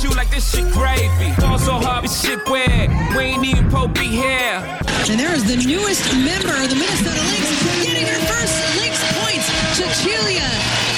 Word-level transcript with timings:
At 0.00 0.10
you 0.10 0.16
like 0.16 0.30
this 0.30 0.50
shit 0.54 0.70
gravy. 0.72 1.34
Ball 1.40 1.58
so 1.58 1.72
hard, 1.72 2.04
this 2.04 2.22
shit 2.22 2.38
weird, 2.48 2.90
we 3.16 3.22
ain't 3.22 3.44
even 3.44 3.70
Pope 3.70 3.94
be 3.94 4.06
here. 4.06 4.62
And 5.08 5.18
there 5.18 5.34
is 5.34 5.44
the 5.44 5.56
newest 5.56 6.04
member 6.14 6.54
of 6.62 6.68
the 6.68 6.76
Minnesota 6.76 7.20
Lynx 7.30 7.84
getting 7.84 8.06
her 8.06 8.20
first 8.26 8.54
Lynx 8.80 8.96
points, 9.20 9.46
Cecilia 9.76 10.48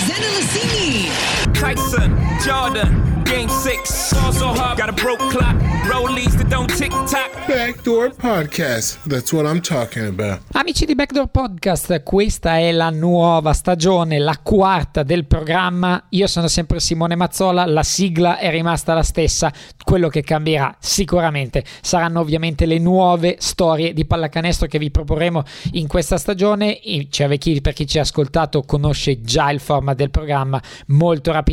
Zendelicini. 0.06 1.31
Tyson, 1.62 2.18
Jordan, 2.44 3.22
game 3.22 3.48
six. 3.48 4.12
Ball 4.12 4.32
so 4.32 4.48
hard, 4.48 4.76
got 4.78 4.88
a 4.88 4.92
broke 4.92 5.20
clock, 5.30 5.54
rollies 5.88 6.36
that 6.36 6.48
don't 6.48 6.68
tick 6.76 6.90
tock. 7.06 7.30
Backdoor 7.46 8.10
Podcast. 8.10 8.98
That's 9.04 9.32
what 9.32 9.46
I'm 9.46 9.60
talking 9.60 10.06
about. 10.06 10.40
Amici 10.52 10.84
di 10.86 10.96
Backdoor 10.96 11.28
Podcast, 11.28 12.02
questa 12.02 12.58
è 12.58 12.72
la 12.72 12.90
nuova 12.90 13.52
stagione, 13.52 14.18
la 14.18 14.38
quarta 14.42 15.04
del 15.04 15.26
programma. 15.26 16.04
Io 16.10 16.26
sono 16.26 16.48
sempre 16.48 16.80
Simone 16.80 17.14
Mazzola, 17.14 17.64
la 17.66 17.84
sigla 17.84 18.38
è 18.38 18.50
rimasta 18.50 18.92
la 18.92 19.02
stessa. 19.04 19.52
Quello 19.84 20.08
che 20.08 20.22
cambierà 20.22 20.74
sicuramente 20.80 21.64
saranno 21.80 22.20
ovviamente 22.20 22.66
le 22.66 22.78
nuove 22.78 23.36
storie 23.38 23.92
di 23.92 24.04
pallacanestro 24.04 24.66
che 24.66 24.78
vi 24.78 24.90
proporremo 24.90 25.44
in 25.72 25.86
questa 25.86 26.16
stagione. 26.16 26.80
Chi, 26.80 27.60
per 27.60 27.72
chi 27.72 27.86
ci 27.86 27.98
ha 27.98 28.02
ascoltato 28.02 28.62
conosce 28.62 29.20
già 29.20 29.50
il 29.50 29.60
format 29.60 29.96
del 29.96 30.10
programma. 30.10 30.60
Molto 30.86 31.30
rapidamente 31.30 31.50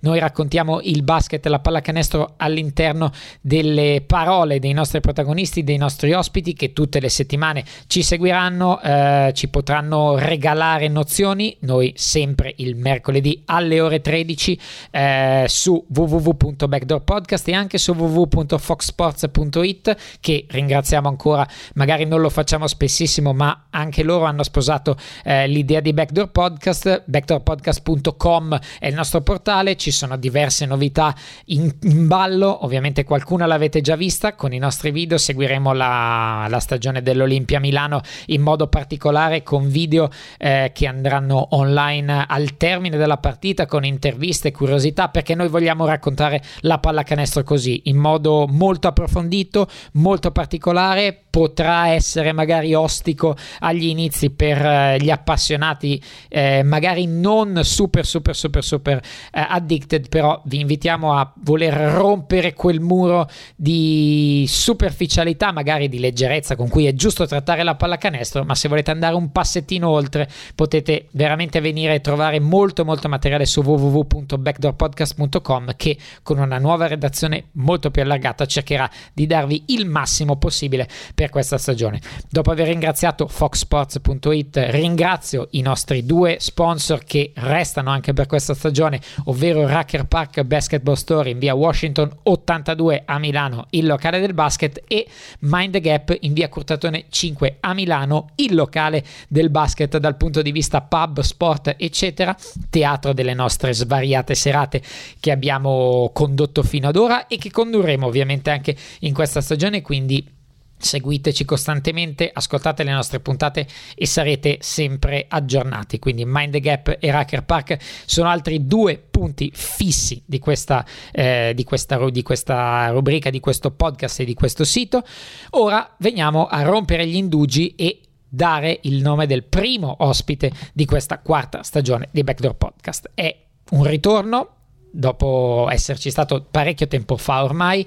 noi 0.00 0.18
raccontiamo 0.18 0.80
il 0.82 1.02
basket 1.02 1.44
e 1.44 1.48
la 1.48 1.58
pallacanestro 1.58 2.34
all'interno 2.36 3.10
delle 3.40 4.02
parole 4.06 4.58
dei 4.58 4.72
nostri 4.72 5.00
protagonisti, 5.00 5.64
dei 5.64 5.76
nostri 5.76 6.12
ospiti 6.12 6.54
che 6.54 6.72
tutte 6.72 7.00
le 7.00 7.08
settimane 7.08 7.64
ci 7.86 8.02
seguiranno, 8.02 8.80
eh, 8.80 9.32
ci 9.34 9.48
potranno 9.48 10.16
regalare 10.18 10.88
nozioni, 10.88 11.56
noi 11.60 11.92
sempre 11.96 12.52
il 12.56 12.76
mercoledì 12.76 13.42
alle 13.46 13.80
ore 13.80 14.00
13 14.00 14.60
eh, 14.90 15.44
su 15.48 15.84
www.backdoorpodcast 15.88 17.48
e 17.48 17.54
anche 17.54 17.78
su 17.78 17.92
www.foxsports.it 17.92 19.96
che 20.20 20.46
ringraziamo 20.48 21.08
ancora, 21.08 21.46
magari 21.74 22.06
non 22.06 22.20
lo 22.20 22.28
facciamo 22.28 22.66
spessissimo 22.66 23.32
ma 23.32 23.66
anche 23.70 24.02
loro 24.02 24.24
hanno 24.24 24.42
sposato 24.42 24.96
eh, 25.24 25.46
l'idea 25.46 25.80
di 25.80 25.92
Backdoor 25.92 26.30
Podcast, 26.30 27.02
backdoorpodcast.com 27.06 28.58
è 28.78 28.86
il 28.86 28.94
nostro 28.94 29.11
portale, 29.20 29.76
ci 29.76 29.90
sono 29.90 30.16
diverse 30.16 30.64
novità 30.66 31.14
in, 31.46 31.70
in 31.82 32.06
ballo, 32.06 32.64
ovviamente 32.64 33.04
qualcuna 33.04 33.46
l'avete 33.46 33.80
già 33.80 33.96
vista 33.96 34.34
con 34.34 34.52
i 34.52 34.58
nostri 34.58 34.90
video, 34.90 35.18
seguiremo 35.18 35.72
la, 35.72 36.46
la 36.48 36.60
stagione 36.60 37.02
dell'Olimpia 37.02 37.60
Milano 37.60 38.00
in 38.26 38.40
modo 38.40 38.68
particolare 38.68 39.42
con 39.42 39.68
video 39.68 40.08
eh, 40.38 40.70
che 40.74 40.86
andranno 40.86 41.48
online 41.50 42.24
al 42.26 42.56
termine 42.56 42.96
della 42.96 43.18
partita 43.18 43.66
con 43.66 43.84
interviste 43.84 44.52
curiosità 44.52 45.08
perché 45.08 45.34
noi 45.34 45.48
vogliamo 45.48 45.84
raccontare 45.84 46.42
la 46.60 46.78
pallacanestro 46.78 47.42
così 47.42 47.82
in 47.84 47.96
modo 47.96 48.46
molto 48.48 48.88
approfondito, 48.88 49.68
molto 49.92 50.30
particolare, 50.30 51.18
potrà 51.32 51.88
essere 51.88 52.32
magari 52.32 52.74
ostico 52.74 53.36
agli 53.60 53.86
inizi 53.86 54.30
per 54.30 54.64
eh, 54.64 54.98
gli 55.00 55.10
appassionati 55.10 56.02
eh, 56.28 56.62
magari 56.62 57.06
non 57.06 57.60
super 57.62 58.04
super 58.04 58.36
super 58.36 58.62
super 58.62 59.01
addicted 59.30 60.08
però 60.08 60.40
vi 60.44 60.60
invitiamo 60.60 61.14
a 61.14 61.32
voler 61.42 61.74
rompere 61.74 62.54
quel 62.54 62.80
muro 62.80 63.28
di 63.56 64.44
superficialità 64.48 65.52
magari 65.52 65.88
di 65.88 65.98
leggerezza 65.98 66.56
con 66.56 66.68
cui 66.68 66.86
è 66.86 66.94
giusto 66.94 67.26
trattare 67.26 67.62
la 67.62 67.74
pallacanestro 67.74 68.44
ma 68.44 68.54
se 68.54 68.68
volete 68.68 68.90
andare 68.90 69.14
un 69.14 69.32
passettino 69.32 69.88
oltre 69.88 70.28
potete 70.54 71.08
veramente 71.12 71.60
venire 71.60 71.94
a 71.94 72.00
trovare 72.00 72.40
molto 72.40 72.84
molto 72.84 73.08
materiale 73.08 73.46
su 73.46 73.60
www.backdoorpodcast.com 73.60 75.74
che 75.76 75.96
con 76.22 76.38
una 76.38 76.58
nuova 76.58 76.86
redazione 76.86 77.46
molto 77.52 77.90
più 77.90 78.02
allargata 78.02 78.46
cercherà 78.46 78.90
di 79.12 79.26
darvi 79.26 79.64
il 79.68 79.86
massimo 79.86 80.36
possibile 80.36 80.88
per 81.14 81.30
questa 81.30 81.58
stagione. 81.58 82.00
Dopo 82.28 82.50
aver 82.50 82.68
ringraziato 82.68 83.26
foxsports.it, 83.26 84.66
ringrazio 84.70 85.48
i 85.52 85.62
nostri 85.62 86.04
due 86.04 86.36
sponsor 86.40 87.04
che 87.04 87.32
restano 87.36 87.90
anche 87.90 88.12
per 88.12 88.26
questa 88.26 88.54
stagione, 88.54 88.91
ovvero 89.24 89.66
Racker 89.66 90.06
Park 90.06 90.42
Basketball 90.42 90.94
Store 90.94 91.30
in 91.30 91.38
via 91.38 91.54
Washington 91.54 92.10
82 92.22 93.02
a 93.04 93.18
Milano, 93.18 93.66
il 93.70 93.86
locale 93.86 94.20
del 94.20 94.34
basket, 94.34 94.82
e 94.86 95.06
Mind 95.40 95.78
Gap 95.78 96.16
in 96.20 96.32
via 96.32 96.48
Curtatone 96.48 97.06
5 97.08 97.56
a 97.60 97.74
Milano, 97.74 98.30
il 98.36 98.54
locale 98.54 99.04
del 99.28 99.50
basket 99.50 99.98
dal 99.98 100.16
punto 100.16 100.42
di 100.42 100.52
vista 100.52 100.80
pub, 100.80 101.20
sport, 101.20 101.74
eccetera, 101.78 102.36
teatro 102.70 103.12
delle 103.12 103.34
nostre 103.34 103.72
svariate 103.72 104.34
serate 104.34 104.82
che 105.20 105.30
abbiamo 105.30 106.10
condotto 106.12 106.62
fino 106.62 106.88
ad 106.88 106.96
ora 106.96 107.26
e 107.26 107.38
che 107.38 107.50
condurremo 107.50 108.06
ovviamente 108.06 108.50
anche 108.50 108.76
in 109.00 109.14
questa 109.14 109.40
stagione, 109.40 109.82
quindi 109.82 110.40
Seguiteci 110.82 111.44
costantemente, 111.44 112.30
ascoltate 112.32 112.82
le 112.82 112.92
nostre 112.92 113.20
puntate 113.20 113.66
e 113.94 114.04
sarete 114.06 114.58
sempre 114.60 115.26
aggiornati. 115.28 115.98
Quindi 115.98 116.24
Mind 116.26 116.52
the 116.52 116.60
Gap 116.60 116.96
e 116.98 117.10
Racker 117.10 117.44
Park 117.44 117.76
sono 118.04 118.28
altri 118.28 118.66
due 118.66 118.98
punti 118.98 119.52
fissi 119.54 120.22
di 120.26 120.38
questa, 120.38 120.84
eh, 121.12 121.52
di, 121.54 121.64
questa, 121.64 122.10
di 122.10 122.22
questa 122.22 122.88
rubrica, 122.88 123.30
di 123.30 123.40
questo 123.40 123.70
podcast 123.70 124.20
e 124.20 124.24
di 124.24 124.34
questo 124.34 124.64
sito. 124.64 125.04
Ora 125.50 125.94
veniamo 125.98 126.46
a 126.46 126.62
rompere 126.62 127.06
gli 127.06 127.16
indugi 127.16 127.74
e 127.76 128.00
dare 128.28 128.80
il 128.82 129.02
nome 129.02 129.26
del 129.26 129.44
primo 129.44 129.94
ospite 130.00 130.50
di 130.72 130.84
questa 130.84 131.18
quarta 131.18 131.62
stagione 131.62 132.08
di 132.10 132.24
Backdoor 132.24 132.56
Podcast. 132.56 133.10
È 133.14 133.36
un 133.70 133.84
ritorno 133.84 134.56
dopo 134.92 135.68
esserci 135.70 136.10
stato 136.10 136.46
parecchio 136.50 136.86
tempo 136.86 137.16
fa 137.16 137.42
ormai 137.42 137.86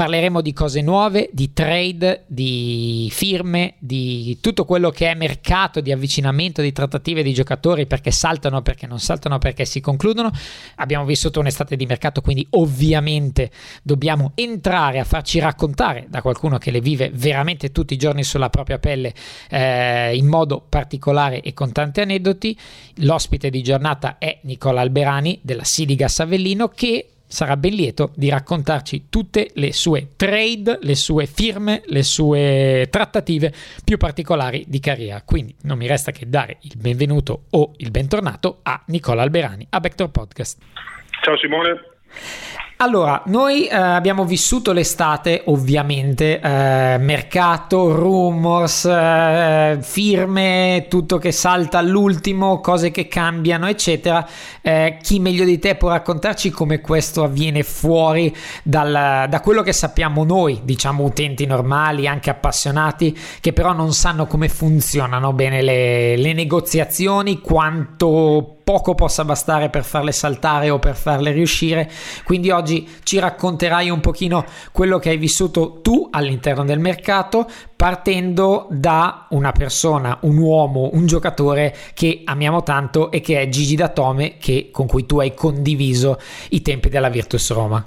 Parleremo 0.00 0.40
di 0.40 0.54
cose 0.54 0.80
nuove, 0.80 1.28
di 1.30 1.52
trade, 1.52 2.24
di 2.26 3.10
firme, 3.12 3.74
di 3.80 4.38
tutto 4.40 4.64
quello 4.64 4.88
che 4.88 5.10
è 5.10 5.14
mercato, 5.14 5.82
di 5.82 5.92
avvicinamento, 5.92 6.62
di 6.62 6.72
trattative 6.72 7.22
di 7.22 7.34
giocatori 7.34 7.84
perché 7.84 8.10
saltano, 8.10 8.62
perché 8.62 8.86
non 8.86 8.98
saltano, 8.98 9.36
perché 9.36 9.66
si 9.66 9.82
concludono. 9.82 10.30
Abbiamo 10.76 11.04
vissuto 11.04 11.38
un'estate 11.40 11.76
di 11.76 11.84
mercato, 11.84 12.22
quindi 12.22 12.46
ovviamente 12.52 13.50
dobbiamo 13.82 14.32
entrare 14.36 15.00
a 15.00 15.04
farci 15.04 15.38
raccontare 15.38 16.06
da 16.08 16.22
qualcuno 16.22 16.56
che 16.56 16.70
le 16.70 16.80
vive 16.80 17.10
veramente 17.12 17.70
tutti 17.70 17.92
i 17.92 17.98
giorni 17.98 18.24
sulla 18.24 18.48
propria 18.48 18.78
pelle 18.78 19.12
eh, 19.50 20.16
in 20.16 20.28
modo 20.28 20.64
particolare 20.66 21.42
e 21.42 21.52
con 21.52 21.72
tanti 21.72 22.00
aneddoti. 22.00 22.58
L'ospite 23.00 23.50
di 23.50 23.62
giornata 23.62 24.16
è 24.16 24.38
Nicola 24.44 24.80
Alberani 24.80 25.40
della 25.42 25.64
Sidigas 25.64 26.20
Avellino 26.20 26.68
che 26.68 27.06
sarà 27.30 27.56
ben 27.56 27.74
lieto 27.74 28.10
di 28.16 28.28
raccontarci 28.28 29.06
tutte 29.08 29.50
le 29.54 29.72
sue 29.72 30.10
trade, 30.16 30.80
le 30.82 30.96
sue 30.96 31.26
firme, 31.26 31.82
le 31.86 32.02
sue 32.02 32.88
trattative 32.90 33.52
più 33.84 33.96
particolari 33.96 34.64
di 34.66 34.80
carriera. 34.80 35.22
Quindi 35.22 35.54
non 35.62 35.78
mi 35.78 35.86
resta 35.86 36.10
che 36.10 36.28
dare 36.28 36.58
il 36.62 36.74
benvenuto 36.76 37.44
o 37.50 37.72
il 37.76 37.90
bentornato 37.90 38.58
a 38.62 38.82
Nicola 38.86 39.22
Alberani 39.22 39.64
a 39.70 39.78
Vector 39.78 40.10
Podcast. 40.10 40.58
Ciao 41.22 41.38
Simone. 41.38 42.69
Allora, 42.82 43.22
noi 43.26 43.66
eh, 43.66 43.74
abbiamo 43.74 44.24
vissuto 44.24 44.72
l'estate, 44.72 45.42
ovviamente, 45.46 46.40
eh, 46.40 46.96
mercato, 46.98 47.94
rumors, 47.94 48.86
eh, 48.86 49.76
firme, 49.82 50.86
tutto 50.88 51.18
che 51.18 51.30
salta 51.30 51.76
all'ultimo, 51.76 52.60
cose 52.60 52.90
che 52.90 53.06
cambiano, 53.06 53.68
eccetera. 53.68 54.26
Eh, 54.62 54.96
chi 55.02 55.20
meglio 55.20 55.44
di 55.44 55.58
te 55.58 55.74
può 55.74 55.90
raccontarci 55.90 56.48
come 56.48 56.80
questo 56.80 57.22
avviene 57.22 57.64
fuori 57.64 58.34
dal, 58.62 59.26
da 59.28 59.40
quello 59.40 59.60
che 59.60 59.74
sappiamo 59.74 60.24
noi, 60.24 60.62
diciamo 60.64 61.04
utenti 61.04 61.44
normali, 61.44 62.06
anche 62.06 62.30
appassionati, 62.30 63.14
che 63.42 63.52
però 63.52 63.74
non 63.74 63.92
sanno 63.92 64.26
come 64.26 64.48
funzionano 64.48 65.34
bene 65.34 65.60
le, 65.60 66.16
le 66.16 66.32
negoziazioni, 66.32 67.42
quanto 67.42 68.59
poco 68.70 68.94
possa 68.94 69.24
bastare 69.24 69.68
per 69.68 69.82
farle 69.82 70.12
saltare 70.12 70.70
o 70.70 70.78
per 70.78 70.94
farle 70.94 71.32
riuscire. 71.32 71.90
Quindi 72.22 72.52
oggi 72.52 72.88
ci 73.02 73.18
racconterai 73.18 73.90
un 73.90 73.98
pochino 73.98 74.44
quello 74.70 75.00
che 75.00 75.08
hai 75.08 75.16
vissuto 75.16 75.80
tu 75.82 76.08
all'interno 76.12 76.64
del 76.64 76.78
mercato, 76.78 77.50
partendo 77.74 78.68
da 78.70 79.26
una 79.30 79.50
persona, 79.50 80.18
un 80.20 80.36
uomo, 80.38 80.90
un 80.92 81.04
giocatore 81.08 81.74
che 81.94 82.22
amiamo 82.24 82.62
tanto 82.62 83.10
e 83.10 83.20
che 83.20 83.40
è 83.40 83.48
Gigi 83.48 83.74
Datome, 83.74 84.36
che, 84.38 84.68
con 84.70 84.86
cui 84.86 85.04
tu 85.04 85.18
hai 85.18 85.34
condiviso 85.34 86.20
i 86.50 86.62
tempi 86.62 86.88
della 86.88 87.08
Virtus 87.08 87.52
Roma. 87.52 87.84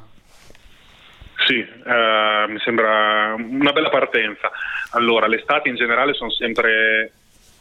Sì, 1.48 1.60
eh, 1.60 2.46
mi 2.50 2.60
sembra 2.60 3.36
una 3.38 3.72
bella 3.72 3.90
partenza. 3.90 4.52
Allora, 4.92 5.28
le 5.28 5.38
estati 5.38 5.70
in 5.70 5.76
generale 5.76 6.14
sono 6.14 6.30
sempre 6.30 7.14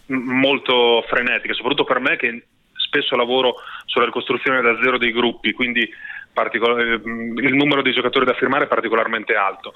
molto 0.06 1.04
frenetiche, 1.06 1.54
soprattutto 1.54 1.84
per 1.84 2.00
me 2.00 2.16
che 2.16 2.46
spesso 2.92 3.16
lavoro 3.16 3.54
sulla 3.86 4.04
ricostruzione 4.04 4.60
da 4.60 4.78
zero 4.82 4.98
dei 4.98 5.12
gruppi, 5.12 5.52
quindi 5.52 5.80
eh, 5.80 7.00
il 7.42 7.54
numero 7.54 7.80
di 7.80 7.92
giocatori 7.92 8.26
da 8.26 8.34
firmare 8.34 8.64
è 8.64 8.68
particolarmente 8.68 9.34
alto. 9.34 9.72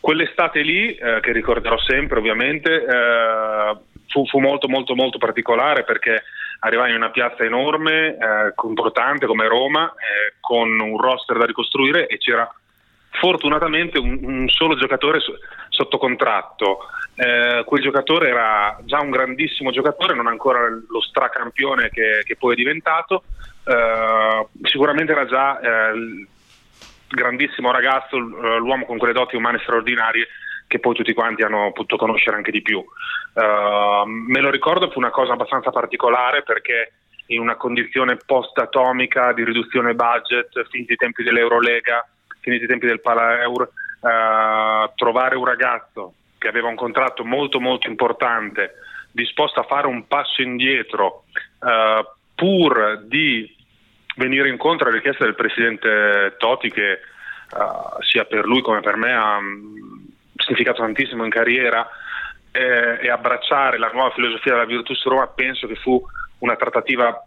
Quell'estate 0.00 0.62
lì, 0.62 0.94
eh, 0.94 1.20
che 1.20 1.32
ricorderò 1.32 1.78
sempre 1.78 2.18
ovviamente, 2.18 2.84
eh, 2.84 3.76
fu, 4.08 4.26
fu, 4.26 4.40
molto 4.40 4.68
molto 4.68 4.94
molto 4.94 5.18
particolare 5.18 5.84
perché 5.84 6.24
arrivai 6.60 6.90
in 6.90 6.96
una 6.96 7.10
piazza 7.10 7.44
enorme, 7.44 8.16
eh, 8.16 8.52
importante 8.66 9.26
come 9.26 9.46
Roma, 9.46 9.92
eh, 9.92 10.34
con 10.40 10.78
un 10.80 11.00
roster 11.00 11.38
da 11.38 11.46
ricostruire 11.46 12.06
e 12.06 12.18
c'era 12.18 12.50
fortunatamente 13.10 13.98
un, 13.98 14.18
un 14.22 14.48
solo 14.48 14.76
giocatore 14.76 15.20
so, 15.20 15.32
sotto 15.68 15.98
contratto. 15.98 16.80
Eh, 17.14 17.62
quel 17.64 17.82
giocatore 17.82 18.28
era 18.28 18.78
già 18.84 19.00
un 19.00 19.10
grandissimo 19.10 19.70
giocatore, 19.70 20.14
non 20.14 20.26
ancora 20.26 20.60
lo 20.68 21.00
stracampione 21.00 21.90
che, 21.90 22.22
che 22.24 22.36
poi 22.36 22.52
è 22.52 22.56
diventato. 22.56 23.24
Eh, 23.64 24.46
sicuramente 24.62 25.12
era 25.12 25.26
già 25.26 25.60
eh, 25.60 25.96
il 25.96 26.28
grandissimo 27.08 27.72
ragazzo, 27.72 28.16
l'uomo 28.16 28.86
con 28.86 28.98
quelle 28.98 29.12
doti 29.12 29.36
umane 29.36 29.58
straordinarie 29.58 30.28
che 30.70 30.78
poi 30.78 30.94
tutti 30.94 31.12
quanti 31.12 31.42
hanno 31.42 31.72
potuto 31.72 31.96
conoscere 31.96 32.36
anche 32.36 32.52
di 32.52 32.62
più. 32.62 32.78
Uh, 32.78 34.06
me 34.06 34.38
lo 34.38 34.50
ricordo, 34.50 34.88
fu 34.88 35.00
una 35.00 35.10
cosa 35.10 35.32
abbastanza 35.32 35.70
particolare 35.70 36.44
perché 36.44 36.92
in 37.26 37.40
una 37.40 37.56
condizione 37.56 38.16
post-atomica 38.24 39.32
di 39.32 39.42
riduzione 39.42 39.94
budget, 39.94 40.68
finiti 40.68 40.92
i 40.92 40.96
tempi 40.96 41.24
dell'Eurolega, 41.24 42.08
finiti 42.40 42.64
i 42.64 42.66
tempi 42.66 42.86
del 42.86 43.00
Palaeur, 43.00 43.70
uh, 44.00 44.92
trovare 44.94 45.36
un 45.36 45.44
ragazzo 45.44 46.14
che 46.38 46.48
aveva 46.48 46.68
un 46.68 46.76
contratto 46.76 47.24
molto 47.24 47.60
molto 47.60 47.88
importante, 47.88 48.74
disposto 49.12 49.60
a 49.60 49.64
fare 49.64 49.86
un 49.86 50.06
passo 50.06 50.42
indietro, 50.42 51.24
uh, 51.60 52.06
pur 52.34 53.02
di 53.04 53.56
venire 54.16 54.48
incontro 54.48 54.88
alle 54.88 54.96
richieste 54.96 55.24
del 55.24 55.34
presidente 55.34 56.34
Toti 56.38 56.70
che 56.70 57.00
sia 58.02 58.24
per 58.24 58.46
lui 58.46 58.62
come 58.62 58.80
per 58.80 58.96
me 58.96 59.12
ha 59.12 59.38
significato 60.36 60.82
tantissimo 60.82 61.24
in 61.24 61.30
carriera 61.30 61.88
eh, 62.52 62.98
e 63.00 63.10
abbracciare 63.10 63.78
la 63.78 63.90
nuova 63.92 64.10
filosofia 64.10 64.52
della 64.52 64.64
Virtus 64.64 65.04
Roma 65.04 65.26
penso 65.28 65.66
che 65.66 65.76
fu 65.76 66.00
una 66.38 66.56
trattativa 66.56 67.24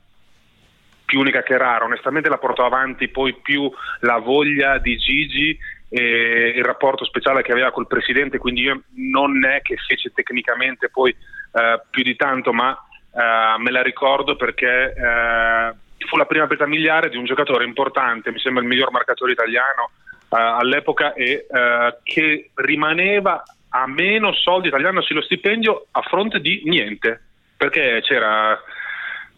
più 1.13 1.21
unica 1.21 1.43
che 1.43 1.59
rara. 1.59 1.85
Onestamente 1.85 2.27
la 2.27 2.39
portò 2.39 2.65
avanti 2.65 3.07
poi 3.07 3.35
più 3.39 3.71
la 3.99 4.17
voglia 4.17 4.79
di 4.79 4.97
Gigi 4.97 5.55
e 5.87 6.53
il 6.55 6.63
rapporto 6.63 7.05
speciale 7.05 7.43
che 7.43 7.51
aveva 7.51 7.69
col 7.69 7.85
presidente, 7.85 8.39
quindi 8.39 8.61
io 8.61 8.81
non 8.95 9.45
è 9.45 9.61
che 9.61 9.75
fece 9.77 10.11
tecnicamente 10.11 10.89
poi 10.89 11.11
eh, 11.11 11.81
più 11.87 12.01
di 12.01 12.15
tanto, 12.15 12.51
ma 12.51 12.75
eh, 13.13 13.59
me 13.59 13.69
la 13.69 13.83
ricordo 13.83 14.35
perché 14.35 14.91
eh, 14.97 15.73
fu 16.07 16.17
la 16.17 16.25
prima 16.25 16.47
peta 16.47 16.65
miliare 16.65 17.09
di 17.09 17.17
un 17.17 17.25
giocatore 17.25 17.63
importante, 17.63 18.31
mi 18.31 18.39
sembra 18.39 18.63
il 18.63 18.67
miglior 18.67 18.89
marcatore 18.89 19.33
italiano 19.33 19.91
uh, 20.29 20.35
all'epoca 20.35 21.13
e 21.13 21.45
uh, 21.47 21.95
che 22.01 22.49
rimaneva 22.55 23.43
a 23.69 23.87
meno 23.87 24.33
soldi 24.33 24.71
tagliandosi 24.71 25.13
lo 25.13 25.21
stipendio 25.21 25.85
a 25.91 26.01
fronte 26.01 26.41
di 26.41 26.63
niente, 26.65 27.21
perché 27.55 28.01
c'era 28.01 28.59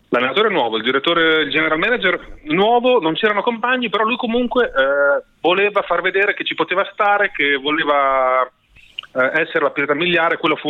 l'allenatore 0.10 0.50
nuovo, 0.50 0.78
il 0.78 0.84
direttore, 0.84 1.44
il 1.44 1.50
general 1.50 1.78
manager 1.78 2.38
nuovo, 2.44 3.00
non 3.00 3.14
c'erano 3.14 3.42
compagni, 3.42 3.90
però 3.90 4.04
lui 4.04 4.18
comunque 4.18 4.66
eh, 4.66 5.24
voleva 5.42 5.82
far 5.82 6.02
vedere 6.02 6.34
che 6.34 6.44
ci 6.44 6.56
poteva 6.56 6.88
stare, 6.92 7.32
che 7.32 7.56
voleva 7.58 8.44
eh, 8.44 9.42
essere 9.42 9.62
la 9.62 9.72
pietra 9.72 9.96
miliare, 9.96 10.38
quello 10.38 10.56
fu 10.56 10.70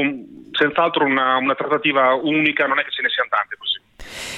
senz'altro 0.51 1.05
una, 1.05 1.37
una 1.37 1.55
trattativa 1.55 2.13
unica, 2.13 2.65
non 2.65 2.79
è 2.79 2.83
che 2.83 2.91
ce 2.91 3.01
ne 3.01 3.09
siano 3.09 3.29
tante 3.29 3.55
così. 3.57 3.75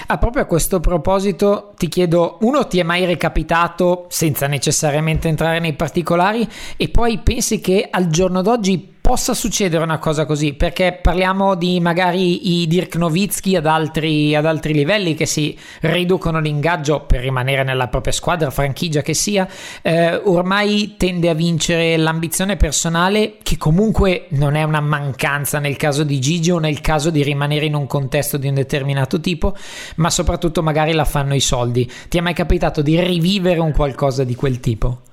Ah, 0.07 0.17
proprio 0.17 0.43
a 0.43 0.45
questo 0.45 0.79
proposito 0.79 1.73
ti 1.75 1.89
chiedo, 1.89 2.37
uno 2.41 2.65
ti 2.67 2.79
è 2.79 2.83
mai 2.83 3.05
recapitato 3.05 4.05
senza 4.09 4.47
necessariamente 4.47 5.27
entrare 5.27 5.59
nei 5.59 5.73
particolari 5.73 6.47
e 6.77 6.89
poi 6.89 7.19
pensi 7.19 7.59
che 7.59 7.87
al 7.91 8.07
giorno 8.07 8.41
d'oggi 8.41 8.96
possa 9.07 9.33
succedere 9.33 9.81
una 9.85 9.99
cosa 9.99 10.25
così, 10.25 10.51
perché 10.51 10.99
parliamo 11.01 11.55
di 11.55 11.79
magari 11.79 12.61
i 12.61 12.67
Dirk 12.67 12.97
Nowitzki 12.97 13.55
ad 13.55 13.65
altri, 13.65 14.35
ad 14.35 14.45
altri 14.45 14.73
livelli 14.73 15.13
che 15.13 15.25
si 15.25 15.57
riducono 15.79 16.41
l'ingaggio 16.41 17.05
per 17.05 17.21
rimanere 17.21 17.63
nella 17.63 17.87
propria 17.87 18.11
squadra, 18.11 18.49
franchigia 18.49 19.01
che 19.01 19.13
sia, 19.13 19.47
eh, 19.81 20.13
ormai 20.13 20.95
tende 20.97 21.29
a 21.29 21.33
vincere 21.33 21.95
l'ambizione 21.95 22.57
personale 22.57 23.37
che 23.43 23.55
comunque 23.55 24.25
non 24.31 24.55
è 24.55 24.63
una 24.63 24.81
mancanza 24.81 25.59
nel 25.59 25.77
caso 25.77 26.03
di 26.03 26.19
Gigi 26.19 26.51
o 26.51 26.59
nel 26.59 26.81
caso 26.81 27.09
di 27.09 27.23
rimanere 27.23 27.65
in 27.65 27.75
un 27.75 27.87
contesto 27.87 28.35
di 28.35 28.49
un 28.49 28.55
determinato 28.55 29.21
tipo, 29.21 29.55
ma 29.95 30.09
soprattutto 30.09 30.61
magari 30.61 30.91
la 30.91 31.05
fanno 31.05 31.33
i 31.33 31.39
soldi. 31.39 31.89
Ti 32.09 32.17
è 32.17 32.19
mai 32.19 32.33
capitato 32.33 32.81
di 32.81 32.99
rivivere 32.99 33.61
un 33.61 33.71
qualcosa 33.71 34.25
di 34.25 34.35
quel 34.35 34.59
tipo? 34.59 35.03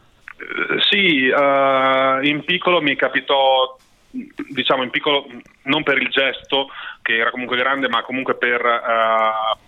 Sì, 0.94 1.26
uh, 1.26 2.22
in 2.22 2.44
piccolo 2.44 2.80
mi 2.80 2.94
capitò 2.94 3.76
diciamo 4.48 4.84
in 4.84 4.90
piccolo 4.90 5.26
non 5.62 5.82
per 5.82 6.00
il 6.00 6.08
gesto 6.08 6.68
che 7.02 7.16
era 7.16 7.32
comunque 7.32 7.56
grande 7.56 7.88
ma 7.88 8.02
comunque 8.02 8.36
per 8.36 8.60
uh, 8.64 9.58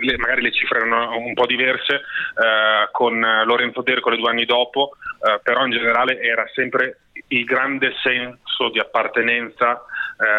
le, 0.00 0.18
magari 0.18 0.42
le 0.42 0.50
cifre 0.50 0.78
erano 0.78 1.16
un 1.16 1.32
po' 1.34 1.46
diverse 1.46 1.94
uh, 1.94 2.90
con 2.90 3.20
Lorenzo 3.44 3.82
Dercole 3.82 4.16
due 4.16 4.30
anni 4.30 4.46
dopo 4.46 4.96
uh, 5.20 5.40
però 5.44 5.64
in 5.64 5.70
generale 5.70 6.20
era 6.20 6.44
sempre 6.52 7.02
il 7.28 7.44
grande 7.44 7.94
senso 8.02 8.68
di 8.72 8.80
appartenenza 8.80 9.84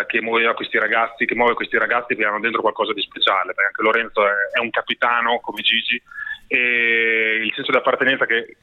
che 0.07 0.21
muoveva 0.21 0.53
questi 0.53 0.77
ragazzi 0.77 1.23
che 1.23 1.35
muove 1.35 1.53
questi 1.53 1.77
ragazzi 1.77 2.13
che 2.13 2.25
hanno 2.25 2.41
dentro 2.41 2.59
qualcosa 2.59 2.91
di 2.91 2.99
speciale 2.99 3.53
perché 3.53 3.67
anche 3.67 3.81
Lorenzo 3.81 4.27
è, 4.27 4.57
è 4.57 4.59
un 4.59 4.69
capitano 4.69 5.39
come 5.39 5.61
Gigi 5.61 6.01
e 6.47 7.41
il 7.45 7.53
senso 7.55 7.71
di 7.71 7.77
appartenenza 7.77 8.25
che 8.25 8.57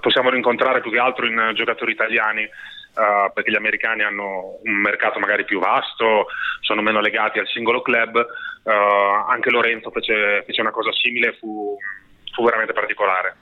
possiamo 0.00 0.30
rincontrare 0.30 0.80
più 0.80 0.90
che 0.90 0.98
altro 0.98 1.26
in 1.26 1.52
giocatori 1.54 1.92
italiani 1.92 2.44
uh, 2.44 3.32
perché 3.32 3.50
gli 3.50 3.56
americani 3.56 4.02
hanno 4.02 4.58
un 4.62 4.74
mercato 4.74 5.18
magari 5.18 5.44
più 5.44 5.60
vasto, 5.60 6.26
sono 6.60 6.82
meno 6.82 7.00
legati 7.00 7.38
al 7.38 7.46
singolo 7.46 7.82
club, 7.82 8.16
uh, 8.16 8.70
anche 9.28 9.50
Lorenzo 9.50 9.90
fece, 9.90 10.42
fece, 10.44 10.60
una 10.60 10.70
cosa 10.70 10.92
simile, 10.92 11.36
fu, 11.38 11.76
fu 12.32 12.44
veramente 12.44 12.72
particolare. 12.72 13.36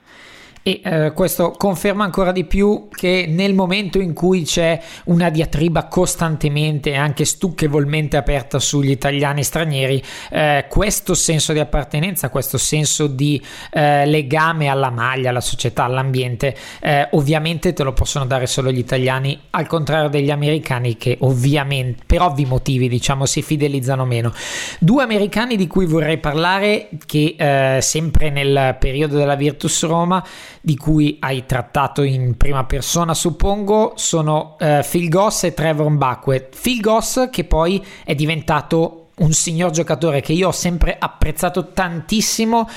E 0.69 0.83
eh, 0.85 1.13
questo 1.15 1.53
conferma 1.57 2.05
ancora 2.05 2.31
di 2.31 2.45
più 2.45 2.89
che 2.91 3.25
nel 3.27 3.55
momento 3.55 3.99
in 3.99 4.13
cui 4.13 4.43
c'è 4.43 4.79
una 5.05 5.31
diatriba 5.31 5.87
costantemente, 5.87 6.95
anche 6.95 7.25
stucchevolmente 7.25 8.19
aperta 8.19 8.59
sugli 8.59 8.91
italiani 8.91 9.43
stranieri, 9.43 10.03
eh, 10.31 10.67
questo 10.69 11.15
senso 11.15 11.55
di 11.55 11.59
appartenenza, 11.59 12.29
questo 12.29 12.59
senso 12.59 13.07
di 13.07 13.43
eh, 13.71 14.05
legame 14.05 14.67
alla 14.67 14.91
maglia, 14.91 15.31
alla 15.31 15.41
società, 15.41 15.85
all'ambiente, 15.85 16.55
eh, 16.83 17.09
ovviamente 17.13 17.73
te 17.73 17.83
lo 17.83 17.95
possono 17.95 18.27
dare 18.27 18.47
solo 18.47 18.71
gli 18.71 18.77
italiani, 18.77 19.41
al 19.53 19.67
contrario 19.67 20.11
degli 20.11 20.31
americani 20.31 20.99
che 20.99 21.17
ovviamente, 21.21 22.03
per 22.05 22.21
ovvi 22.21 22.45
motivi, 22.45 22.91
diciamo, 22.91 23.25
si 23.25 23.41
fidelizzano 23.41 24.05
meno. 24.05 24.35
Due 24.81 25.03
americani 25.03 25.57
di 25.57 25.67
cui 25.67 25.87
vorrei 25.87 26.19
parlare, 26.19 26.91
che 27.07 27.37
eh, 27.39 27.81
sempre 27.81 28.29
nel 28.29 28.77
periodo 28.79 29.17
della 29.17 29.35
Virtus 29.35 29.83
Roma, 29.85 30.23
di 30.61 30.77
cui 30.77 31.17
hai 31.21 31.47
trattato 31.47 32.03
in 32.03 32.37
prima 32.37 32.65
persona, 32.65 33.15
suppongo, 33.15 33.93
sono 33.97 34.57
uh, 34.59 34.81
Phil 34.89 35.09
Goss 35.09 35.45
e 35.45 35.55
Trevor 35.55 35.89
Mbacque. 35.91 36.49
Phil 36.61 36.81
Goss 36.81 37.31
che 37.31 37.45
poi 37.45 37.85
è 38.05 38.15
diventato 38.15 39.09
un 39.19 39.33
signor 39.33 39.71
giocatore 39.71 40.21
che 40.21 40.33
io 40.33 40.49
ho 40.49 40.53
sempre 40.53 40.97
apprezzato 40.99 41.73
tantissimo 41.73 42.69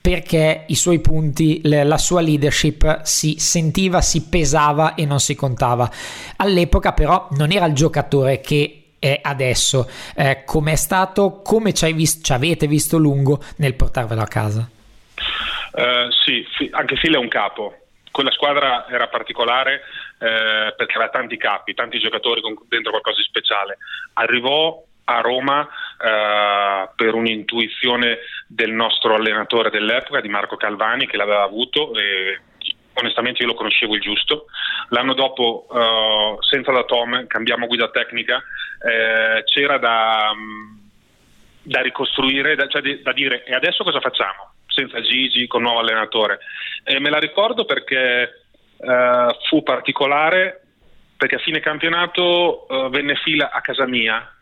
perché 0.00 0.64
i 0.68 0.74
suoi 0.74 1.00
punti, 1.00 1.60
la 1.64 1.98
sua 1.98 2.20
leadership 2.20 3.02
si 3.02 3.36
sentiva, 3.38 4.00
si 4.00 4.22
pesava 4.22 4.94
e 4.94 5.04
non 5.04 5.20
si 5.20 5.34
contava. 5.34 5.90
All'epoca 6.36 6.92
però 6.92 7.28
non 7.32 7.50
era 7.50 7.66
il 7.66 7.74
giocatore 7.74 8.40
che 8.40 8.84
è 8.98 9.18
adesso. 9.22 9.88
Eh, 10.14 10.44
come 10.44 10.72
è 10.72 10.76
stato, 10.76 11.40
come 11.42 11.74
ci, 11.74 11.92
vis- 11.92 12.20
ci 12.22 12.32
avete 12.32 12.66
visto 12.66 12.96
lungo 12.96 13.42
nel 13.56 13.74
portarvelo 13.74 14.22
a 14.22 14.26
casa? 14.26 14.68
Uh, 15.78 16.10
sì, 16.10 16.46
anche 16.72 16.96
Phil 16.96 17.14
è 17.14 17.18
un 17.18 17.28
capo. 17.28 17.76
Quella 18.10 18.30
squadra 18.32 18.88
era 18.88 19.06
particolare 19.06 19.82
eh, 20.18 20.74
perché 20.76 20.94
aveva 20.94 21.10
tanti 21.10 21.36
capi, 21.36 21.74
tanti 21.74 22.00
giocatori 22.00 22.40
con 22.40 22.56
dentro 22.68 22.90
qualcosa 22.90 23.18
di 23.18 23.26
speciale. 23.28 23.78
Arrivò 24.14 24.82
a 25.04 25.20
Roma 25.20 25.62
eh, 25.62 26.88
per 26.96 27.14
un'intuizione 27.14 28.18
del 28.48 28.72
nostro 28.72 29.14
allenatore 29.14 29.70
dell'epoca, 29.70 30.20
di 30.20 30.28
Marco 30.28 30.56
Calvani, 30.56 31.06
che 31.06 31.16
l'aveva 31.16 31.42
avuto 31.42 31.94
e 31.94 32.40
onestamente 32.94 33.42
io 33.42 33.48
lo 33.48 33.54
conoscevo 33.54 33.94
il 33.94 34.00
giusto. 34.00 34.46
L'anno 34.88 35.14
dopo, 35.14 35.66
uh, 35.68 36.42
senza 36.42 36.72
la 36.72 36.84
Tom, 36.84 37.26
cambiamo 37.28 37.66
guida 37.66 37.88
tecnica, 37.90 38.42
eh, 38.82 39.44
c'era 39.44 39.78
da, 39.78 40.32
da 41.62 41.80
ricostruire, 41.82 42.56
da, 42.56 42.66
cioè 42.66 42.82
da 42.82 43.12
dire 43.12 43.44
e 43.44 43.54
adesso 43.54 43.84
cosa 43.84 44.00
facciamo? 44.00 44.54
Senza 44.78 45.00
Gigi, 45.00 45.48
con 45.48 45.62
nuovo 45.62 45.80
allenatore. 45.80 46.38
E 46.84 47.00
me 47.00 47.10
la 47.10 47.18
ricordo 47.18 47.64
perché 47.64 48.44
uh, 48.76 49.34
fu 49.48 49.62
particolare, 49.64 50.62
perché 51.16 51.34
a 51.34 51.40
fine 51.40 51.58
campionato 51.58 52.66
uh, 52.68 52.88
venne 52.88 53.16
fila 53.16 53.50
a 53.50 53.60
casa 53.60 53.86
mia 53.86 54.32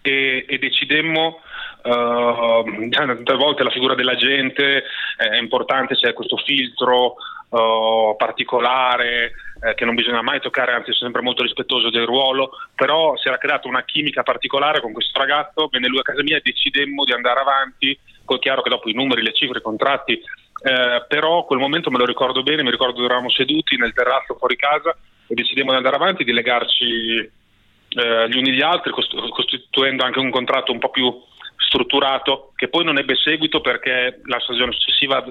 e, 0.00 0.44
e 0.48 0.58
decidemmo 0.58 1.40
uh, 1.82 2.88
tante 2.88 3.34
volte 3.34 3.62
la 3.62 3.70
figura 3.70 3.94
della 3.94 4.14
gente 4.14 4.84
è 5.16 5.36
importante, 5.36 5.94
c'è 5.94 6.12
questo 6.12 6.36
filtro 6.36 7.14
uh, 7.48 8.16
particolare 8.16 9.32
eh, 9.62 9.74
che 9.74 9.84
non 9.84 9.94
bisogna 9.94 10.22
mai 10.22 10.40
toccare, 10.40 10.72
anzi 10.72 10.92
sono 10.92 11.10
sempre 11.10 11.22
molto 11.22 11.42
rispettoso 11.42 11.90
del 11.90 12.06
ruolo, 12.06 12.50
però 12.74 13.16
si 13.16 13.28
era 13.28 13.38
creata 13.38 13.68
una 13.68 13.84
chimica 13.84 14.22
particolare 14.22 14.80
con 14.80 14.92
questo 14.92 15.18
ragazzo, 15.18 15.68
venne 15.70 15.88
lui 15.88 15.98
a 15.98 16.02
casa 16.02 16.22
mia 16.22 16.36
e 16.36 16.42
decidemmo 16.42 17.04
di 17.04 17.12
andare 17.12 17.40
avanti, 17.40 17.98
è 18.26 18.38
chiaro 18.38 18.62
che 18.62 18.70
dopo 18.70 18.88
i 18.88 18.94
numeri, 18.94 19.22
le 19.22 19.34
cifre, 19.34 19.58
i 19.58 19.62
contratti, 19.62 20.12
eh, 20.12 21.04
però 21.08 21.44
quel 21.44 21.58
momento 21.58 21.90
me 21.90 21.98
lo 21.98 22.04
ricordo 22.04 22.42
bene, 22.42 22.62
mi 22.62 22.70
ricordo 22.70 22.98
che 22.98 23.04
eravamo 23.04 23.30
seduti 23.30 23.76
nel 23.76 23.92
terrazzo 23.92 24.36
fuori 24.36 24.56
casa 24.56 24.96
e 25.26 25.34
decidemmo 25.34 25.70
di 25.70 25.76
andare 25.76 25.96
avanti, 25.96 26.24
di 26.24 26.32
legarci 26.32 27.30
eh, 27.90 28.28
gli 28.28 28.36
uni 28.36 28.52
gli 28.52 28.62
altri, 28.62 28.92
costituendo 28.92 30.04
anche 30.04 30.20
un 30.20 30.30
contratto 30.30 30.72
un 30.72 30.78
po' 30.78 30.90
più 30.90 31.12
strutturato, 31.66 32.52
che 32.56 32.68
poi 32.68 32.84
non 32.84 32.98
ebbe 32.98 33.14
seguito 33.14 33.60
perché 33.60 34.20
la 34.24 34.40
stagione 34.40 34.72
successiva 34.72 35.24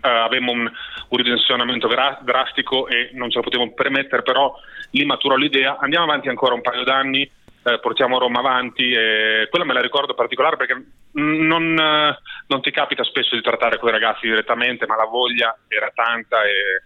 avevamo 0.00 0.52
un, 0.52 0.60
un 0.60 1.16
ridimensionamento 1.16 1.88
gra- 1.88 2.18
drastico 2.22 2.88
e 2.88 3.10
non 3.12 3.30
ce 3.30 3.36
lo 3.36 3.44
potevamo 3.44 3.72
permettere, 3.72 4.22
però 4.22 4.54
lì 4.90 5.04
maturò 5.04 5.36
l'idea, 5.36 5.78
andiamo 5.78 6.04
avanti 6.04 6.28
ancora 6.28 6.54
un 6.54 6.62
paio 6.62 6.82
d'anni, 6.84 7.30
eh, 7.62 7.78
portiamo 7.80 8.18
Roma 8.18 8.40
avanti 8.40 8.90
e 8.92 9.46
quella 9.50 9.64
me 9.64 9.74
la 9.74 9.80
ricordo 9.80 10.14
particolare 10.14 10.56
perché 10.56 10.84
non, 11.12 11.78
eh, 11.78 12.18
non, 12.46 12.60
ti 12.60 12.70
capita 12.70 13.04
spesso 13.04 13.34
di 13.34 13.42
trattare 13.42 13.78
quei 13.78 13.92
ragazzi 13.92 14.26
direttamente, 14.26 14.86
ma 14.86 14.96
la 14.96 15.04
voglia 15.04 15.56
era 15.68 15.90
tanta 15.94 16.42
e, 16.44 16.82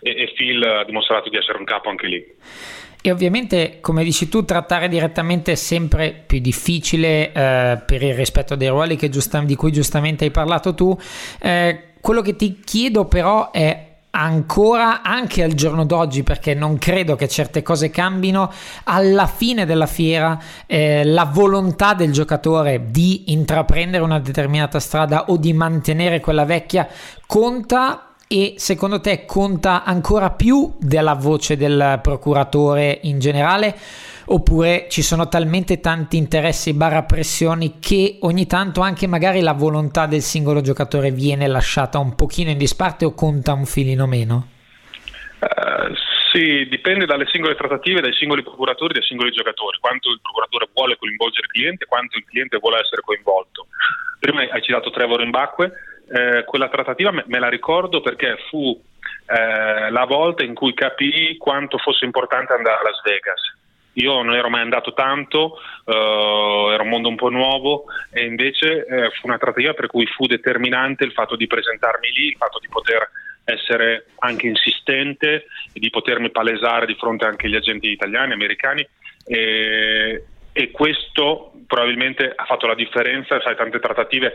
e, 0.00 0.22
e 0.22 0.32
Phil 0.34 0.62
ha 0.62 0.84
dimostrato 0.84 1.28
di 1.28 1.36
essere 1.36 1.58
un 1.58 1.64
capo 1.64 1.88
anche 1.88 2.06
lì. 2.06 2.24
E 3.02 3.10
ovviamente, 3.10 3.78
come 3.80 4.04
dici 4.04 4.28
tu, 4.28 4.44
trattare 4.44 4.88
direttamente 4.88 5.52
è 5.52 5.54
sempre 5.54 6.22
più 6.26 6.38
difficile 6.38 7.32
eh, 7.32 7.82
per 7.84 8.02
il 8.02 8.14
rispetto 8.14 8.56
dei 8.56 8.68
ruoli 8.68 8.98
giusta, 9.08 9.40
di 9.40 9.56
cui 9.56 9.72
giustamente 9.72 10.24
hai 10.24 10.30
parlato 10.30 10.74
tu. 10.74 10.96
Eh, 11.38 11.84
quello 12.00 12.20
che 12.20 12.36
ti 12.36 12.60
chiedo 12.62 13.06
però 13.06 13.50
è 13.50 13.88
ancora 14.12 15.02
anche 15.02 15.42
al 15.42 15.54
giorno 15.54 15.84
d'oggi 15.84 16.22
perché 16.22 16.52
non 16.54 16.78
credo 16.78 17.14
che 17.14 17.28
certe 17.28 17.62
cose 17.62 17.90
cambino 17.90 18.52
alla 18.84 19.26
fine 19.26 19.64
della 19.64 19.86
fiera 19.86 20.36
eh, 20.66 21.04
la 21.04 21.24
volontà 21.24 21.94
del 21.94 22.10
giocatore 22.10 22.86
di 22.90 23.30
intraprendere 23.32 24.02
una 24.02 24.18
determinata 24.18 24.80
strada 24.80 25.26
o 25.26 25.36
di 25.36 25.52
mantenere 25.52 26.18
quella 26.18 26.44
vecchia 26.44 26.88
conta 27.24 28.09
e 28.32 28.54
secondo 28.58 29.00
te 29.00 29.24
conta 29.26 29.82
ancora 29.82 30.30
più 30.30 30.76
della 30.78 31.14
voce 31.14 31.56
del 31.56 31.98
procuratore 32.00 33.00
in 33.02 33.18
generale 33.18 33.74
oppure 34.26 34.86
ci 34.88 35.02
sono 35.02 35.26
talmente 35.26 35.80
tanti 35.80 36.16
interessi 36.16 36.72
barra 36.72 37.02
pressioni 37.02 37.80
che 37.80 38.18
ogni 38.20 38.46
tanto 38.46 38.82
anche 38.82 39.08
magari 39.08 39.40
la 39.40 39.52
volontà 39.52 40.06
del 40.06 40.20
singolo 40.20 40.60
giocatore 40.60 41.10
viene 41.10 41.48
lasciata 41.48 41.98
un 41.98 42.14
pochino 42.14 42.50
in 42.50 42.58
disparte 42.58 43.04
o 43.04 43.14
conta 43.14 43.52
un 43.52 43.66
filino 43.66 44.06
meno? 44.06 44.46
Uh, 45.40 45.92
sì, 46.30 46.68
dipende 46.70 47.06
dalle 47.06 47.26
singole 47.26 47.56
trattative, 47.56 48.00
dai 48.00 48.12
singoli 48.12 48.44
procuratori, 48.44 48.92
dai 48.92 49.02
singoli 49.02 49.32
giocatori, 49.32 49.78
quanto 49.80 50.08
il 50.08 50.20
procuratore 50.22 50.68
vuole 50.72 50.96
coinvolgere 50.96 51.46
il 51.46 51.52
cliente, 51.52 51.86
quanto 51.86 52.16
il 52.16 52.24
cliente 52.26 52.58
vuole 52.58 52.78
essere 52.78 53.02
coinvolto. 53.02 53.66
Prima 54.20 54.42
hai 54.42 54.62
citato 54.62 54.90
Trevor 54.90 55.26
Mbacque, 55.26 55.72
eh, 56.12 56.44
quella 56.44 56.68
trattativa 56.68 57.12
me, 57.12 57.24
me, 57.26 57.38
la 57.38 57.48
ricordo 57.48 58.00
perché 58.00 58.36
fu 58.48 58.78
eh, 59.26 59.90
la 59.90 60.04
volta 60.04 60.42
in 60.42 60.54
cui 60.54 60.74
capii 60.74 61.36
quanto 61.36 61.78
fosse 61.78 62.04
importante 62.04 62.52
andare 62.52 62.80
a 62.80 62.82
Las 62.82 63.02
Vegas. 63.02 63.58
Io 63.94 64.22
non 64.22 64.34
ero 64.34 64.48
mai 64.48 64.60
andato 64.60 64.92
tanto, 64.92 65.58
uh, 65.84 66.70
era 66.70 66.82
un 66.82 66.88
mondo 66.88 67.08
un 67.08 67.16
po' 67.16 67.28
nuovo 67.28 67.86
e 68.12 68.24
invece 68.24 68.86
eh, 68.86 69.10
fu 69.10 69.26
una 69.26 69.36
trattativa 69.36 69.74
per 69.74 69.88
cui 69.88 70.06
fu 70.06 70.26
determinante 70.26 71.04
il 71.04 71.12
fatto 71.12 71.34
di 71.34 71.48
presentarmi 71.48 72.08
lì, 72.12 72.26
il 72.28 72.36
fatto 72.36 72.60
di 72.60 72.68
poter 72.68 73.10
essere 73.44 74.06
anche 74.20 74.46
insistente 74.46 75.46
e 75.72 75.80
di 75.80 75.90
potermi 75.90 76.30
palesare 76.30 76.86
di 76.86 76.94
fronte 76.94 77.24
anche 77.24 77.46
agli 77.46 77.56
agenti 77.56 77.88
italiani, 77.88 78.32
americani. 78.32 78.86
E, 79.26 80.24
e 80.52 80.70
questo 80.70 81.52
probabilmente 81.66 82.32
ha 82.34 82.44
fatto 82.44 82.66
la 82.66 82.74
differenza, 82.74 83.40
sai 83.40 83.56
tante 83.56 83.80
trattative 83.80 84.34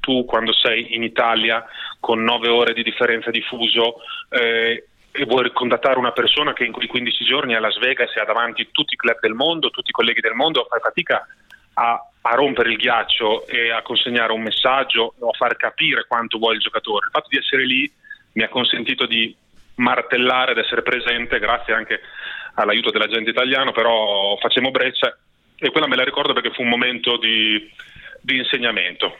tu 0.00 0.24
quando 0.24 0.52
sei 0.52 0.94
in 0.94 1.02
Italia 1.02 1.64
con 2.00 2.22
nove 2.22 2.48
ore 2.48 2.72
di 2.72 2.82
differenza 2.82 3.30
di 3.30 3.42
fuso 3.42 3.96
eh, 4.30 4.84
e 5.12 5.24
vuoi 5.24 5.50
contattare 5.52 5.98
una 5.98 6.12
persona 6.12 6.52
che 6.52 6.64
in 6.64 6.72
quei 6.72 6.86
15 6.86 7.24
giorni 7.24 7.54
a 7.54 7.60
Las 7.60 7.78
Vegas 7.78 8.14
e 8.14 8.20
ha 8.20 8.24
davanti 8.24 8.68
tutti 8.70 8.94
i 8.94 8.96
club 8.96 9.18
del 9.20 9.34
mondo, 9.34 9.70
tutti 9.70 9.90
i 9.90 9.92
colleghi 9.92 10.20
del 10.20 10.34
mondo, 10.34 10.66
fai 10.68 10.80
fatica 10.80 11.26
a, 11.74 12.04
a, 12.22 12.34
rompere 12.34 12.70
il 12.70 12.76
ghiaccio 12.76 13.46
e 13.46 13.70
a 13.70 13.82
consegnare 13.82 14.32
un 14.32 14.42
messaggio 14.42 15.14
o 15.18 15.28
a 15.28 15.36
far 15.36 15.56
capire 15.56 16.06
quanto 16.06 16.38
vuole 16.38 16.56
il 16.56 16.62
giocatore. 16.62 17.06
Il 17.06 17.12
fatto 17.12 17.28
di 17.28 17.38
essere 17.38 17.66
lì 17.66 17.90
mi 18.32 18.42
ha 18.42 18.48
consentito 18.48 19.06
di 19.06 19.34
martellare 19.76 20.52
ed 20.52 20.58
essere 20.58 20.82
presente 20.82 21.38
grazie 21.38 21.74
anche 21.74 22.00
all'aiuto 22.54 22.90
dell'agente 22.90 23.30
italiano, 23.30 23.72
però 23.72 24.36
facciamo 24.36 24.70
breccia 24.70 25.16
e 25.58 25.70
quella 25.70 25.88
me 25.88 25.96
la 25.96 26.04
ricordo 26.04 26.32
perché 26.32 26.52
fu 26.52 26.62
un 26.62 26.68
momento 26.68 27.16
di, 27.16 27.68
di 28.20 28.36
insegnamento. 28.36 29.16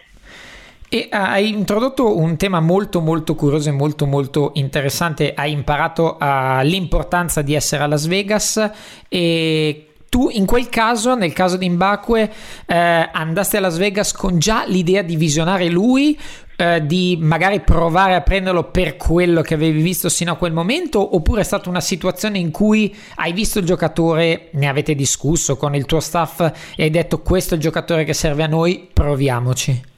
E 0.93 1.07
hai 1.09 1.51
introdotto 1.51 2.19
un 2.19 2.37
tema 2.37 2.59
molto 2.59 3.01
molto 3.01 3.37
curioso 3.37 3.69
e 3.69 3.73
molto 3.73 4.07
molto 4.07 4.51
interessante, 4.55 5.35
hai 5.35 5.53
imparato 5.53 6.17
uh, 6.21 6.63
l'importanza 6.63 7.43
di 7.43 7.55
essere 7.55 7.85
a 7.85 7.87
Las 7.87 8.07
Vegas 8.07 8.71
e 9.09 9.91
tu 10.09 10.29
in 10.33 10.47
quel 10.47 10.69
caso, 10.69 11.15
nel 11.15 11.33
caso 11.33 11.57
di 11.57 11.71
Mbakwe, 11.71 12.33
eh, 12.67 13.09
andasti 13.13 13.57
a 13.57 13.61
Las 13.61 13.79
Vegas 13.79 14.11
con 14.11 14.41
già 14.41 14.65
l'idea 14.67 15.03
di 15.03 15.15
visionare 15.15 15.69
lui, 15.69 16.19
eh, 16.57 16.85
di 16.85 17.17
magari 17.21 17.61
provare 17.61 18.17
a 18.17 18.21
prenderlo 18.23 18.65
per 18.65 18.97
quello 18.97 19.43
che 19.43 19.55
avevi 19.55 19.81
visto 19.81 20.09
sino 20.09 20.33
a 20.33 20.37
quel 20.37 20.53
momento, 20.53 21.15
oppure 21.15 21.43
è 21.43 21.45
stata 21.45 21.69
una 21.69 21.81
situazione 21.81 22.39
in 22.39 22.51
cui 22.51 22.93
hai 23.15 23.33
visto 23.33 23.61
il 23.61 23.65
giocatore, 23.65 24.49
ne 24.55 24.67
avete 24.67 24.97
discusso 24.97 25.57
con 25.57 25.77
il 25.77 25.87
tuo 25.87 26.01
staff 26.01 26.41
e 26.75 26.83
hai 26.83 26.91
detto 26.91 27.21
questo 27.21 27.55
è 27.55 27.57
il 27.59 27.63
giocatore 27.63 28.03
che 28.03 28.13
serve 28.13 28.43
a 28.43 28.49
noi, 28.49 28.89
proviamoci? 28.93 29.90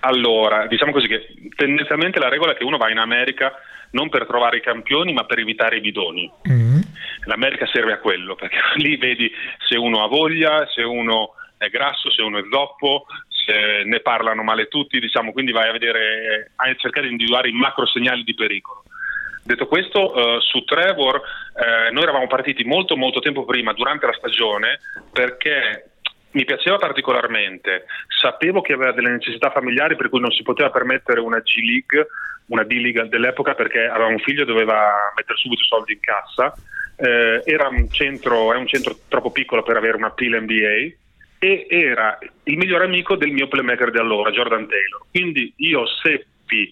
Allora, 0.00 0.66
diciamo 0.66 0.92
così 0.92 1.06
che 1.08 1.26
tendenzialmente 1.54 2.18
la 2.18 2.28
regola 2.28 2.52
è 2.52 2.56
che 2.56 2.64
uno 2.64 2.78
va 2.78 2.90
in 2.90 2.98
America 2.98 3.52
non 3.92 4.08
per 4.08 4.26
trovare 4.26 4.58
i 4.58 4.62
campioni, 4.62 5.12
ma 5.12 5.24
per 5.24 5.40
evitare 5.40 5.76
i 5.76 5.80
bidoni. 5.80 6.30
Mm. 6.48 6.80
L'America 7.24 7.66
serve 7.66 7.92
a 7.92 7.98
quello, 7.98 8.34
perché 8.34 8.58
lì 8.76 8.96
vedi 8.96 9.30
se 9.66 9.76
uno 9.76 10.02
ha 10.02 10.08
voglia, 10.08 10.66
se 10.68 10.82
uno 10.82 11.34
è 11.58 11.68
grasso, 11.68 12.10
se 12.10 12.22
uno 12.22 12.38
è 12.38 12.44
zoppo, 12.50 13.06
se 13.28 13.82
ne 13.84 14.00
parlano 14.00 14.42
male 14.42 14.68
tutti, 14.68 14.98
diciamo, 15.00 15.32
quindi 15.32 15.52
vai 15.52 15.68
a 15.68 15.72
vedere, 15.72 16.52
a 16.56 16.74
cercare 16.76 17.06
di 17.06 17.12
individuare 17.12 17.48
i 17.48 17.52
macro 17.52 17.86
segnali 17.86 18.22
di 18.22 18.34
pericolo. 18.34 18.84
Detto 19.42 19.66
questo, 19.66 20.14
eh, 20.14 20.40
su 20.40 20.64
Trevor 20.64 21.16
eh, 21.16 21.90
noi 21.90 22.02
eravamo 22.02 22.26
partiti 22.26 22.62
molto 22.64 22.96
molto 22.96 23.20
tempo 23.20 23.44
prima, 23.44 23.72
durante 23.72 24.06
la 24.06 24.12
stagione, 24.12 24.78
perché 25.12 25.89
mi 26.32 26.44
piaceva 26.44 26.76
particolarmente, 26.76 27.86
sapevo 28.08 28.60
che 28.60 28.72
aveva 28.72 28.92
delle 28.92 29.10
necessità 29.10 29.50
familiari 29.50 29.96
per 29.96 30.08
cui 30.08 30.20
non 30.20 30.30
si 30.30 30.42
poteva 30.42 30.70
permettere 30.70 31.20
una 31.20 31.40
G 31.40 31.60
League, 31.60 32.06
una 32.46 32.64
D-League 32.64 33.08
dell'epoca 33.08 33.54
perché 33.54 33.86
aveva 33.86 34.06
un 34.06 34.18
figlio 34.18 34.42
e 34.42 34.46
doveva 34.46 35.12
mettere 35.16 35.38
subito 35.38 35.62
soldi 35.64 35.92
in 35.92 36.00
cassa, 36.00 36.56
eh, 36.96 37.42
era 37.44 37.68
un 37.68 37.90
centro, 37.90 38.52
è 38.52 38.56
un 38.56 38.66
centro 38.66 38.98
troppo 39.08 39.30
piccolo 39.30 39.62
per 39.62 39.76
avere 39.76 39.96
una 39.96 40.10
PIL 40.10 40.42
NBA 40.42 40.98
e 41.38 41.66
era 41.68 42.18
il 42.44 42.56
migliore 42.58 42.84
amico 42.84 43.16
del 43.16 43.30
mio 43.30 43.48
playmaker 43.48 43.90
di 43.90 43.98
allora, 43.98 44.30
Jordan 44.30 44.68
Taylor. 44.68 45.06
Quindi 45.10 45.52
io 45.56 45.86
seppi 45.86 46.70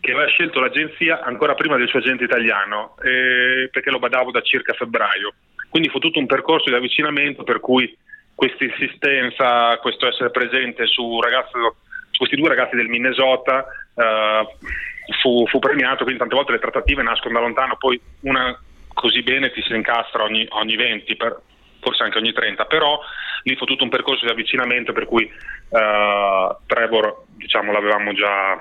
che 0.00 0.12
aveva 0.12 0.28
scelto 0.28 0.60
l'agenzia 0.60 1.22
ancora 1.22 1.54
prima 1.54 1.76
del 1.76 1.88
suo 1.88 1.98
agente 1.98 2.24
italiano 2.24 2.96
eh, 3.02 3.68
perché 3.70 3.90
lo 3.90 3.98
badavo 3.98 4.30
da 4.30 4.42
circa 4.42 4.74
febbraio. 4.74 5.32
Quindi 5.68 5.88
fu 5.88 5.98
tutto 5.98 6.18
un 6.18 6.26
percorso 6.26 6.68
di 6.68 6.76
avvicinamento 6.76 7.44
per 7.44 7.60
cui 7.60 7.96
questa 8.40 8.64
insistenza, 8.64 9.76
questo 9.82 10.08
essere 10.08 10.30
presente 10.30 10.86
su, 10.86 11.20
ragazzo, 11.20 11.76
su, 12.08 12.16
questi 12.16 12.36
due 12.36 12.48
ragazzi 12.48 12.74
del 12.74 12.88
Minnesota 12.88 13.66
uh, 13.92 15.12
fu, 15.20 15.46
fu, 15.46 15.58
premiato, 15.58 16.04
quindi 16.04 16.20
tante 16.20 16.36
volte 16.36 16.52
le 16.52 16.58
trattative 16.58 17.02
nascono 17.02 17.34
da 17.34 17.40
lontano, 17.40 17.76
poi 17.76 18.00
una 18.20 18.58
così 18.94 19.22
bene 19.22 19.52
ti 19.52 19.60
si 19.60 19.74
incastra 19.74 20.22
ogni, 20.22 20.46
ogni 20.52 20.74
20, 20.74 21.16
per, 21.16 21.38
forse 21.80 22.02
anche 22.02 22.16
ogni 22.16 22.32
30, 22.32 22.64
però 22.64 22.98
lì 23.42 23.56
fu 23.56 23.66
tutto 23.66 23.84
un 23.84 23.90
percorso 23.90 24.24
di 24.24 24.30
avvicinamento 24.30 24.94
per 24.94 25.04
cui 25.04 25.24
uh, 25.24 26.56
Trevor 26.64 27.24
diciamo, 27.36 27.72
l'avevamo 27.72 28.14
già 28.14 28.58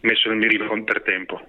messo 0.00 0.28
nel 0.28 0.38
mirino 0.38 0.82
per 0.82 1.02
tempo. 1.02 1.40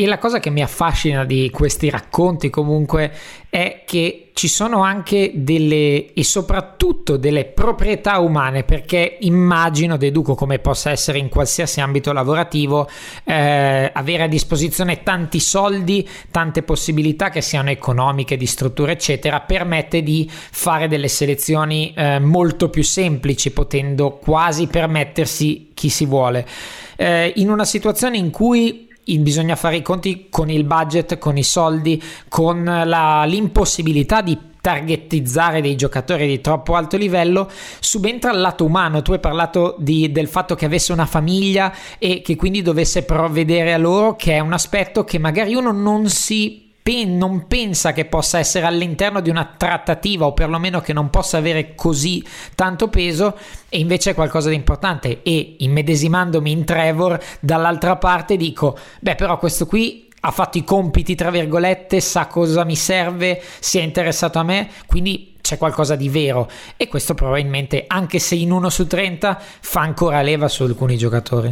E 0.00 0.06
la 0.06 0.18
cosa 0.18 0.38
che 0.38 0.50
mi 0.50 0.62
affascina 0.62 1.24
di 1.24 1.50
questi 1.50 1.90
racconti 1.90 2.50
comunque 2.50 3.12
è 3.50 3.82
che 3.84 4.30
ci 4.32 4.46
sono 4.46 4.84
anche 4.84 5.32
delle 5.34 6.12
e 6.12 6.22
soprattutto 6.22 7.16
delle 7.16 7.46
proprietà 7.46 8.20
umane 8.20 8.62
perché 8.62 9.16
immagino, 9.22 9.96
deduco 9.96 10.36
come 10.36 10.60
possa 10.60 10.92
essere 10.92 11.18
in 11.18 11.28
qualsiasi 11.28 11.80
ambito 11.80 12.12
lavorativo, 12.12 12.88
eh, 13.24 13.90
avere 13.92 14.22
a 14.22 14.28
disposizione 14.28 15.02
tanti 15.02 15.40
soldi, 15.40 16.08
tante 16.30 16.62
possibilità 16.62 17.30
che 17.30 17.40
siano 17.40 17.70
economiche, 17.70 18.36
di 18.36 18.46
struttura 18.46 18.92
eccetera, 18.92 19.40
permette 19.40 20.04
di 20.04 20.30
fare 20.30 20.86
delle 20.86 21.08
selezioni 21.08 21.92
eh, 21.96 22.20
molto 22.20 22.70
più 22.70 22.84
semplici 22.84 23.50
potendo 23.50 24.12
quasi 24.12 24.68
permettersi 24.68 25.72
chi 25.74 25.88
si 25.88 26.06
vuole. 26.06 26.46
Eh, 26.94 27.32
in 27.34 27.50
una 27.50 27.64
situazione 27.64 28.16
in 28.16 28.30
cui 28.30 28.86
bisogna 29.16 29.56
fare 29.56 29.76
i 29.76 29.82
conti 29.82 30.26
con 30.28 30.50
il 30.50 30.64
budget, 30.64 31.18
con 31.18 31.38
i 31.38 31.42
soldi, 31.42 32.02
con 32.28 32.62
la, 32.64 33.24
l'impossibilità 33.24 34.20
di 34.20 34.38
targetizzare 34.60 35.62
dei 35.62 35.76
giocatori 35.76 36.26
di 36.26 36.40
troppo 36.40 36.74
alto 36.74 36.96
livello, 36.96 37.48
subentra 37.80 38.32
il 38.32 38.40
lato 38.40 38.64
umano. 38.64 39.00
Tu 39.00 39.12
hai 39.12 39.20
parlato 39.20 39.76
di, 39.78 40.12
del 40.12 40.28
fatto 40.28 40.54
che 40.54 40.66
avesse 40.66 40.92
una 40.92 41.06
famiglia 41.06 41.72
e 41.98 42.20
che 42.20 42.36
quindi 42.36 42.60
dovesse 42.60 43.04
provvedere 43.04 43.72
a 43.72 43.78
loro, 43.78 44.14
che 44.16 44.34
è 44.34 44.40
un 44.40 44.52
aspetto 44.52 45.04
che 45.04 45.18
magari 45.18 45.54
uno 45.54 45.72
non 45.72 46.08
si 46.08 46.67
non 47.04 47.46
pensa 47.46 47.92
che 47.92 48.04
possa 48.04 48.38
essere 48.38 48.66
all'interno 48.66 49.20
di 49.20 49.30
una 49.30 49.54
trattativa 49.56 50.26
o 50.26 50.32
perlomeno 50.32 50.80
che 50.80 50.92
non 50.92 51.10
possa 51.10 51.38
avere 51.38 51.74
così 51.74 52.24
tanto 52.54 52.88
peso 52.88 53.36
e 53.68 53.78
invece 53.78 54.10
è 54.10 54.14
qualcosa 54.14 54.48
di 54.48 54.54
importante. 54.54 55.22
E 55.22 55.56
immedesimandomi 55.58 56.50
in 56.50 56.64
Trevor 56.64 57.18
dall'altra 57.40 57.96
parte 57.96 58.36
dico 58.36 58.78
beh 59.00 59.14
però 59.14 59.38
questo 59.38 59.66
qui 59.66 60.08
ha 60.20 60.30
fatto 60.30 60.58
i 60.58 60.64
compiti 60.64 61.14
tra 61.14 61.30
virgolette 61.30 62.00
sa 62.00 62.26
cosa 62.26 62.64
mi 62.64 62.74
serve 62.74 63.40
si 63.60 63.78
è 63.78 63.82
interessato 63.82 64.40
a 64.40 64.42
me 64.42 64.68
quindi 64.86 65.36
c'è 65.48 65.56
qualcosa 65.56 65.96
di 65.96 66.10
vero. 66.10 66.50
E 66.76 66.88
questo 66.88 67.14
probabilmente 67.14 67.84
anche 67.86 68.18
se 68.18 68.34
in 68.34 68.50
1 68.50 68.68
su 68.68 68.86
30 68.86 69.38
fa 69.38 69.80
ancora 69.80 70.20
leva 70.20 70.46
su 70.46 70.64
alcuni 70.64 70.98
giocatori. 70.98 71.50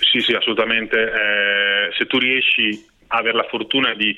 Sì 0.00 0.20
sì 0.20 0.32
assolutamente. 0.32 0.96
Eh, 0.96 1.94
se 1.96 2.06
tu 2.06 2.18
riesci 2.18 2.87
a 3.08 3.18
avere 3.18 3.36
la 3.36 3.46
fortuna 3.48 3.94
di 3.94 4.16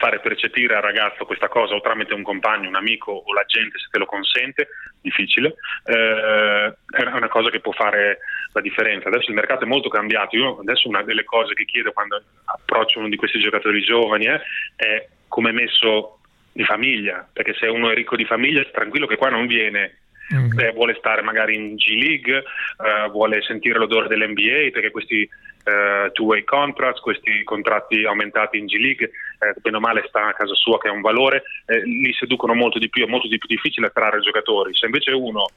fare 0.00 0.20
percepire 0.20 0.74
al 0.74 0.82
ragazzo 0.82 1.26
questa 1.26 1.48
cosa 1.48 1.74
o 1.74 1.80
tramite 1.82 2.14
un 2.14 2.22
compagno, 2.22 2.68
un 2.68 2.74
amico 2.74 3.12
o 3.12 3.34
la 3.34 3.44
gente 3.44 3.78
se 3.78 3.88
te 3.90 3.98
lo 3.98 4.06
consente, 4.06 4.68
difficile, 5.02 5.56
eh, 5.84 6.74
è 6.88 7.02
una 7.02 7.28
cosa 7.28 7.50
che 7.50 7.60
può 7.60 7.72
fare 7.72 8.20
la 8.54 8.62
differenza. 8.62 9.08
Adesso 9.08 9.28
il 9.28 9.36
mercato 9.36 9.64
è 9.64 9.66
molto 9.66 9.90
cambiato, 9.90 10.36
io 10.36 10.58
adesso 10.58 10.88
una 10.88 11.02
delle 11.02 11.24
cose 11.24 11.52
che 11.52 11.66
chiedo 11.66 11.92
quando 11.92 12.22
approccio 12.46 12.98
uno 12.98 13.10
di 13.10 13.16
questi 13.16 13.40
giocatori 13.40 13.82
giovani 13.82 14.24
è, 14.24 14.40
è 14.76 15.06
come 15.28 15.50
è 15.50 15.52
messo 15.52 16.20
di 16.50 16.64
famiglia, 16.64 17.28
perché 17.30 17.52
se 17.54 17.66
uno 17.66 17.90
è 17.90 17.94
ricco 17.94 18.16
di 18.16 18.24
famiglia 18.24 18.64
tranquillo 18.72 19.06
che 19.06 19.16
qua 19.16 19.28
non 19.28 19.46
viene 19.46 19.98
Mm. 20.32 20.58
Eh, 20.58 20.72
vuole 20.72 20.94
stare 20.94 21.22
magari 21.22 21.56
in 21.56 21.74
G 21.74 21.88
League, 21.94 22.36
eh, 22.36 23.08
vuole 23.10 23.42
sentire 23.42 23.78
l'odore 23.78 24.06
dell'NBA 24.06 24.70
perché 24.72 24.90
questi 24.90 25.28
eh, 25.64 26.10
two-way 26.12 26.44
contracts, 26.44 27.00
questi 27.00 27.42
contratti 27.44 28.04
aumentati 28.04 28.58
in 28.58 28.66
G 28.66 28.74
League, 28.76 29.06
eh, 29.06 29.54
bene 29.60 29.76
o 29.76 29.80
male 29.80 30.04
sta 30.08 30.28
a 30.28 30.34
casa 30.34 30.54
sua 30.54 30.78
che 30.78 30.88
è 30.88 30.92
un 30.92 31.00
valore, 31.00 31.42
eh, 31.66 31.82
li 31.82 32.12
seducono 32.12 32.54
molto 32.54 32.78
di 32.78 32.88
più, 32.88 33.04
è 33.04 33.08
molto 33.08 33.28
di 33.28 33.38
più 33.38 33.48
difficile 33.48 33.88
attrarre 33.88 34.20
giocatori. 34.20 34.74
Se 34.74 34.86
invece 34.86 35.12
uno 35.12 35.48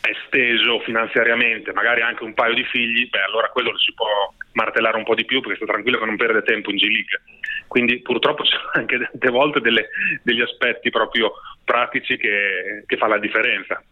è 0.00 0.12
steso 0.26 0.80
finanziariamente, 0.80 1.72
magari 1.72 2.02
anche 2.02 2.24
un 2.24 2.34
paio 2.34 2.54
di 2.54 2.64
figli, 2.64 3.08
beh 3.08 3.22
allora 3.22 3.48
quello 3.48 3.70
lo 3.70 3.78
si 3.78 3.94
può 3.94 4.06
martellare 4.52 4.96
un 4.96 5.04
po' 5.04 5.14
di 5.14 5.24
più 5.24 5.40
perché 5.40 5.56
sta 5.56 5.66
tranquillo 5.66 5.98
che 5.98 6.04
non 6.04 6.16
perde 6.16 6.42
tempo 6.42 6.70
in 6.70 6.76
G 6.76 6.82
League. 6.82 7.22
Quindi 7.66 8.00
purtroppo 8.00 8.44
ci 8.44 8.50
sono 8.50 8.70
anche 8.74 8.98
tante 8.98 9.30
volte 9.30 9.60
delle, 9.60 9.88
degli 10.22 10.40
aspetti 10.40 10.90
proprio 10.90 11.32
pratici 11.64 12.16
che, 12.16 12.84
che 12.86 12.96
fa 12.96 13.06
la 13.06 13.18
differenza. 13.18 13.82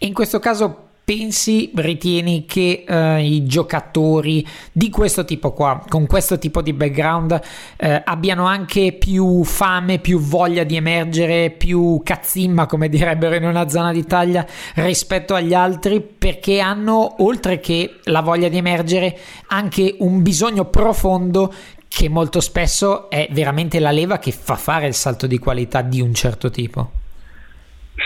In 0.00 0.12
questo 0.12 0.38
caso 0.38 0.88
pensi, 1.08 1.72
ritieni 1.74 2.44
che 2.44 2.84
eh, 2.86 3.24
i 3.24 3.46
giocatori 3.46 4.46
di 4.70 4.90
questo 4.90 5.24
tipo 5.24 5.54
qua, 5.54 5.82
con 5.88 6.06
questo 6.06 6.38
tipo 6.38 6.60
di 6.60 6.74
background, 6.74 7.40
eh, 7.78 8.02
abbiano 8.04 8.44
anche 8.44 8.92
più 8.92 9.42
fame, 9.42 10.00
più 10.00 10.18
voglia 10.18 10.64
di 10.64 10.76
emergere, 10.76 11.48
più 11.48 12.02
cazzimma, 12.04 12.66
come 12.66 12.90
direbbero 12.90 13.36
in 13.36 13.44
una 13.44 13.70
zona 13.70 13.90
d'Italia, 13.90 14.44
rispetto 14.74 15.34
agli 15.34 15.54
altri, 15.54 16.02
perché 16.02 16.60
hanno, 16.60 17.24
oltre 17.24 17.58
che 17.58 18.00
la 18.04 18.20
voglia 18.20 18.48
di 18.48 18.58
emergere, 18.58 19.18
anche 19.46 19.96
un 20.00 20.20
bisogno 20.20 20.66
profondo 20.66 21.50
che 21.88 22.08
molto 22.08 22.40
spesso 22.40 23.10
è 23.10 23.28
veramente 23.30 23.80
la 23.80 23.90
leva 23.90 24.18
che 24.18 24.30
fa 24.30 24.56
fare 24.56 24.86
il 24.86 24.94
salto 24.94 25.26
di 25.26 25.38
qualità 25.38 25.82
di 25.82 26.00
un 26.00 26.14
certo 26.14 26.50
tipo. 26.50 26.92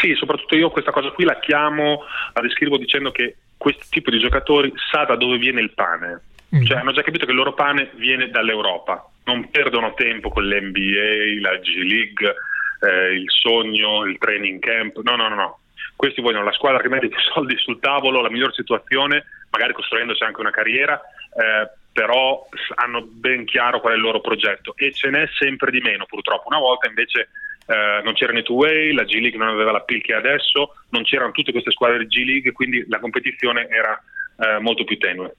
Sì, 0.00 0.14
soprattutto 0.14 0.56
io 0.56 0.70
questa 0.70 0.90
cosa 0.90 1.10
qui 1.10 1.24
la 1.24 1.38
chiamo, 1.38 2.00
la 2.32 2.40
descrivo 2.40 2.78
dicendo 2.78 3.10
che 3.10 3.36
questo 3.56 3.84
tipo 3.90 4.10
di 4.10 4.18
giocatori 4.18 4.72
sa 4.90 5.04
da 5.04 5.16
dove 5.16 5.36
viene 5.36 5.60
il 5.60 5.72
pane. 5.72 6.22
Mm. 6.54 6.64
Cioè 6.64 6.78
hanno 6.78 6.92
già 6.92 7.02
capito 7.02 7.24
che 7.24 7.32
il 7.32 7.36
loro 7.36 7.54
pane 7.54 7.90
viene 7.94 8.28
dall'Europa. 8.30 9.06
Non 9.24 9.50
perdono 9.50 9.94
tempo 9.94 10.30
con 10.30 10.44
l'NBA, 10.44 11.40
la 11.40 11.56
G 11.58 11.76
League, 11.76 12.34
eh, 12.80 13.14
il 13.14 13.30
sogno, 13.30 14.04
il 14.04 14.18
training 14.18 14.58
camp. 14.60 15.00
No, 15.02 15.16
no, 15.16 15.28
no, 15.28 15.34
no. 15.34 15.58
Questi 15.94 16.20
vogliono 16.20 16.44
la 16.44 16.52
squadra 16.52 16.80
che 16.80 16.88
mette 16.88 17.08
più 17.08 17.18
soldi 17.32 17.56
sul 17.58 17.78
tavolo, 17.78 18.20
la 18.20 18.30
miglior 18.30 18.52
situazione, 18.52 19.24
magari 19.50 19.72
costruendosi 19.72 20.24
anche 20.24 20.40
una 20.40 20.50
carriera, 20.50 21.00
eh, 21.00 21.70
però 21.92 22.46
hanno 22.76 23.02
ben 23.06 23.44
chiaro 23.44 23.80
qual 23.80 23.92
è 23.92 23.96
il 23.96 24.02
loro 24.02 24.20
progetto 24.20 24.74
e 24.76 24.92
ce 24.92 25.10
n'è 25.10 25.28
sempre 25.38 25.70
di 25.70 25.80
meno 25.80 26.06
purtroppo. 26.06 26.48
Una 26.48 26.58
volta 26.58 26.88
invece 26.88 27.28
eh, 27.66 28.00
non 28.02 28.14
c'erano 28.14 28.38
i 28.38 28.42
two-way, 28.42 28.92
la 28.92 29.04
G 29.04 29.14
League 29.20 29.38
non 29.38 29.48
aveva 29.48 29.72
la 29.72 29.80
PIL 29.80 30.02
che 30.02 30.14
adesso, 30.14 30.74
non 30.90 31.02
c'erano 31.02 31.32
tutte 31.32 31.52
queste 31.52 31.70
squadre 31.70 31.98
di 31.98 32.06
G 32.06 32.24
League, 32.24 32.52
quindi 32.52 32.84
la 32.88 32.98
competizione 32.98 33.68
era 33.68 34.00
eh, 34.38 34.58
molto 34.60 34.84
più 34.84 34.98
tenue. 34.98 35.34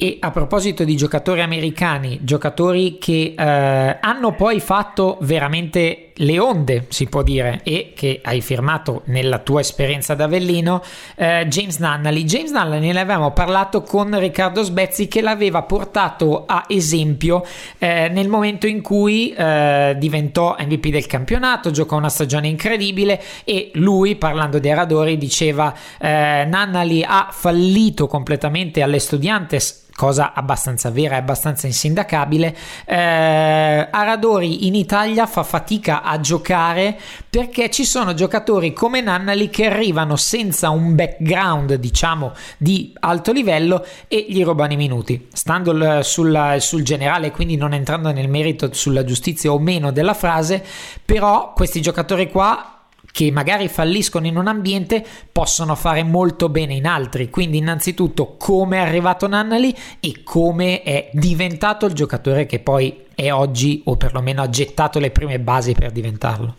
E 0.00 0.18
a 0.20 0.30
proposito 0.30 0.84
di 0.84 0.94
giocatori 0.94 1.40
americani, 1.40 2.20
giocatori 2.22 2.98
che 2.98 3.34
eh, 3.36 3.98
hanno 4.00 4.32
poi 4.36 4.60
fatto 4.60 5.18
veramente 5.22 6.07
le 6.18 6.38
onde, 6.38 6.86
si 6.88 7.06
può 7.06 7.22
dire, 7.22 7.60
e 7.62 7.92
che 7.94 8.20
hai 8.22 8.40
firmato 8.40 9.02
nella 9.06 9.38
tua 9.38 9.60
esperienza 9.60 10.14
da 10.14 10.24
Avellino, 10.24 10.82
eh, 11.16 11.46
James 11.48 11.78
Nunnally. 11.78 12.24
James 12.24 12.50
Nunnally 12.50 12.92
ne 12.92 13.00
avevamo 13.00 13.32
parlato 13.32 13.82
con 13.82 14.18
Riccardo 14.18 14.62
Sbezzi 14.62 15.08
che 15.08 15.20
l'aveva 15.20 15.62
portato 15.62 16.44
a 16.46 16.64
esempio 16.68 17.44
eh, 17.78 18.08
nel 18.08 18.28
momento 18.28 18.66
in 18.66 18.80
cui 18.80 19.32
eh, 19.32 19.94
diventò 19.98 20.56
MVP 20.58 20.88
del 20.88 21.06
campionato, 21.06 21.70
giocò 21.70 21.96
una 21.96 22.08
stagione 22.08 22.48
incredibile 22.48 23.22
e 23.44 23.70
lui, 23.74 24.16
parlando 24.16 24.58
di 24.58 24.70
Aradori, 24.70 25.18
diceva 25.18 25.74
eh, 25.98 26.46
Nunnally 26.48 27.02
ha 27.02 27.28
fallito 27.30 28.06
completamente 28.06 28.82
alle 28.82 28.98
Studiantes 28.98 29.86
cosa 29.98 30.32
abbastanza 30.32 30.92
vera 30.92 31.16
e 31.16 31.18
abbastanza 31.18 31.66
insindacabile, 31.66 32.56
eh, 32.84 33.88
Aradori 33.90 34.68
in 34.68 34.76
Italia 34.76 35.26
fa 35.26 35.42
fatica 35.42 36.02
a 36.02 36.20
giocare 36.20 36.96
perché 37.28 37.68
ci 37.68 37.84
sono 37.84 38.14
giocatori 38.14 38.72
come 38.72 39.00
Nannali 39.00 39.50
che 39.50 39.66
arrivano 39.66 40.14
senza 40.14 40.70
un 40.70 40.94
background, 40.94 41.74
diciamo, 41.74 42.32
di 42.58 42.94
alto 43.00 43.32
livello 43.32 43.84
e 44.06 44.24
gli 44.28 44.44
rubano 44.44 44.74
i 44.74 44.76
minuti. 44.76 45.26
Stando 45.32 46.02
sul, 46.02 46.58
sul 46.60 46.82
generale, 46.84 47.32
quindi 47.32 47.56
non 47.56 47.72
entrando 47.72 48.12
nel 48.12 48.28
merito 48.28 48.72
sulla 48.72 49.02
giustizia 49.02 49.50
o 49.50 49.58
meno 49.58 49.90
della 49.90 50.14
frase, 50.14 50.64
però 51.04 51.52
questi 51.54 51.82
giocatori 51.82 52.30
qua 52.30 52.77
che 53.10 53.30
magari 53.32 53.68
falliscono 53.68 54.26
in 54.26 54.36
un 54.36 54.46
ambiente 54.46 55.04
possono 55.32 55.74
fare 55.74 56.02
molto 56.02 56.48
bene 56.48 56.74
in 56.74 56.86
altri. 56.86 57.30
Quindi, 57.30 57.58
innanzitutto, 57.58 58.36
come 58.36 58.76
è 58.78 58.80
arrivato 58.80 59.26
Nannali 59.26 59.74
e 60.00 60.22
come 60.22 60.82
è 60.82 61.10
diventato 61.12 61.86
il 61.86 61.94
giocatore 61.94 62.46
che 62.46 62.60
poi 62.60 63.06
è 63.14 63.32
oggi, 63.32 63.82
o 63.86 63.96
perlomeno 63.96 64.42
ha 64.42 64.48
gettato 64.48 64.98
le 64.98 65.10
prime 65.10 65.38
basi 65.40 65.74
per 65.74 65.90
diventarlo. 65.90 66.56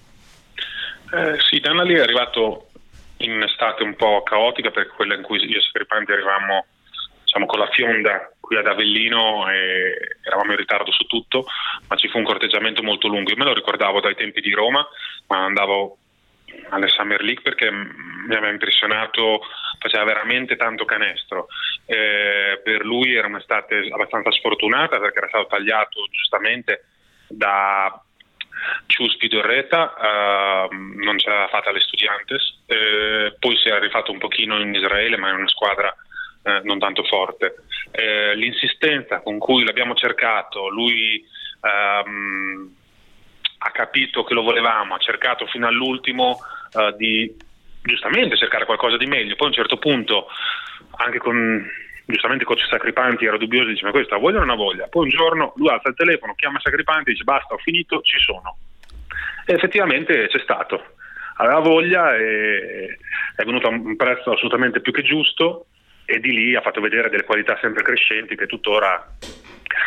Eh, 1.11 1.39
sì, 1.49 1.61
Nannali 1.63 1.95
è 1.95 2.01
arrivato 2.01 2.67
in 3.17 3.31
un'estate 3.31 3.83
un 3.83 3.95
po' 3.95 4.21
caotica, 4.23 4.69
perché 4.69 4.93
quella 4.95 5.15
in 5.15 5.21
cui 5.21 5.39
io 5.39 5.57
e 5.57 5.61
Scripanti 5.61 6.11
arrivavamo 6.11 6.65
diciamo, 7.23 7.45
con 7.45 7.59
la 7.59 7.69
fionda 7.71 8.31
qui 8.39 8.57
ad 8.57 8.65
Avellino 8.65 9.47
e 9.49 10.17
eravamo 10.23 10.51
in 10.51 10.57
ritardo 10.57 10.91
su 10.91 11.05
tutto, 11.05 11.45
ma 11.87 11.95
ci 11.95 12.07
fu 12.09 12.17
un 12.17 12.23
corteggiamento 12.23 12.81
molto 12.81 13.07
lungo. 13.07 13.29
Io 13.29 13.37
me 13.37 13.45
lo 13.45 13.53
ricordavo 13.53 13.99
dai 13.99 14.15
tempi 14.15 14.41
di 14.41 14.51
Roma, 14.51 14.85
ma 15.27 15.43
andavo 15.45 15.98
alle 16.69 16.87
Summer 16.87 17.21
League 17.21 17.41
perché 17.41 17.69
mi 17.71 18.35
aveva 18.35 18.49
impressionato, 18.49 19.41
faceva 19.79 20.03
veramente 20.03 20.55
tanto 20.55 20.85
canestro. 20.85 21.47
Eh, 21.85 22.61
per 22.63 22.85
lui 22.85 23.15
era 23.15 23.27
un'estate 23.27 23.89
abbastanza 23.91 24.31
sfortunata 24.31 24.99
perché 24.99 25.17
era 25.17 25.27
stato 25.27 25.47
tagliato 25.47 26.05
giustamente 26.11 26.85
da 27.27 28.01
Ciuspi 28.87 29.27
Dorreta, 29.27 29.95
eh, 29.95 30.75
non 30.75 31.17
ce 31.17 31.29
l'aveva 31.29 31.47
fatta 31.47 31.69
alle 31.69 31.79
Studiantes, 31.79 32.61
eh, 32.67 33.35
poi 33.39 33.57
si 33.57 33.69
era 33.69 33.79
rifatto 33.79 34.11
un 34.11 34.17
pochino 34.17 34.59
in 34.59 34.73
Israele 34.73 35.17
ma 35.17 35.29
è 35.29 35.33
una 35.33 35.47
squadra 35.47 35.93
eh, 36.43 36.61
non 36.63 36.79
tanto 36.79 37.03
forte. 37.03 37.63
Eh, 37.91 38.35
l'insistenza 38.35 39.21
con 39.21 39.37
cui 39.39 39.63
l'abbiamo 39.63 39.95
cercato, 39.95 40.69
lui 40.69 41.23
ehm, 41.61 42.75
ha 43.59 43.71
capito 43.71 44.23
che 44.23 44.33
lo 44.33 44.41
volevamo, 44.41 44.95
ha 44.95 44.99
cercato 44.99 45.45
fino 45.47 45.67
all'ultimo 45.67 46.39
eh, 46.73 46.93
di 46.97 47.35
giustamente 47.81 48.37
cercare 48.37 48.65
qualcosa 48.65 48.97
di 48.97 49.05
meglio, 49.05 49.35
poi 49.35 49.47
a 49.47 49.49
un 49.49 49.55
certo 49.55 49.77
punto 49.77 50.27
anche 50.97 51.17
con 51.17 51.67
giustamente 52.05 52.43
coach 52.43 52.65
Sacripanti 52.67 53.25
era 53.25 53.37
dubbioso, 53.37 53.69
dice 53.69 53.85
ma 53.85 53.91
questa 53.91 54.15
ha 54.15 54.19
voglia 54.19 54.37
o 54.37 54.39
non 54.41 54.49
ha 54.49 54.55
voglia? 54.55 54.87
Poi 54.87 55.03
un 55.03 55.09
giorno 55.09 55.53
lui 55.55 55.69
alza 55.69 55.89
il 55.89 55.95
telefono, 55.95 56.35
chiama 56.35 56.59
Sacripanti 56.59 57.09
e 57.09 57.13
dice 57.13 57.23
basta, 57.23 57.53
ho 57.53 57.57
finito, 57.57 58.01
ci 58.01 58.17
sono. 58.19 58.57
E 59.45 59.53
effettivamente 59.53 60.27
c'è 60.27 60.39
stato, 60.39 60.95
aveva 61.35 61.59
voglia 61.59 62.15
e 62.15 62.97
è 63.35 63.43
venuto 63.43 63.67
a 63.67 63.71
un 63.71 63.95
prezzo 63.95 64.31
assolutamente 64.31 64.81
più 64.81 64.91
che 64.91 65.03
giusto 65.03 65.67
e 66.05 66.19
di 66.19 66.31
lì 66.31 66.55
ha 66.55 66.61
fatto 66.61 66.81
vedere 66.81 67.09
delle 67.09 67.23
qualità 67.23 67.57
sempre 67.61 67.83
crescenti 67.83 68.35
che 68.35 68.47
tuttora 68.47 69.15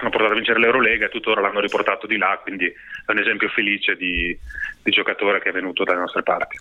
hanno 0.01 0.11
portato 0.11 0.33
a 0.33 0.37
vincere 0.37 0.59
l'Eurolega 0.59 1.07
e 1.07 1.09
tuttora 1.09 1.40
l'hanno 1.40 1.61
riportato 1.61 2.07
di 2.07 2.16
là, 2.16 2.38
quindi 2.42 2.66
è 2.66 3.11
un 3.11 3.18
esempio 3.18 3.49
felice 3.49 3.97
di, 3.97 4.37
di 4.83 4.90
giocatore 4.90 5.40
che 5.40 5.49
è 5.49 5.53
venuto 5.53 5.85
dalle 5.85 6.01
nostre 6.01 6.23
parti. 6.23 6.57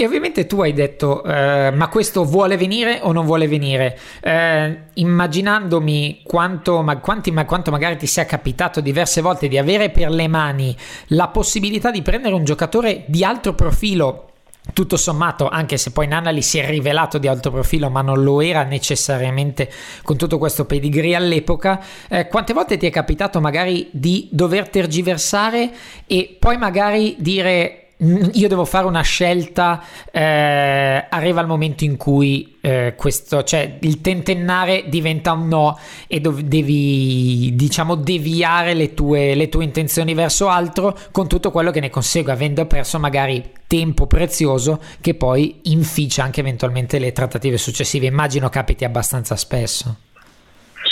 E 0.00 0.06
ovviamente 0.06 0.46
tu 0.46 0.62
hai 0.62 0.72
detto, 0.72 1.22
eh, 1.24 1.70
ma 1.74 1.88
questo 1.88 2.24
vuole 2.24 2.56
venire 2.56 3.00
o 3.02 3.12
non 3.12 3.26
vuole 3.26 3.46
venire? 3.46 3.98
Eh, 4.22 4.84
immaginandomi 4.94 6.22
quanto, 6.24 6.80
ma, 6.80 6.96
quanti, 7.00 7.30
ma 7.30 7.44
quanto 7.44 7.70
magari 7.70 7.98
ti 7.98 8.06
sia 8.06 8.24
capitato 8.24 8.80
diverse 8.80 9.20
volte 9.20 9.46
di 9.46 9.58
avere 9.58 9.90
per 9.90 10.08
le 10.08 10.26
mani 10.26 10.74
la 11.08 11.28
possibilità 11.28 11.90
di 11.90 12.00
prendere 12.00 12.34
un 12.34 12.44
giocatore 12.44 13.04
di 13.08 13.24
alto 13.24 13.54
profilo 13.54 14.29
tutto 14.72 14.96
sommato, 14.96 15.48
anche 15.48 15.76
se 15.76 15.90
poi 15.90 16.06
Nanali 16.06 16.42
si 16.42 16.58
è 16.58 16.66
rivelato 16.66 17.18
di 17.18 17.28
alto 17.28 17.50
profilo, 17.50 17.90
ma 17.90 18.02
non 18.02 18.22
lo 18.22 18.40
era 18.40 18.62
necessariamente 18.62 19.70
con 20.02 20.16
tutto 20.16 20.38
questo 20.38 20.64
pedigree 20.64 21.14
all'epoca, 21.14 21.82
eh, 22.08 22.28
quante 22.28 22.52
volte 22.52 22.76
ti 22.76 22.86
è 22.86 22.90
capitato 22.90 23.40
magari 23.40 23.88
di 23.90 24.28
dover 24.30 24.68
tergiversare 24.68 25.70
e 26.06 26.36
poi 26.38 26.56
magari 26.56 27.16
dire 27.18 27.79
io 28.00 28.48
devo 28.48 28.64
fare 28.64 28.86
una 28.86 29.02
scelta, 29.02 29.84
eh, 30.10 31.06
arriva 31.08 31.40
il 31.40 31.46
momento 31.46 31.84
in 31.84 31.96
cui 31.96 32.56
eh, 32.62 32.94
questo, 32.96 33.42
cioè 33.42 33.76
il 33.80 34.00
tentennare 34.00 34.84
diventa 34.88 35.32
un 35.32 35.48
no 35.48 35.78
e 36.06 36.20
dov- 36.20 36.40
devi, 36.40 37.54
diciamo, 37.54 37.96
deviare 37.96 38.72
le 38.72 38.94
tue, 38.94 39.34
le 39.34 39.48
tue 39.50 39.64
intenzioni 39.64 40.14
verso 40.14 40.48
altro 40.48 40.96
con 41.12 41.28
tutto 41.28 41.50
quello 41.50 41.70
che 41.70 41.80
ne 41.80 41.90
consegue, 41.90 42.32
avendo 42.32 42.64
perso 42.66 42.98
magari 42.98 43.52
tempo 43.66 44.06
prezioso 44.06 44.80
che 45.00 45.14
poi 45.14 45.60
inficia 45.64 46.22
anche 46.22 46.40
eventualmente 46.40 46.98
le 46.98 47.12
trattative 47.12 47.58
successive. 47.58 48.06
Immagino 48.06 48.48
capiti 48.48 48.84
abbastanza 48.84 49.36
spesso. 49.36 49.96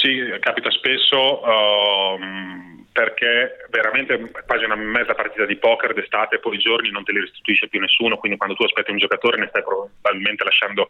Sì, 0.00 0.18
capita 0.40 0.70
spesso. 0.70 1.40
Um 1.42 2.67
perché 2.98 3.64
veramente 3.70 4.18
quasi 4.44 4.64
una 4.64 4.74
mezza 4.74 5.14
partita 5.14 5.46
di 5.46 5.54
poker 5.54 5.94
d'estate, 5.94 6.40
poi 6.40 6.56
i 6.56 6.58
giorni 6.58 6.90
non 6.90 7.04
te 7.04 7.12
li 7.12 7.20
restituisce 7.20 7.68
più 7.68 7.78
nessuno, 7.78 8.16
quindi 8.16 8.36
quando 8.36 8.56
tu 8.56 8.64
aspetti 8.64 8.90
un 8.90 8.98
giocatore 8.98 9.38
ne 9.38 9.46
stai 9.46 9.62
probabilmente 9.62 10.42
lasciando 10.42 10.88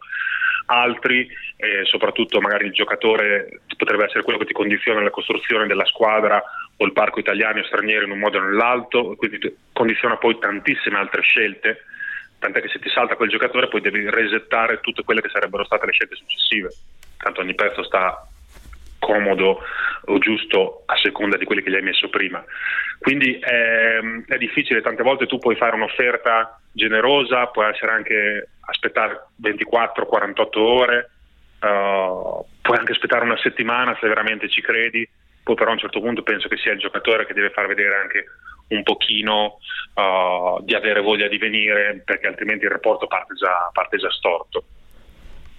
altri 0.65 1.29
e 1.55 1.85
soprattutto 1.85 2.41
magari 2.41 2.65
il 2.65 2.71
giocatore 2.71 3.61
potrebbe 3.77 4.05
essere 4.05 4.23
quello 4.23 4.39
che 4.39 4.45
ti 4.45 4.53
condiziona 4.53 5.03
la 5.03 5.11
costruzione 5.11 5.67
della 5.67 5.85
squadra 5.85 6.41
o 6.77 6.83
il 6.83 6.93
parco 6.93 7.19
italiano 7.19 7.59
o 7.59 7.65
straniero 7.65 8.05
in 8.05 8.11
un 8.11 8.17
modo 8.17 8.39
o 8.39 8.41
nell'altro, 8.41 9.15
quindi 9.15 9.55
condiziona 9.71 10.17
poi 10.17 10.39
tantissime 10.39 10.97
altre 10.97 11.21
scelte, 11.21 11.83
tant'è 12.39 12.59
che 12.59 12.69
se 12.69 12.79
ti 12.79 12.89
salta 12.89 13.17
quel 13.17 13.29
giocatore 13.29 13.67
poi 13.67 13.81
devi 13.81 14.09
resettare 14.09 14.79
tutte 14.79 15.03
quelle 15.03 15.21
che 15.21 15.29
sarebbero 15.29 15.63
state 15.63 15.85
le 15.85 15.91
scelte 15.91 16.15
successive, 16.15 16.73
tanto 17.19 17.41
ogni 17.41 17.53
pezzo 17.53 17.83
sta 17.83 18.27
comodo 18.97 19.61
o 20.09 20.17
giusto 20.17 20.83
a 20.85 20.95
seconda 20.97 21.37
di 21.37 21.45
quelli 21.45 21.61
che 21.61 21.69
gli 21.69 21.75
hai 21.75 21.81
messo 21.81 22.09
prima. 22.09 22.43
Quindi 22.99 23.37
è, 23.39 23.99
è 24.27 24.37
difficile, 24.37 24.81
tante 24.81 25.03
volte 25.03 25.25
tu 25.25 25.37
puoi 25.37 25.55
fare 25.55 25.75
un'offerta 25.75 26.59
generosa, 26.71 27.47
può 27.47 27.63
essere 27.63 27.91
anche 27.91 28.49
aspettare 28.61 29.27
24-48 29.41 30.57
ore, 30.57 31.09
uh, 31.61 32.45
puoi 32.61 32.77
anche 32.77 32.91
aspettare 32.91 33.23
una 33.23 33.37
settimana 33.37 33.97
se 33.99 34.07
veramente 34.07 34.49
ci 34.49 34.61
credi, 34.61 35.07
poi 35.43 35.55
però 35.55 35.69
a 35.69 35.73
un 35.73 35.79
certo 35.79 36.01
punto 36.01 36.23
penso 36.23 36.47
che 36.47 36.57
sia 36.57 36.73
il 36.73 36.79
giocatore 36.79 37.25
che 37.25 37.33
deve 37.33 37.51
far 37.51 37.67
vedere 37.67 37.95
anche 37.95 38.25
un 38.69 38.83
pochino 38.83 39.57
uh, 39.95 40.63
di 40.63 40.75
avere 40.75 41.01
voglia 41.01 41.27
di 41.27 41.37
venire 41.37 42.01
perché 42.05 42.27
altrimenti 42.27 42.65
il 42.65 42.71
rapporto 42.71 43.07
parte 43.07 43.33
già, 43.35 43.69
parte 43.73 43.97
già 43.97 44.11
storto 44.11 44.63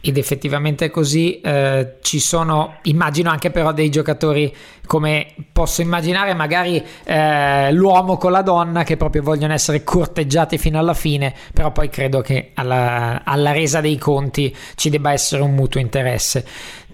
ed 0.00 0.16
effettivamente 0.16 0.86
è 0.86 0.90
così. 0.90 1.40
Eh, 1.40 1.96
ci 2.00 2.18
sono, 2.18 2.76
immagino 2.82 3.30
anche 3.30 3.50
però 3.50 3.72
dei 3.72 3.90
giocatori 3.90 4.54
come 4.86 5.34
posso 5.52 5.82
immaginare, 5.82 6.34
magari 6.34 6.82
eh, 7.04 7.72
l'uomo 7.72 8.16
con 8.16 8.32
la 8.32 8.42
donna 8.42 8.82
che 8.82 8.96
proprio 8.96 9.22
vogliono 9.22 9.52
essere 9.52 9.84
corteggiati 9.84 10.58
fino 10.58 10.78
alla 10.78 10.94
fine, 10.94 11.32
però 11.52 11.70
poi 11.70 11.88
credo 11.88 12.20
che 12.20 12.50
alla, 12.54 13.22
alla 13.24 13.52
resa 13.52 13.80
dei 13.80 13.98
conti 13.98 14.54
ci 14.74 14.90
debba 14.90 15.12
essere 15.12 15.42
un 15.42 15.54
mutuo 15.54 15.80
interesse. 15.80 16.44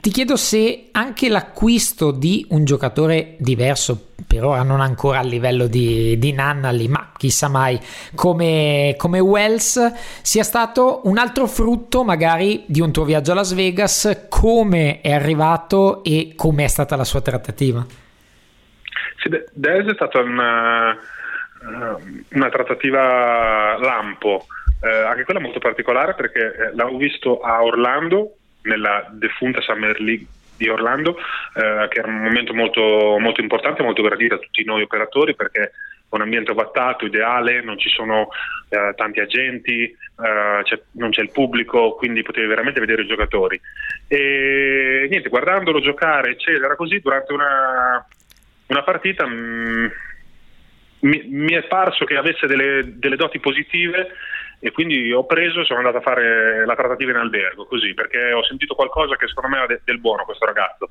Ti 0.06 0.12
chiedo 0.12 0.36
se 0.36 0.90
anche 0.92 1.28
l'acquisto 1.28 2.12
di 2.12 2.46
un 2.50 2.64
giocatore 2.64 3.34
diverso, 3.38 4.12
per 4.24 4.44
ora 4.44 4.62
non 4.62 4.80
ancora 4.80 5.18
a 5.18 5.24
livello 5.24 5.66
di, 5.66 6.16
di 6.16 6.32
Nannali, 6.32 6.86
ma 6.86 7.10
chissà 7.16 7.48
mai, 7.48 7.76
come, 8.14 8.94
come 8.96 9.18
Wells, 9.18 9.94
sia 10.22 10.44
stato 10.44 11.00
un 11.06 11.18
altro 11.18 11.48
frutto 11.48 12.04
magari 12.04 12.62
di 12.68 12.80
un 12.80 12.92
tuo 12.92 13.02
viaggio 13.02 13.32
a 13.32 13.34
Las 13.34 13.52
Vegas, 13.52 14.28
come 14.28 15.00
è 15.00 15.12
arrivato 15.12 16.04
e 16.04 16.34
come 16.36 16.62
è 16.62 16.68
stata 16.68 16.94
la 16.94 17.02
sua 17.02 17.20
trattativa? 17.20 17.84
Sì, 19.16 19.28
Dez 19.54 19.86
è 19.86 19.94
stata 19.94 20.20
una, 20.20 20.96
una 22.30 22.48
trattativa 22.48 23.76
lampo, 23.76 24.46
eh, 24.82 24.88
anche 24.88 25.24
quella 25.24 25.40
molto 25.40 25.58
particolare 25.58 26.14
perché 26.14 26.38
eh, 26.38 26.76
l'avevo 26.76 26.96
visto 26.96 27.40
a 27.40 27.64
Orlando 27.64 28.36
nella 28.66 29.06
defunta 29.10 29.60
Summer 29.60 30.00
League 30.00 30.26
di 30.56 30.68
Orlando, 30.68 31.16
eh, 31.18 31.88
che 31.88 31.98
era 31.98 32.08
un 32.08 32.22
momento 32.22 32.54
molto, 32.54 33.16
molto 33.18 33.40
importante, 33.40 33.82
molto 33.82 34.02
gradito 34.02 34.34
a 34.34 34.38
tutti 34.38 34.64
noi 34.64 34.82
operatori 34.82 35.34
perché 35.34 35.72
un 36.08 36.22
ambiente 36.22 36.52
ovattato, 36.52 37.04
ideale, 37.04 37.62
non 37.62 37.78
ci 37.78 37.88
sono 37.88 38.28
eh, 38.68 38.94
tanti 38.96 39.20
agenti, 39.20 39.82
eh, 39.82 40.62
c'è, 40.62 40.80
non 40.92 41.10
c'è 41.10 41.20
il 41.20 41.30
pubblico, 41.30 41.94
quindi 41.94 42.22
potevi 42.22 42.46
veramente 42.46 42.80
vedere 42.80 43.02
i 43.02 43.06
giocatori. 43.06 43.60
E 44.06 45.06
niente, 45.10 45.28
guardandolo 45.28 45.80
giocare, 45.80 46.30
eccetera, 46.30 46.76
così 46.76 47.00
durante 47.00 47.32
una, 47.32 48.06
una 48.68 48.82
partita 48.82 49.26
mh, 49.26 49.34
mm, 49.34 49.86
mi, 51.00 51.22
mi, 51.28 51.52
è 51.52 51.64
parso 51.64 52.04
che 52.04 52.16
avesse 52.16 52.46
delle, 52.46 52.98
delle 52.98 53.16
doti 53.16 53.38
positive 53.38 54.08
e 54.58 54.70
quindi 54.70 55.12
ho 55.12 55.24
preso 55.24 55.60
e 55.60 55.64
sono 55.64 55.80
andato 55.80 55.98
a 55.98 56.02
fare 56.02 56.64
la 56.64 56.74
trattativa 56.74 57.10
in 57.10 57.18
albergo, 57.18 57.66
così, 57.66 57.94
perché 57.94 58.32
ho 58.32 58.44
sentito 58.44 58.74
qualcosa 58.74 59.16
che 59.16 59.28
secondo 59.28 59.50
me 59.50 59.56
era 59.56 59.66
de- 59.66 59.80
del 59.84 59.98
buono 59.98 60.24
questo 60.24 60.46
ragazzo. 60.46 60.90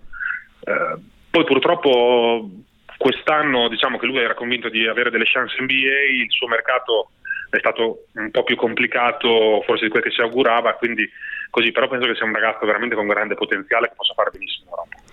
Eh, 0.63 0.97
poi 1.29 1.43
purtroppo 1.43 2.49
quest'anno 2.97 3.67
diciamo 3.67 3.97
che 3.97 4.05
lui 4.05 4.19
era 4.19 4.33
convinto 4.33 4.69
di 4.69 4.87
avere 4.87 5.09
delle 5.09 5.25
chance 5.25 5.55
NBA, 5.59 6.23
il 6.23 6.29
suo 6.29 6.47
mercato 6.47 7.09
è 7.49 7.59
stato 7.59 8.05
un 8.13 8.31
po' 8.31 8.43
più 8.43 8.55
complicato 8.55 9.61
forse 9.65 9.85
di 9.85 9.91
quel 9.91 10.03
che 10.03 10.11
si 10.11 10.21
augurava, 10.21 10.73
quindi 10.73 11.09
così, 11.49 11.71
però 11.71 11.87
penso 11.87 12.07
che 12.07 12.15
sia 12.15 12.25
un 12.25 12.33
ragazzo 12.33 12.65
veramente 12.65 12.95
con 12.95 13.07
grande 13.07 13.35
potenziale 13.35 13.87
che 13.87 13.95
possa 13.95 14.13
fare 14.13 14.31
benissimo 14.31 14.65
in 14.65 14.69
Europa. 14.69 15.04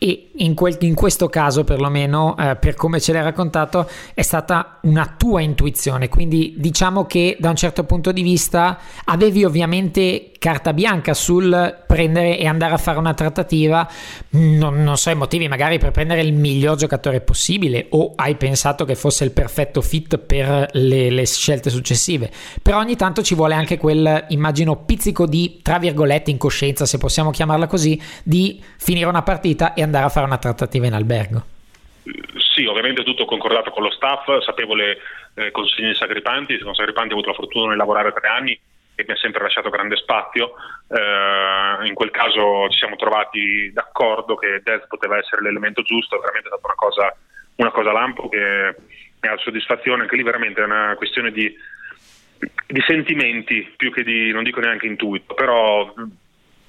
E 0.00 0.30
in, 0.36 0.54
quel, 0.54 0.76
in, 0.80 0.94
questo 0.94 1.28
caso, 1.28 1.64
perlomeno, 1.64 2.36
eh, 2.36 2.54
per 2.54 2.76
come 2.76 3.00
ce 3.00 3.12
l'hai 3.12 3.22
raccontato, 3.22 3.88
è 4.14 4.22
stata 4.22 4.78
una 4.82 5.12
tua 5.16 5.40
intuizione. 5.40 6.08
Quindi 6.08 6.54
diciamo 6.56 7.04
che 7.04 7.36
da 7.40 7.50
un 7.50 7.56
certo 7.56 7.82
punto 7.82 8.12
di 8.12 8.22
vista 8.22 8.78
avevi 9.04 9.44
ovviamente 9.44 10.30
carta 10.38 10.72
bianca 10.72 11.14
sul 11.14 11.82
prendere 11.84 12.38
e 12.38 12.46
andare 12.46 12.74
a 12.74 12.78
fare 12.78 12.98
una 12.98 13.12
trattativa. 13.12 13.88
Non, 14.30 14.84
non 14.84 14.96
so 14.96 15.10
i 15.10 15.16
motivi, 15.16 15.48
magari 15.48 15.78
per 15.78 15.90
prendere 15.90 16.20
il 16.20 16.32
miglior 16.32 16.76
giocatore 16.76 17.20
possibile, 17.20 17.86
o 17.90 18.12
hai 18.14 18.36
pensato 18.36 18.84
che 18.84 18.94
fosse 18.94 19.24
il 19.24 19.32
perfetto 19.32 19.80
fit 19.80 20.16
per 20.18 20.68
le, 20.74 21.10
le 21.10 21.26
scelte 21.26 21.70
successive. 21.70 22.30
Però 22.62 22.78
ogni 22.78 22.94
tanto 22.94 23.22
ci 23.22 23.34
vuole 23.34 23.54
anche 23.54 23.76
quel, 23.76 24.26
immagino, 24.28 24.76
pizzico 24.76 25.26
di, 25.26 25.58
tra 25.60 25.80
virgolette, 25.80 26.30
incoscienza, 26.30 26.86
se 26.86 26.98
possiamo 26.98 27.30
chiamarla 27.30 27.66
così, 27.66 28.00
di 28.22 28.62
finire 28.76 29.06
una 29.06 29.22
partita 29.22 29.46
e 29.74 29.82
andare 29.82 30.04
a 30.04 30.08
fare 30.08 30.26
una 30.26 30.38
trattativa 30.38 30.86
in 30.86 30.94
albergo? 30.94 31.42
Sì, 32.54 32.64
ovviamente 32.64 33.04
tutto 33.04 33.24
concordato 33.24 33.70
con 33.70 33.82
lo 33.82 33.90
staff, 33.90 34.38
sapevo 34.40 34.74
le 34.74 34.98
eh, 35.34 35.50
consegne 35.50 35.88
di 35.88 35.94
Sagripanti, 35.94 36.58
con 36.58 36.74
Sagripanti 36.74 37.10
ho 37.10 37.14
avuto 37.14 37.30
la 37.30 37.36
fortuna 37.36 37.72
di 37.72 37.78
lavorare 37.78 38.12
tre 38.12 38.28
anni 38.28 38.58
e 38.94 39.04
mi 39.06 39.14
ha 39.14 39.16
sempre 39.16 39.42
lasciato 39.42 39.70
grande 39.70 39.96
spazio. 39.96 40.54
Eh, 40.88 41.86
in 41.86 41.94
quel 41.94 42.10
caso 42.10 42.68
ci 42.70 42.78
siamo 42.78 42.96
trovati 42.96 43.70
d'accordo 43.72 44.34
che 44.34 44.60
Dez 44.64 44.86
poteva 44.88 45.18
essere 45.18 45.42
l'elemento 45.42 45.82
giusto, 45.82 46.16
è 46.16 46.20
veramente 46.20 46.48
stata 46.48 46.66
una 46.66 46.74
cosa, 46.74 47.16
una 47.56 47.70
cosa 47.70 47.92
lampo 47.92 48.28
che 48.28 48.74
mi 49.20 49.28
ha 49.28 49.36
soddisfazione, 49.36 50.02
anche 50.02 50.16
lì 50.16 50.22
veramente 50.22 50.60
è 50.60 50.64
una 50.64 50.94
questione 50.96 51.30
di, 51.30 51.54
di 52.66 52.82
sentimenti 52.86 53.72
più 53.76 53.92
che 53.92 54.02
di, 54.02 54.32
non 54.32 54.42
dico 54.42 54.60
neanche 54.60 54.86
intuito, 54.86 55.34
però 55.34 55.92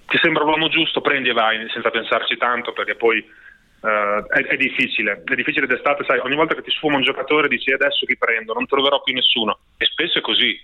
ti 0.10 0.18
sembra 0.22 0.44
l'uomo 0.44 0.70
giusto, 0.70 1.02
prendi 1.02 1.30
e 1.30 1.34
vai 1.34 1.70
senza 1.70 1.92
pensarci 1.92 2.36
tanto 2.38 2.74
perché 2.74 2.96
poi 2.96 3.20
uh, 3.20 4.26
è, 4.28 4.44
è, 4.44 4.58
difficile. 4.58 5.22
È 5.24 5.36
difficile 5.36 5.68
d'estate, 5.68 6.04
sai, 6.04 6.20
ogni 6.20 6.36
volta 6.36 6.56
che 6.56 6.64
ti 6.64 6.72
sfuma 6.72 6.98
un 6.98 7.04
giocatore 7.04 7.48
dici 7.48 7.72
adesso 7.72 8.06
chi 8.06 8.18
prendo, 8.18 8.54
non 8.54 8.66
troverò 8.66 9.02
più 9.02 9.14
nessuno. 9.14 9.60
E 9.78 9.86
spesso 9.86 10.18
è 10.18 10.22
così. 10.22 10.60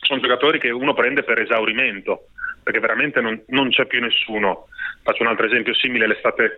Sono 0.00 0.20
giocatori 0.20 0.58
che 0.58 0.70
uno 0.70 0.94
prende 0.94 1.22
per 1.24 1.40
esaurimento, 1.40 2.28
perché 2.62 2.80
veramente 2.80 3.20
non, 3.20 3.42
non 3.48 3.70
c'è 3.70 3.86
più 3.86 4.00
nessuno. 4.00 4.68
Faccio 5.02 5.22
un 5.22 5.28
altro 5.28 5.46
esempio 5.46 5.74
simile, 5.74 6.06
l'estate 6.06 6.56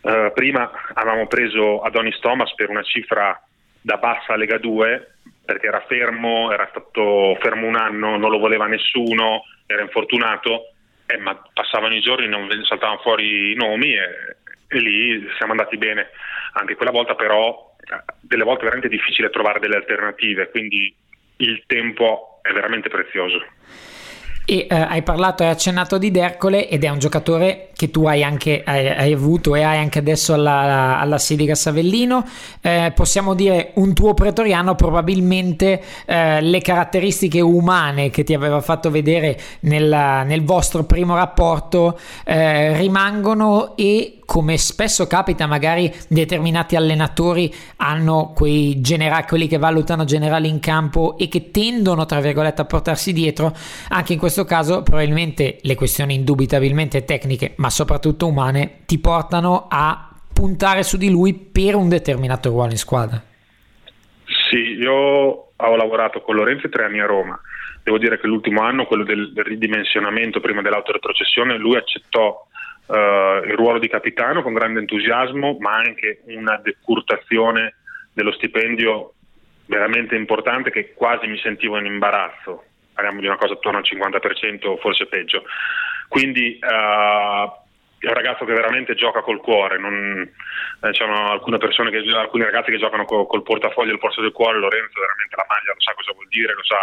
uh, 0.00 0.32
prima 0.32 0.70
avevamo 0.94 1.26
preso 1.26 1.80
Adonis 1.80 2.18
Thomas 2.20 2.54
per 2.54 2.70
una 2.70 2.82
cifra 2.82 3.38
da 3.80 3.96
bassa 3.96 4.36
Lega 4.36 4.58
2 4.58 5.08
perché 5.44 5.66
era 5.66 5.84
fermo, 5.88 6.52
era 6.52 6.68
stato 6.70 7.36
fermo 7.40 7.66
un 7.66 7.74
anno, 7.74 8.16
non 8.16 8.30
lo 8.30 8.38
voleva 8.38 8.66
nessuno, 8.66 9.42
era 9.66 9.82
infortunato 9.82 10.71
eh, 11.12 11.18
ma 11.18 11.40
passavano 11.52 11.94
i 11.94 12.00
giorni, 12.00 12.28
non 12.28 12.48
saltavano 12.64 13.00
fuori 13.00 13.52
i 13.52 13.54
nomi 13.54 13.94
e, 13.94 14.36
e, 14.68 14.78
lì 14.78 15.26
siamo 15.36 15.52
andati 15.52 15.76
bene. 15.76 16.10
Anche 16.54 16.74
quella 16.74 16.90
volta 16.90 17.14
però, 17.14 17.74
eh, 17.80 18.12
delle 18.20 18.44
volte 18.44 18.62
è 18.62 18.64
veramente 18.64 18.94
difficile 18.94 19.30
trovare 19.30 19.60
delle 19.60 19.76
alternative, 19.76 20.50
quindi 20.50 20.94
il 21.36 21.64
tempo 21.66 22.40
è 22.42 22.52
veramente 22.52 22.88
prezioso. 22.88 23.44
E 24.44 24.66
eh, 24.68 24.74
hai 24.74 25.02
parlato, 25.02 25.44
hai 25.44 25.50
accennato 25.50 25.98
di 25.98 26.10
Dercole 26.10 26.68
ed 26.68 26.82
è 26.82 26.88
un 26.88 26.98
giocatore 26.98 27.68
che 27.76 27.90
tu 27.90 28.06
hai 28.06 28.24
anche 28.24 28.62
hai, 28.64 28.88
hai 28.88 29.12
avuto 29.12 29.54
e 29.54 29.62
hai 29.62 29.78
anche 29.78 30.00
adesso 30.00 30.34
alla, 30.34 30.98
alla 30.98 31.18
Sidica 31.18 31.54
Savellino. 31.54 32.24
Eh, 32.60 32.92
possiamo 32.94 33.34
dire 33.34 33.70
un 33.74 33.94
tuo 33.94 34.14
pretoriano, 34.14 34.74
probabilmente 34.74 35.82
eh, 36.06 36.40
le 36.40 36.60
caratteristiche 36.60 37.40
umane 37.40 38.10
che 38.10 38.24
ti 38.24 38.34
aveva 38.34 38.60
fatto 38.60 38.90
vedere 38.90 39.38
nel, 39.60 40.24
nel 40.26 40.44
vostro 40.44 40.84
primo 40.84 41.14
rapporto 41.14 41.98
eh, 42.24 42.76
rimangono 42.76 43.76
e 43.76 44.21
come 44.32 44.56
spesso 44.56 45.06
capita, 45.06 45.46
magari 45.46 45.92
determinati 46.08 46.74
allenatori 46.74 47.52
hanno 47.76 48.32
quei 48.34 48.80
generali, 48.80 49.26
quelli 49.28 49.46
che 49.46 49.58
valutano 49.58 50.04
generali 50.04 50.48
in 50.48 50.58
campo 50.58 51.18
e 51.18 51.28
che 51.28 51.50
tendono, 51.50 52.06
tra 52.06 52.18
virgolette, 52.18 52.62
a 52.62 52.64
portarsi 52.64 53.12
dietro. 53.12 53.52
Anche 53.90 54.14
in 54.14 54.18
questo 54.18 54.46
caso, 54.46 54.82
probabilmente 54.82 55.58
le 55.60 55.74
questioni 55.74 56.14
indubitabilmente 56.14 57.04
tecniche, 57.04 57.52
ma 57.56 57.68
soprattutto 57.68 58.26
umane, 58.26 58.84
ti 58.86 58.98
portano 58.98 59.66
a 59.68 60.08
puntare 60.32 60.82
su 60.82 60.96
di 60.96 61.10
lui 61.10 61.34
per 61.34 61.74
un 61.74 61.90
determinato 61.90 62.48
ruolo 62.48 62.70
in 62.70 62.78
squadra. 62.78 63.22
Sì, 64.48 64.56
io 64.56 64.94
ho 64.94 65.76
lavorato 65.76 66.22
con 66.22 66.36
Lorenzo 66.36 66.70
tre 66.70 66.86
anni 66.86 67.00
a 67.00 67.06
Roma. 67.06 67.38
Devo 67.82 67.98
dire 67.98 68.18
che 68.18 68.26
l'ultimo 68.28 68.62
anno, 68.62 68.86
quello 68.86 69.04
del, 69.04 69.34
del 69.34 69.44
ridimensionamento 69.44 70.40
prima 70.40 70.62
dell'autoretrocessione, 70.62 71.58
lui 71.58 71.76
accettò 71.76 72.46
uh, 72.86 73.44
il 73.44 73.54
ruolo 73.54 73.78
di 73.78 73.88
capitano 73.88 74.42
con 74.42 74.54
grande 74.54 74.80
entusiasmo, 74.80 75.56
ma 75.60 75.74
anche 75.74 76.22
una 76.26 76.58
decurtazione 76.62 77.76
dello 78.12 78.32
stipendio 78.32 79.14
veramente 79.66 80.16
importante 80.16 80.70
che 80.70 80.92
quasi 80.92 81.26
mi 81.26 81.38
sentivo 81.38 81.78
in 81.78 81.86
imbarazzo. 81.86 82.64
Parliamo 82.94 83.20
di 83.20 83.26
una 83.26 83.36
cosa 83.36 83.54
attorno 83.54 83.78
al 83.78 83.84
50%, 83.84 84.78
forse 84.78 85.06
peggio. 85.06 85.44
Quindi 86.08 86.58
uh, 86.60 87.60
è 87.98 88.08
un 88.08 88.14
ragazzo 88.14 88.44
che 88.44 88.52
veramente 88.52 88.94
gioca 88.94 89.22
col 89.22 89.40
cuore. 89.40 89.78
Non, 89.78 90.28
eh, 90.82 90.90
c'è 90.90 91.04
alcune 91.04 91.58
persone 91.58 91.90
che, 91.90 91.98
alcuni 92.14 92.44
ragazzi 92.44 92.70
che 92.70 92.78
giocano 92.78 93.04
col, 93.04 93.26
col 93.26 93.42
portafoglio 93.42 93.92
al 93.92 93.98
posto 93.98 94.20
del 94.20 94.32
cuore. 94.32 94.58
Lorenzo 94.58 95.00
veramente 95.00 95.36
la 95.36 95.46
maglia 95.48 95.72
lo 95.72 95.80
sa 95.80 95.94
cosa 95.94 96.12
vuol 96.12 96.26
dire, 96.28 96.54
lo 96.54 96.64
sa 96.64 96.76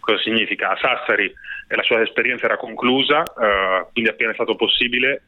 cosa 0.00 0.18
significa. 0.18 0.70
A 0.70 0.76
Sassari 0.76 1.32
la 1.68 1.82
sua 1.82 2.02
esperienza 2.02 2.46
era 2.46 2.56
conclusa, 2.56 3.22
eh, 3.22 3.86
quindi 3.92 4.10
appena 4.10 4.32
è 4.32 4.34
stato 4.34 4.56
possibile 4.56 5.22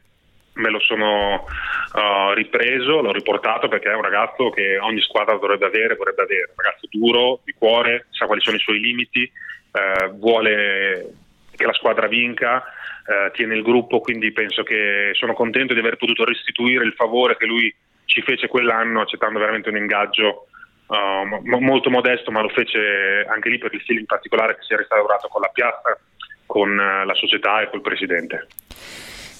me 0.53 0.69
lo 0.69 0.79
sono 0.79 1.45
uh, 1.45 2.33
ripreso, 2.33 3.01
l'ho 3.01 3.11
riportato 3.11 3.67
perché 3.67 3.89
è 3.89 3.95
un 3.95 4.03
ragazzo 4.03 4.49
che 4.49 4.77
ogni 4.77 5.01
squadra 5.01 5.35
dovrebbe 5.35 5.65
avere, 5.65 5.95
vorrebbe 5.95 6.21
avere, 6.21 6.51
un 6.55 6.63
ragazzo 6.63 6.87
duro, 6.91 7.39
di 7.43 7.53
cuore, 7.57 8.05
sa 8.11 8.25
quali 8.25 8.41
sono 8.41 8.57
i 8.57 8.59
suoi 8.59 8.79
limiti, 8.79 9.23
eh, 9.23 10.09
vuole 10.13 11.13
che 11.55 11.65
la 11.65 11.73
squadra 11.73 12.07
vinca, 12.07 12.63
eh, 13.05 13.31
tiene 13.33 13.55
il 13.55 13.63
gruppo, 13.63 13.99
quindi 13.99 14.31
penso 14.31 14.63
che 14.63 15.11
sono 15.13 15.33
contento 15.33 15.73
di 15.73 15.79
aver 15.79 15.97
potuto 15.97 16.23
restituire 16.23 16.85
il 16.85 16.93
favore 16.93 17.37
che 17.37 17.45
lui 17.45 17.73
ci 18.05 18.21
fece 18.21 18.47
quell'anno 18.47 19.01
accettando 19.01 19.39
veramente 19.39 19.69
un 19.69 19.77
ingaggio 19.77 20.47
uh, 20.87 21.59
molto 21.59 21.89
modesto, 21.89 22.31
ma 22.31 22.41
lo 22.41 22.49
fece 22.49 23.25
anche 23.27 23.49
lì 23.49 23.57
per 23.57 23.73
il 23.73 23.81
feeling 23.81 24.05
particolare 24.05 24.55
che 24.55 24.63
si 24.63 24.73
è 24.73 24.77
restaurato 24.77 25.27
con 25.27 25.41
la 25.41 25.49
piazza, 25.53 25.97
con 26.45 26.69
uh, 26.69 27.05
la 27.05 27.15
società 27.15 27.61
e 27.61 27.69
col 27.69 27.81
presidente. 27.81 28.47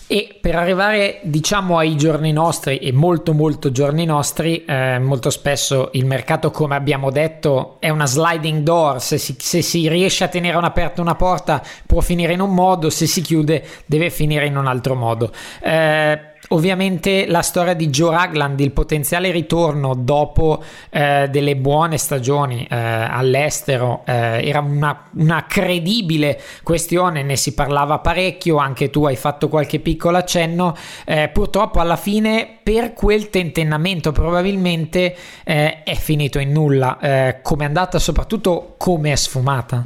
E 0.05 0.37
per 0.39 0.55
arrivare 0.55 1.21
diciamo 1.23 1.77
ai 1.77 1.95
giorni 1.95 2.33
nostri 2.33 2.77
e 2.77 2.91
molto 2.91 3.33
molto 3.33 3.71
giorni 3.71 4.05
nostri, 4.05 4.63
eh, 4.65 4.99
molto 4.99 5.29
spesso 5.29 5.89
il 5.93 6.05
mercato 6.05 6.51
come 6.51 6.75
abbiamo 6.75 7.09
detto 7.09 7.77
è 7.79 7.89
una 7.89 8.05
sliding 8.05 8.63
door, 8.63 9.01
se 9.01 9.17
si, 9.17 9.35
se 9.39 9.61
si 9.61 9.87
riesce 9.87 10.25
a 10.25 10.27
tenere 10.27 10.57
un'aperta 10.57 11.01
una 11.01 11.15
porta 11.15 11.63
può 11.87 12.01
finire 12.01 12.33
in 12.33 12.41
un 12.41 12.53
modo, 12.53 12.89
se 12.89 13.07
si 13.07 13.21
chiude 13.21 13.65
deve 13.85 14.09
finire 14.09 14.45
in 14.45 14.57
un 14.57 14.67
altro 14.67 14.93
modo. 14.93 15.31
Eh, 15.61 16.32
Ovviamente 16.49 17.25
la 17.25 17.41
storia 17.41 17.73
di 17.73 17.87
Joe 17.87 18.11
Ragland, 18.11 18.59
il 18.59 18.71
potenziale 18.71 19.31
ritorno 19.31 19.95
dopo 19.95 20.61
eh, 20.89 21.27
delle 21.29 21.55
buone 21.55 21.97
stagioni 21.97 22.67
eh, 22.69 22.75
all'estero, 22.75 24.03
eh, 24.05 24.45
era 24.45 24.59
una, 24.59 25.09
una, 25.13 25.45
credibile 25.47 26.39
questione, 26.61 27.23
ne 27.23 27.37
si 27.37 27.53
parlava 27.53 27.99
parecchio, 27.99 28.57
anche 28.57 28.89
tu 28.89 29.05
hai 29.05 29.15
fatto 29.15 29.47
qualche 29.47 29.79
piccolo 29.79 30.17
accenno, 30.17 30.75
eh, 31.05 31.29
purtroppo 31.31 31.79
alla 31.79 31.95
fine 31.95 32.59
per 32.61 32.93
quel 32.93 33.29
tentennamento 33.29 34.11
probabilmente 34.11 35.15
eh, 35.45 35.83
è 35.83 35.95
finito 35.95 36.39
in 36.39 36.51
nulla, 36.51 36.99
eh, 36.99 37.39
come 37.41 37.63
è 37.63 37.67
andata 37.67 37.99
soprattutto 37.99 38.75
come 38.77 39.13
è 39.13 39.15
sfumata. 39.15 39.83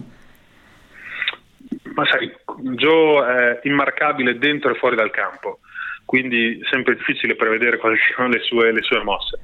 Ma 1.94 2.04
sai, 2.06 2.32
Joe 2.76 3.60
è 3.62 3.68
immarcabile 3.68 4.38
dentro 4.38 4.72
e 4.72 4.76
fuori 4.76 4.96
dal 4.96 5.12
campo 5.12 5.60
quindi 6.08 6.62
sempre 6.72 6.96
difficile 6.96 7.36
prevedere 7.36 7.78
quali 7.84 7.98
siano 7.98 8.30
le 8.30 8.40
sue, 8.40 8.72
le 8.72 8.82
sue 8.82 9.04
mosse. 9.04 9.38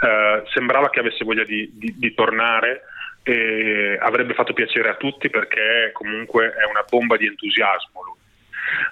Uh, 0.00 0.46
sembrava 0.48 0.90
che 0.90 0.98
avesse 0.98 1.24
voglia 1.24 1.44
di, 1.44 1.70
di, 1.74 1.94
di, 1.96 2.14
tornare 2.14 2.82
e 3.22 3.98
avrebbe 4.00 4.32
fatto 4.32 4.54
piacere 4.54 4.88
a 4.88 4.94
tutti 4.94 5.28
perché 5.28 5.90
comunque 5.92 6.54
è 6.54 6.64
una 6.64 6.84
bomba 6.88 7.16
di 7.16 7.26
entusiasmo 7.26 8.02
lui. 8.02 8.18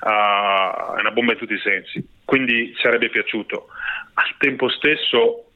Uh, 0.03 0.97
è 0.97 1.01
una 1.01 1.11
bomba 1.11 1.33
in 1.33 1.39
tutti 1.39 1.55
i 1.55 1.61
sensi, 1.61 2.07
quindi 2.25 2.75
ci 2.75 2.83
sarebbe 2.83 3.09
piaciuto. 3.09 3.69
Al 4.15 4.35
tempo 4.37 4.69
stesso, 4.69 5.47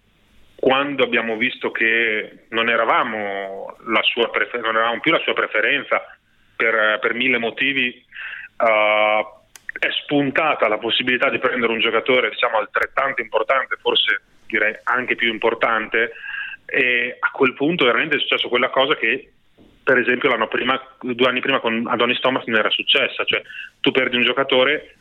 quando 0.57 1.05
abbiamo 1.05 1.37
visto 1.37 1.71
che 1.71 2.47
non 2.49 2.71
eravamo, 2.71 3.77
prefer- 4.31 4.65
non 4.65 4.77
eravamo 4.77 5.01
più 5.01 5.13
la 5.13 5.21
sua 5.21 5.35
preferenza 5.35 6.03
per, 6.57 6.99
per 6.99 7.13
mille 7.13 7.39
motivi, 7.39 8.03
uh, 8.57 9.41
è 9.83 9.91
spuntata 9.91 10.69
la 10.69 10.79
possibilità 10.79 11.29
di 11.29 11.41
prendere 11.41 11.73
un 11.73 11.81
giocatore 11.81 12.31
diciamo 12.31 12.57
altrettanto 12.57 13.21
importante, 13.21 13.77
forse 13.81 14.23
direi 14.47 14.79
anche 14.85 15.17
più 15.17 15.29
importante, 15.29 16.13
e 16.67 17.17
a 17.19 17.31
quel 17.33 17.53
punto 17.55 17.85
veramente 17.85 18.15
è 18.15 18.21
successo 18.21 18.49
quella 18.49 18.71
cosa 18.71 18.95
che 18.95 19.33
per 19.83 19.99
esempio 19.99 20.29
l'anno 20.29 20.47
prima, 20.47 20.81
due 21.01 21.27
anni 21.27 21.41
prima 21.41 21.59
con 21.59 21.85
Adonis 21.89 22.21
Thomas 22.21 22.45
non 22.45 22.61
era 22.61 22.71
successa, 22.71 23.25
cioè 23.25 23.43
tu 23.81 23.91
perdi 23.91 24.15
un 24.15 24.23
giocatore 24.23 24.95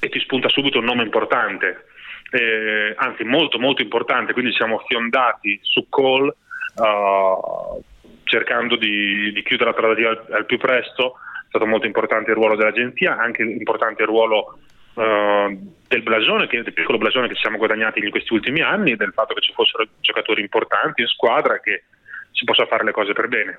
e 0.00 0.08
ti 0.08 0.18
spunta 0.18 0.48
subito 0.48 0.78
un 0.78 0.86
nome 0.86 1.02
importante, 1.02 1.84
eh, 2.30 2.94
anzi 2.96 3.24
molto 3.24 3.58
molto 3.58 3.82
importante, 3.82 4.32
quindi 4.32 4.54
siamo 4.54 4.82
fiondati 4.86 5.60
su 5.60 5.90
Cole 5.90 6.34
uh, 6.76 7.84
cercando 8.24 8.76
di, 8.76 9.30
di, 9.30 9.42
chiudere 9.42 9.72
la 9.72 9.76
trattativa 9.76 10.08
al, 10.08 10.24
al 10.30 10.46
più 10.46 10.56
presto 10.56 11.18
stato 11.52 11.66
molto 11.66 11.86
importante 11.86 12.30
il 12.30 12.36
ruolo 12.36 12.56
dell'agenzia, 12.56 13.18
anche 13.18 13.42
importante 13.42 14.00
il 14.00 14.08
ruolo 14.08 14.58
uh, 14.94 15.74
del 15.86 16.02
blasone, 16.02 16.46
che, 16.46 16.62
del 16.62 16.72
piccolo 16.72 16.96
blasone 16.96 17.28
che 17.28 17.34
ci 17.34 17.42
siamo 17.42 17.58
guadagnati 17.58 18.00
in 18.00 18.10
questi 18.10 18.32
ultimi 18.32 18.62
anni, 18.62 18.96
del 18.96 19.12
fatto 19.12 19.34
che 19.34 19.42
ci 19.42 19.52
fossero 19.52 19.84
giocatori 20.00 20.40
importanti 20.40 21.02
in 21.02 21.08
squadra 21.08 21.60
che 21.60 21.84
si 22.32 22.44
possa 22.44 22.64
fare 22.64 22.84
le 22.84 22.92
cose 22.92 23.12
per 23.12 23.28
bene. 23.28 23.58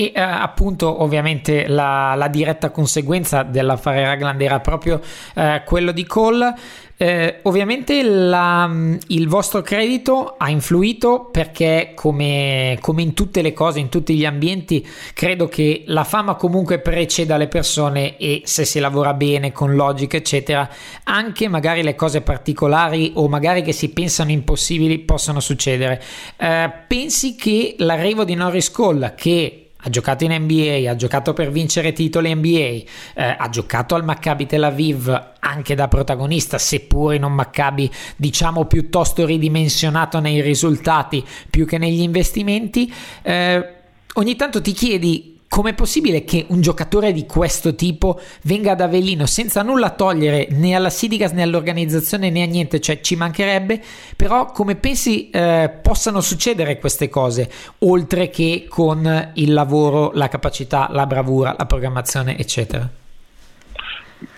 E 0.00 0.12
eh, 0.14 0.20
appunto 0.22 1.02
ovviamente 1.02 1.68
la, 1.68 2.14
la, 2.14 2.28
diretta 2.28 2.70
conseguenza 2.70 3.42
dell'affare 3.42 4.02
Ragland 4.02 4.40
era 4.40 4.58
proprio 4.58 4.98
eh, 5.34 5.60
quello 5.66 5.92
di 5.92 6.06
Cole. 6.06 6.54
Eh, 6.96 7.40
ovviamente 7.42 8.02
la, 8.02 8.70
il 9.08 9.28
vostro 9.28 9.60
credito 9.60 10.36
ha 10.38 10.48
influito 10.48 11.28
perché 11.30 11.92
come, 11.94 12.78
come, 12.80 13.02
in 13.02 13.12
tutte 13.12 13.42
le 13.42 13.52
cose, 13.52 13.78
in 13.78 13.90
tutti 13.90 14.16
gli 14.16 14.24
ambienti, 14.24 14.86
credo 15.12 15.48
che 15.48 15.82
la 15.88 16.04
fama 16.04 16.34
comunque 16.34 16.78
preceda 16.78 17.36
le 17.36 17.48
persone 17.48 18.16
e 18.16 18.40
se 18.46 18.64
si 18.64 18.80
lavora 18.80 19.12
bene, 19.12 19.52
con 19.52 19.74
logica, 19.74 20.16
eccetera, 20.16 20.66
anche 21.04 21.46
magari 21.48 21.82
le 21.82 21.94
cose 21.94 22.22
particolari 22.22 23.12
o 23.16 23.28
magari 23.28 23.60
che 23.60 23.72
si 23.72 23.90
pensano 23.90 24.30
impossibili 24.30 24.98
possono 25.00 25.40
succedere. 25.40 26.02
Eh, 26.38 26.72
pensi 26.88 27.36
che 27.36 27.74
l'arrivo 27.76 28.24
di 28.24 28.34
Norris 28.34 28.70
Cole, 28.70 29.12
che 29.14 29.66
ha 29.82 29.90
giocato 29.90 30.24
in 30.24 30.32
NBA, 30.32 30.90
ha 30.90 30.96
giocato 30.96 31.32
per 31.32 31.50
vincere 31.50 31.92
titoli 31.92 32.34
NBA, 32.34 32.48
eh, 32.48 32.84
ha 33.14 33.48
giocato 33.48 33.94
al 33.94 34.04
Maccabi 34.04 34.46
Tel 34.46 34.64
Aviv 34.64 35.28
anche 35.40 35.74
da 35.74 35.88
protagonista, 35.88 36.58
seppure 36.58 37.16
in 37.16 37.24
un 37.24 37.32
Maccabi 37.32 37.90
diciamo 38.16 38.66
piuttosto 38.66 39.24
ridimensionato 39.24 40.20
nei 40.20 40.40
risultati 40.40 41.24
più 41.48 41.66
che 41.66 41.78
negli 41.78 42.00
investimenti. 42.00 42.92
Eh, 43.22 43.74
ogni 44.14 44.36
tanto 44.36 44.60
ti 44.60 44.72
chiedi 44.72 45.39
com'è 45.50 45.74
possibile 45.74 46.22
che 46.22 46.46
un 46.50 46.60
giocatore 46.60 47.10
di 47.10 47.26
questo 47.26 47.74
tipo 47.74 48.20
venga 48.44 48.70
ad 48.70 48.80
Avellino 48.80 49.26
senza 49.26 49.64
nulla 49.64 49.90
togliere 49.90 50.46
né 50.50 50.76
alla 50.76 50.90
Sidigas 50.90 51.32
né 51.32 51.42
all'organizzazione 51.42 52.30
né 52.30 52.44
a 52.44 52.46
niente, 52.46 52.78
cioè 52.78 53.00
ci 53.00 53.16
mancherebbe, 53.16 53.80
però 54.16 54.52
come 54.52 54.76
pensi 54.76 55.28
eh, 55.28 55.68
possano 55.82 56.20
succedere 56.20 56.78
queste 56.78 57.08
cose, 57.08 57.50
oltre 57.80 58.30
che 58.30 58.66
con 58.68 59.32
il 59.34 59.52
lavoro, 59.52 60.12
la 60.14 60.28
capacità, 60.28 60.86
la 60.92 61.06
bravura, 61.06 61.56
la 61.58 61.66
programmazione, 61.66 62.38
eccetera? 62.38 62.88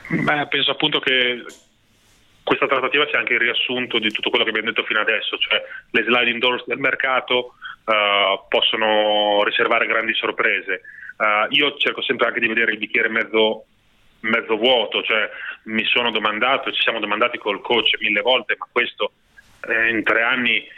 Beh, 0.08 0.46
penso 0.48 0.70
appunto 0.70 0.98
che 0.98 1.44
questa 2.42 2.66
trattativa 2.66 3.06
sia 3.10 3.18
anche 3.18 3.34
il 3.34 3.40
riassunto 3.40 3.98
di 3.98 4.10
tutto 4.10 4.30
quello 4.30 4.44
che 4.44 4.50
abbiamo 4.50 4.70
detto 4.70 4.84
fino 4.84 5.00
adesso, 5.00 5.36
cioè 5.36 5.62
le 5.90 6.04
sliding 6.04 6.40
doors 6.40 6.64
del 6.66 6.78
mercato 6.78 7.52
uh, 7.84 8.48
possono 8.48 9.42
riservare 9.44 9.84
grandi 9.86 10.14
sorprese. 10.14 10.80
Uh, 11.16 11.46
io 11.50 11.76
cerco 11.76 12.02
sempre 12.02 12.26
anche 12.26 12.40
di 12.40 12.48
vedere 12.48 12.72
il 12.72 12.78
bicchiere 12.78 13.08
mezzo, 13.08 13.64
mezzo 14.20 14.56
vuoto, 14.56 15.02
cioè 15.02 15.28
mi 15.64 15.84
sono 15.84 16.10
domandato, 16.10 16.72
ci 16.72 16.82
siamo 16.82 17.00
domandati 17.00 17.38
col 17.38 17.60
coach 17.60 17.96
mille 18.00 18.20
volte, 18.20 18.56
ma 18.58 18.66
questo 18.70 19.12
eh, 19.68 19.88
in 19.88 20.02
tre 20.02 20.22
anni 20.22 20.56
eh, 20.58 20.68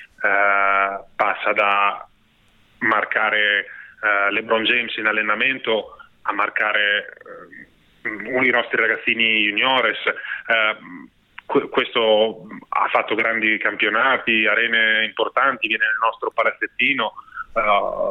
passa 1.17 1.53
da 1.55 2.07
marcare 2.79 3.67
eh, 4.03 4.31
LeBron 4.33 4.65
James 4.65 4.95
in 4.97 5.07
allenamento 5.07 5.97
a 6.23 6.33
marcare 6.33 7.17
eh, 8.03 8.47
i 8.47 8.51
nostri 8.51 8.77
ragazzini 8.77 9.45
juniores. 9.45 9.99
Eh, 10.07 11.69
questo 11.69 12.47
ha 12.69 12.89
fatto 12.89 13.15
grandi 13.15 13.59
campionati, 13.59 14.47
arene 14.47 15.05
importanti, 15.05 15.69
viene 15.69 15.85
nel 15.85 15.99
nostro 16.01 16.31
palazzettino, 16.31 17.13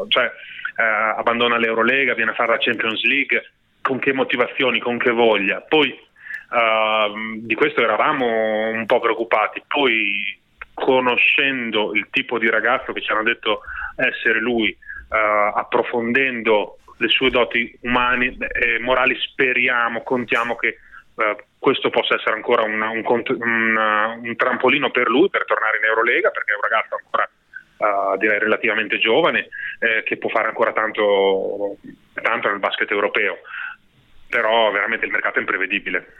cioè 0.07 0.31
uh, 0.75 1.19
abbandona 1.19 1.57
l'Eurolega, 1.57 2.13
viene 2.13 2.31
a 2.31 2.35
fare 2.35 2.51
la 2.51 2.57
Champions 2.59 3.03
League, 3.03 3.51
con 3.81 3.99
che 3.99 4.13
motivazioni, 4.13 4.79
con 4.79 4.97
che 4.97 5.11
voglia. 5.11 5.61
Poi 5.61 5.89
uh, 5.89 7.39
di 7.39 7.55
questo 7.55 7.81
eravamo 7.81 8.69
un 8.69 8.85
po' 8.85 8.99
preoccupati, 8.99 9.63
poi 9.67 10.39
conoscendo 10.73 11.93
il 11.93 12.07
tipo 12.09 12.37
di 12.39 12.49
ragazzo 12.49 12.93
che 12.93 13.01
ci 13.01 13.11
hanno 13.11 13.23
detto 13.23 13.61
essere 13.95 14.39
lui, 14.39 14.75
approfondendo 15.09 16.79
le 16.97 17.07
sue 17.07 17.29
doti 17.29 17.77
umane 17.81 18.35
e 18.51 18.79
morali, 18.79 19.15
speriamo, 19.19 20.01
contiamo 20.01 20.55
che 20.55 20.79
questo 21.59 21.89
possa 21.89 22.15
essere 22.15 22.35
ancora 22.35 22.63
una, 22.63 22.89
un, 22.89 23.03
un, 23.05 24.19
un, 24.23 24.35
trampolino 24.35 24.89
per 24.89 25.07
lui 25.07 25.29
per 25.29 25.45
tornare 25.45 25.77
in 25.77 25.85
Eurolega 25.85 26.29
perché 26.31 26.51
è 26.51 26.55
un 26.55 26.61
ragazzo 26.61 26.95
ancora 26.95 27.29
uh, 27.83 28.17
direi 28.17 28.39
relativamente 28.39 28.97
giovane 28.97 29.49
eh, 29.79 30.03
che 30.03 30.17
può 30.17 30.29
fare 30.29 30.47
ancora 30.47 30.71
tanto, 30.71 31.77
tanto 32.13 32.49
nel 32.49 32.59
basket 32.59 32.89
europeo. 32.91 33.39
Però 34.29 34.71
veramente 34.71 35.05
il 35.05 35.11
mercato 35.11 35.37
è 35.37 35.41
imprevedibile 35.41 36.15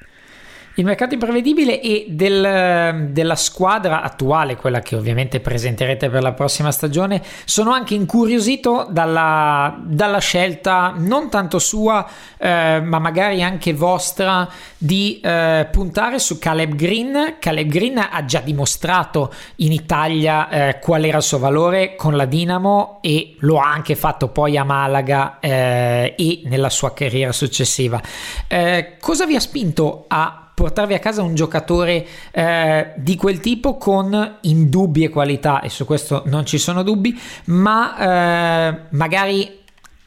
il 0.76 0.86
mercato 0.86 1.14
imprevedibile 1.14 1.80
e 1.82 2.06
del, 2.10 3.10
della 3.12 3.36
squadra 3.36 4.02
attuale, 4.02 4.56
quella 4.56 4.80
che 4.80 4.96
ovviamente 4.96 5.40
presenterete 5.40 6.10
per 6.10 6.24
la 6.24 6.34
prossima 6.34 6.72
stagione, 6.72 7.22
sono 7.46 7.72
anche 7.72 7.94
incuriosito 7.94 8.88
dalla, 8.90 9.80
dalla 9.84 10.18
scelta 10.18 10.94
non 10.96 11.30
tanto 11.30 11.60
sua, 11.60 12.08
eh, 12.38 12.82
ma 12.84 12.98
magari 13.00 13.44
anche 13.44 13.74
vostra, 13.74 14.50
di 14.78 15.20
eh, 15.22 15.68
puntare 15.72 16.18
su 16.20 16.40
Caleb 16.40 16.74
Green. 16.74 17.36
Caleb 17.40 17.68
Green 17.68 17.98
ha 17.98 18.26
già 18.26 18.40
dimostrato 18.40 19.32
in 19.58 19.72
Italia 19.72 20.50
eh, 20.50 20.80
qual 20.80 21.06
era 21.06 21.18
il 21.18 21.24
suo 21.24 21.38
valore 21.38 21.96
con 21.96 22.16
la 22.16 22.26
Dinamo 22.26 22.98
e 23.02 23.36
lo 23.40 23.60
ha 23.60 23.72
anche 23.72 23.96
fatto 23.96 24.30
poi 24.30 24.58
a 24.58 24.64
Malaga 24.64 25.40
eh, 25.40 26.16
e 26.18 26.42
nella 26.46 26.70
sua 26.70 26.94
carriera 26.94 27.32
successiva. 27.32 28.02
Eh, 28.48 28.98
cosa 29.00 29.26
vi 29.26 29.36
ha 29.36 29.40
spinto 29.40 30.06
a 30.08 30.43
portarvi 30.54 30.94
a 30.94 31.00
casa 31.00 31.22
un 31.22 31.36
giocatore 31.36 32.06
eh, 32.32 32.94
di 32.96 33.16
quel 33.16 33.40
tipo 33.40 33.78
con 33.78 34.38
indubbie 34.42 35.10
qualità, 35.10 35.62
e 35.62 35.70
su 35.70 35.86
questo 35.86 36.24
non 36.26 36.46
ci 36.46 36.58
sono 36.58 36.84
dubbi, 36.84 37.20
ma 37.46 37.98
eh, 38.70 38.80
magari 38.92 39.62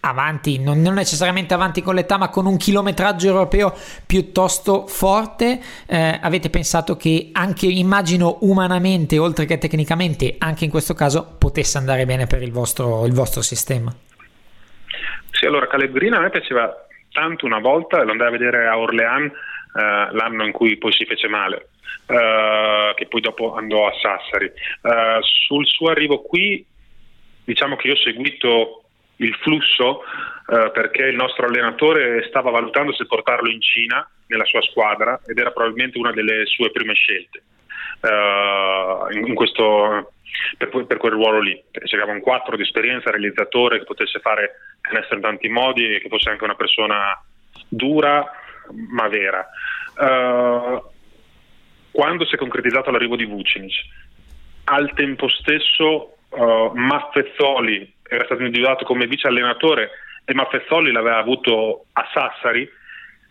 avanti, 0.09 0.61
non, 0.61 0.81
non, 0.81 0.95
necessariamente 0.95 1.53
avanti 1.53 1.83
con 1.83 1.95
l'età, 1.95 2.17
ma 2.17 2.29
con 2.29 2.47
un 2.47 2.57
chilometraggio 2.57 3.27
europeo 3.27 3.75
piuttosto 4.07 4.87
forte. 4.87 5.61
Eh, 5.87 6.19
avete 6.23 6.49
pensato 6.49 6.97
che 6.97 7.31
anche, 7.33 7.67
immagino, 7.67 8.39
umanamente, 8.43 9.19
oltre 9.19 9.45
che 9.45 9.59
tecnicamente, 9.59 10.37
anche 10.39 10.65
in 10.65 10.71
questo 10.71 10.95
caso 10.95 11.35
potesse 11.39 11.79
andare 11.79 12.07
bene 12.07 12.27
per 12.27 12.43
il 12.43 12.53
vostro, 12.53 13.05
il 13.07 13.13
vostro 13.13 13.43
sistema? 13.43 13.93
Sì, 15.31 15.45
allora 15.45 15.67
Caleb 15.67 15.93
Green 15.93 16.15
a 16.15 16.21
me 16.21 16.31
piaceva 16.31 16.73
tanto 17.13 17.45
una 17.45 17.59
volta, 17.59 18.03
lo 18.03 18.13
andai 18.13 18.29
a 18.29 18.31
vedere 18.31 18.69
a 18.69 18.79
Orléans 18.79 19.33
eh, 19.77 20.09
l'anno 20.13 20.45
in 20.45 20.53
cui 20.53 20.77
poi 20.77 20.93
si 20.93 21.05
fece 21.05 21.29
male, 21.29 21.69
eh, 22.07 22.93
che 22.95 23.07
poi 23.07 23.21
dopo 23.21 23.55
andò 23.55 23.87
a 23.87 23.93
Sassari. 24.01 24.47
Eh, 24.47 25.19
sul 25.21 25.67
suo 25.67 25.91
arrivo 25.91 26.23
qui, 26.23 26.65
diciamo 27.45 27.77
che 27.77 27.89
io 27.89 27.95
ho 27.95 27.99
seguito 27.99 28.83
il 29.17 29.35
flusso 29.37 30.03
eh, 30.49 30.71
perché 30.73 31.03
il 31.03 31.17
nostro 31.17 31.47
allenatore 31.47 32.25
stava 32.29 32.51
valutando 32.51 32.93
se 32.93 33.07
portarlo 33.07 33.49
in 33.49 33.61
Cina 33.61 34.09
nella 34.27 34.45
sua 34.45 34.61
squadra 34.63 35.21
ed 35.27 35.39
era 35.39 35.53
probabilmente 35.53 35.99
una 35.99 36.13
delle 36.13 36.45
sue 36.47 36.71
prime 36.71 36.95
scelte 36.95 37.43
uh, 38.01 39.13
in, 39.13 39.27
in 39.27 39.35
questo, 39.35 40.13
per, 40.59 40.69
per, 40.87 40.97
quel 40.99 41.13
ruolo 41.13 41.41
lì. 41.41 41.61
Cercava 41.85 42.13
un 42.13 42.21
4 42.21 42.57
di 42.57 42.63
esperienza, 42.63 43.11
realizzatore 43.11 43.79
che 43.79 43.85
potesse 43.85 44.19
fare 44.21 44.53
canestro 44.81 45.17
in 45.17 45.23
tanti 45.23 45.49
modi 45.49 45.95
e 45.95 46.01
che 46.01 46.09
fosse 46.09 46.31
anche 46.31 46.45
una 46.45 46.55
persona 46.55 47.21
dura 47.69 48.29
ma 48.73 49.09
vera. 49.09 49.47
Uh, 49.97 50.83
quando 51.91 52.27
si 52.27 52.35
è 52.35 52.39
concretizzato 52.39 52.91
l'arrivo 52.91 53.17
di 53.17 53.25
Vucinic, 53.25 53.75
al 54.65 54.93
tempo 54.95 55.29
stesso 55.29 56.17
uh, 56.29 56.73
Maffezzoli 56.75 57.95
era 58.03 58.25
stato 58.25 58.43
individuato 58.43 58.85
come 58.85 59.07
vice 59.07 59.29
allenatore 59.29 59.91
e 60.25 60.35
Maffezzoli 60.35 60.93
l'aveva 60.93 61.19
avuto 61.19 61.87
a 61.93 62.09
Sassari, 62.13 62.69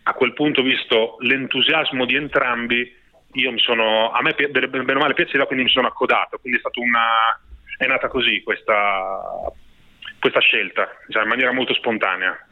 a 0.03 0.13
quel 0.13 0.33
punto 0.33 0.61
visto 0.61 1.17
l'entusiasmo 1.19 2.05
di 2.05 2.15
entrambi, 2.15 2.95
io 3.33 3.51
mi 3.51 3.59
sono, 3.59 4.11
a 4.11 4.21
me 4.21 4.33
bene 4.33 4.93
o 4.93 4.99
male 4.99 5.13
piaceva, 5.13 5.45
quindi 5.45 5.65
mi 5.65 5.71
sono 5.71 5.87
accodato, 5.87 6.37
quindi 6.37 6.57
è, 6.57 6.61
stata 6.61 6.79
una, 6.79 7.39
è 7.77 7.85
nata 7.85 8.07
così 8.07 8.41
questa, 8.43 9.19
questa 10.19 10.39
scelta, 10.39 10.89
cioè 11.09 11.23
in 11.23 11.29
maniera 11.29 11.51
molto 11.51 11.73
spontanea. 11.73 12.44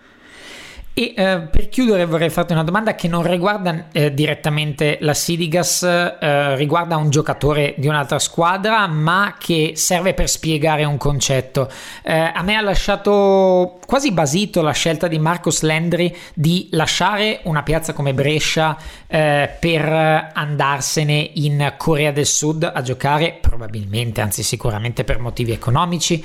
E 0.96 1.16
eh, 1.18 1.40
per 1.50 1.70
chiudere 1.70 2.06
vorrei 2.06 2.30
farti 2.30 2.54
una 2.54 2.64
domanda 2.64 2.94
che 2.94 3.08
non 3.08 3.28
riguarda 3.28 3.86
eh, 3.92 4.14
direttamente 4.14 5.00
la 5.02 5.16
Sidigas, 5.16 5.82
eh, 5.82 6.56
riguarda 6.56 6.98
un 6.98 7.10
giocatore 7.10 7.74
di 7.78 7.88
un'altra 7.88 8.20
squadra, 8.20 8.86
ma 8.86 9.34
che 9.40 9.72
serve 9.74 10.14
per 10.14 10.30
spiegare 10.30 10.84
un 10.84 10.98
concetto. 10.98 11.68
Eh, 12.04 12.14
a 12.14 12.44
me 12.44 12.56
ha 12.58 12.62
lasciato 12.62 13.80
quasi 13.88 14.12
basito 14.12 14.62
la 14.62 14.72
scelta 14.72 15.08
di 15.08 15.18
Marcos 15.18 15.64
Landry 15.64 16.16
di 16.36 16.68
lasciare 16.74 17.40
una 17.46 17.64
piazza 17.64 17.94
come 17.94 18.14
Brescia 18.14 18.78
eh, 19.08 19.50
per 19.60 20.32
andarsene 20.32 21.32
in 21.34 21.74
Corea 21.76 22.12
del 22.12 22.28
Sud 22.28 22.70
a 22.72 22.82
giocare, 22.84 23.40
probabilmente, 23.42 24.22
anzi 24.22 24.44
sicuramente 24.44 25.04
per 25.04 25.18
motivi 25.18 25.54
economici. 25.54 26.24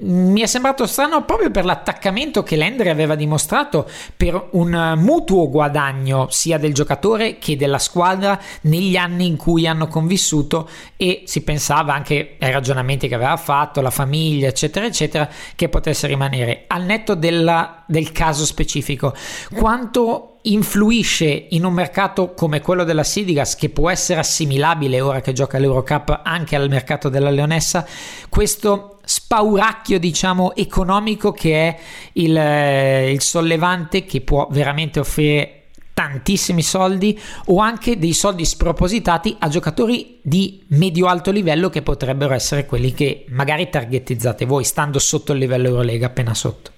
Mi 0.00 0.42
è 0.42 0.46
sembrato 0.46 0.86
strano 0.86 1.24
proprio 1.24 1.50
per 1.50 1.64
l'attaccamento 1.64 2.44
che 2.44 2.54
Landry 2.54 2.88
aveva 2.88 3.16
dimostrato 3.16 3.88
per 4.16 4.50
un 4.52 4.94
mutuo 4.96 5.48
guadagno 5.50 6.28
sia 6.30 6.56
del 6.56 6.72
giocatore 6.72 7.38
che 7.38 7.56
della 7.56 7.80
squadra 7.80 8.38
negli 8.62 8.96
anni 8.96 9.26
in 9.26 9.36
cui 9.36 9.66
hanno 9.66 9.88
convissuto 9.88 10.68
e 10.96 11.22
si 11.26 11.42
pensava 11.42 11.94
anche 11.94 12.36
ai 12.38 12.52
ragionamenti 12.52 13.08
che 13.08 13.16
aveva 13.16 13.36
fatto, 13.36 13.80
la 13.80 13.90
famiglia, 13.90 14.46
eccetera, 14.46 14.86
eccetera, 14.86 15.28
che 15.56 15.68
potesse 15.68 16.06
rimanere. 16.06 16.64
Al 16.68 16.84
netto 16.84 17.16
della, 17.16 17.82
del 17.86 18.12
caso 18.12 18.44
specifico, 18.44 19.12
quanto 19.52 20.38
influisce 20.42 21.46
in 21.50 21.64
un 21.64 21.72
mercato 21.72 22.34
come 22.34 22.60
quello 22.60 22.84
della 22.84 23.02
Sidigas 23.02 23.56
che 23.56 23.68
può 23.68 23.90
essere 23.90 24.20
assimilabile 24.20 25.00
ora 25.00 25.20
che 25.20 25.32
gioca 25.32 25.58
l'Eurocup 25.58 26.20
anche 26.22 26.54
al 26.54 26.68
mercato 26.68 27.08
della 27.08 27.30
Leonessa 27.30 27.84
questo 28.28 28.97
spauracchio 29.08 29.98
diciamo 29.98 30.54
economico 30.54 31.32
che 31.32 31.68
è 31.68 31.78
il, 32.14 32.36
eh, 32.36 33.10
il 33.10 33.22
sollevante 33.22 34.04
che 34.04 34.20
può 34.20 34.46
veramente 34.50 35.00
offrire 35.00 35.54
tantissimi 35.94 36.60
soldi 36.60 37.18
o 37.46 37.58
anche 37.58 37.98
dei 37.98 38.12
soldi 38.12 38.44
spropositati 38.44 39.34
a 39.40 39.48
giocatori 39.48 40.20
di 40.22 40.62
medio-alto 40.68 41.30
livello 41.30 41.70
che 41.70 41.80
potrebbero 41.80 42.34
essere 42.34 42.66
quelli 42.66 42.92
che 42.92 43.24
magari 43.30 43.70
targetizzate 43.70 44.44
voi, 44.44 44.64
stando 44.64 44.98
sotto 44.98 45.32
il 45.32 45.38
livello 45.38 45.68
Eurolega, 45.68 46.06
appena 46.06 46.34
sotto? 46.34 46.70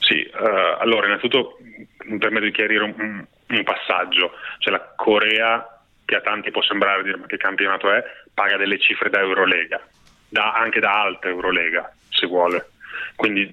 Sì, 0.00 0.30
uh, 0.34 0.80
allora 0.80 1.06
innanzitutto 1.06 1.56
mi 2.04 2.18
permetto 2.18 2.44
di 2.44 2.52
chiarire 2.52 2.84
un, 2.84 3.24
un, 3.48 3.62
passaggio, 3.64 4.32
cioè 4.58 4.72
la 4.74 4.92
Corea, 4.94 5.80
che 6.04 6.16
a 6.16 6.20
tanti 6.20 6.50
può 6.50 6.62
sembrare 6.62 7.02
dire 7.02 7.16
ma 7.16 7.26
che 7.26 7.38
campionato 7.38 7.90
è, 7.90 8.02
paga 8.34 8.58
delle 8.58 8.78
cifre 8.78 9.08
da 9.08 9.18
Eurolega, 9.18 9.80
da, 10.32 10.54
anche 10.54 10.80
da 10.80 11.02
alta 11.02 11.28
Eurolega 11.28 11.94
se 12.08 12.26
vuole, 12.26 12.70
quindi 13.16 13.52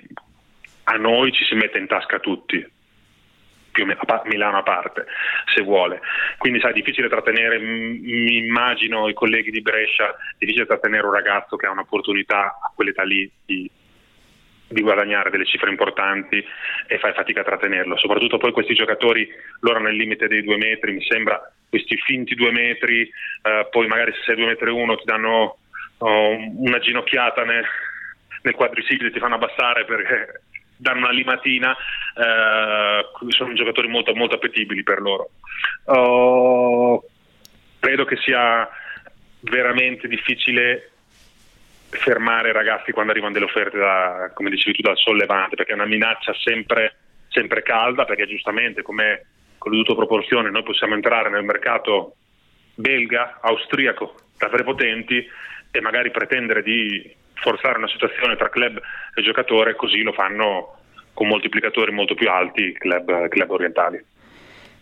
a 0.85 0.95
noi 0.95 1.31
ci 1.33 1.43
si 1.43 1.55
mette 1.55 1.77
in 1.77 1.87
tasca 1.87 2.19
tutti, 2.19 2.65
più 3.71 3.85
Milano 3.85 4.57
a 4.57 4.63
parte, 4.63 5.05
se 5.53 5.61
vuole. 5.61 6.01
Quindi 6.37 6.59
sai, 6.59 6.71
è 6.71 6.73
difficile 6.73 7.09
trattenere, 7.09 7.59
mi 7.59 8.37
immagino 8.37 9.09
i 9.09 9.13
colleghi 9.13 9.51
di 9.51 9.61
Brescia, 9.61 10.15
difficile 10.37 10.65
trattenere 10.65 11.05
un 11.05 11.13
ragazzo 11.13 11.57
che 11.57 11.65
ha 11.65 11.71
un'opportunità 11.71 12.59
a 12.61 12.71
quell'età 12.73 13.03
lì 13.03 13.29
di, 13.45 13.69
di 14.67 14.81
guadagnare 14.81 15.29
delle 15.29 15.45
cifre 15.45 15.69
importanti 15.69 16.43
e 16.87 16.97
fai 16.97 17.13
fatica 17.13 17.41
a 17.41 17.45
trattenerlo. 17.45 17.97
Soprattutto 17.97 18.37
poi 18.37 18.51
questi 18.51 18.73
giocatori, 18.73 19.29
loro 19.61 19.79
nel 19.79 19.95
limite 19.95 20.27
dei 20.27 20.43
due 20.43 20.57
metri, 20.57 20.93
mi 20.93 21.03
sembra, 21.03 21.39
questi 21.69 21.97
finti 21.97 22.35
due 22.35 22.51
metri, 22.51 23.01
eh, 23.01 23.67
poi 23.69 23.87
magari 23.87 24.11
se 24.13 24.21
sei 24.25 24.35
due 24.35 24.47
metri 24.47 24.71
uno 24.71 24.95
ti 24.95 25.05
danno 25.05 25.57
una 25.99 26.79
ginocchiata 26.79 27.43
nel, 27.43 27.65
nel 28.41 28.55
quadricipite, 28.55 29.11
ti 29.11 29.19
fanno 29.19 29.35
abbassare 29.35 29.85
perché 29.85 30.41
danno 30.77 30.99
una 30.99 31.11
limatina, 31.11 31.75
eh, 32.15 33.05
sono 33.29 33.53
giocatori 33.53 33.87
molto, 33.87 34.15
molto 34.15 34.35
appetibili 34.35 34.83
per 34.83 35.01
loro. 35.01 35.29
Oh, 35.85 37.03
credo 37.79 38.05
che 38.05 38.15
sia 38.17 38.67
veramente 39.41 40.07
difficile 40.07 40.91
fermare 41.89 42.49
i 42.49 42.53
ragazzi 42.53 42.91
quando 42.91 43.11
arrivano 43.11 43.33
delle 43.33 43.45
offerte, 43.45 43.77
da, 43.77 44.31
come 44.33 44.49
dicevi 44.49 44.77
tu, 44.77 44.81
dal 44.81 44.97
sollevante, 44.97 45.55
perché 45.55 45.71
è 45.71 45.75
una 45.75 45.85
minaccia 45.85 46.33
sempre, 46.33 46.95
sempre 47.29 47.61
calda, 47.61 48.05
perché 48.05 48.27
giustamente, 48.27 48.81
come 48.81 49.25
con 49.57 49.73
le 49.73 49.83
proporzione, 49.83 50.49
noi 50.49 50.63
possiamo 50.63 50.93
entrare 50.93 51.29
nel 51.29 51.43
mercato 51.43 52.15
belga, 52.75 53.39
austriaco, 53.41 54.15
da 54.37 54.47
prepotenti 54.47 55.27
e 55.71 55.81
magari 55.81 56.11
pretendere 56.11 56.63
di 56.63 57.15
forzare 57.33 57.77
una 57.77 57.87
situazione 57.87 58.35
tra 58.35 58.49
club 58.49 58.79
e 59.13 59.21
giocatore, 59.21 59.75
così 59.75 60.01
lo 60.01 60.11
fanno 60.11 60.75
con 61.13 61.27
moltiplicatori 61.27 61.91
molto 61.91 62.15
più 62.15 62.29
alti 62.29 62.61
i 62.63 62.73
club, 62.73 63.27
club 63.27 63.49
orientali. 63.51 64.03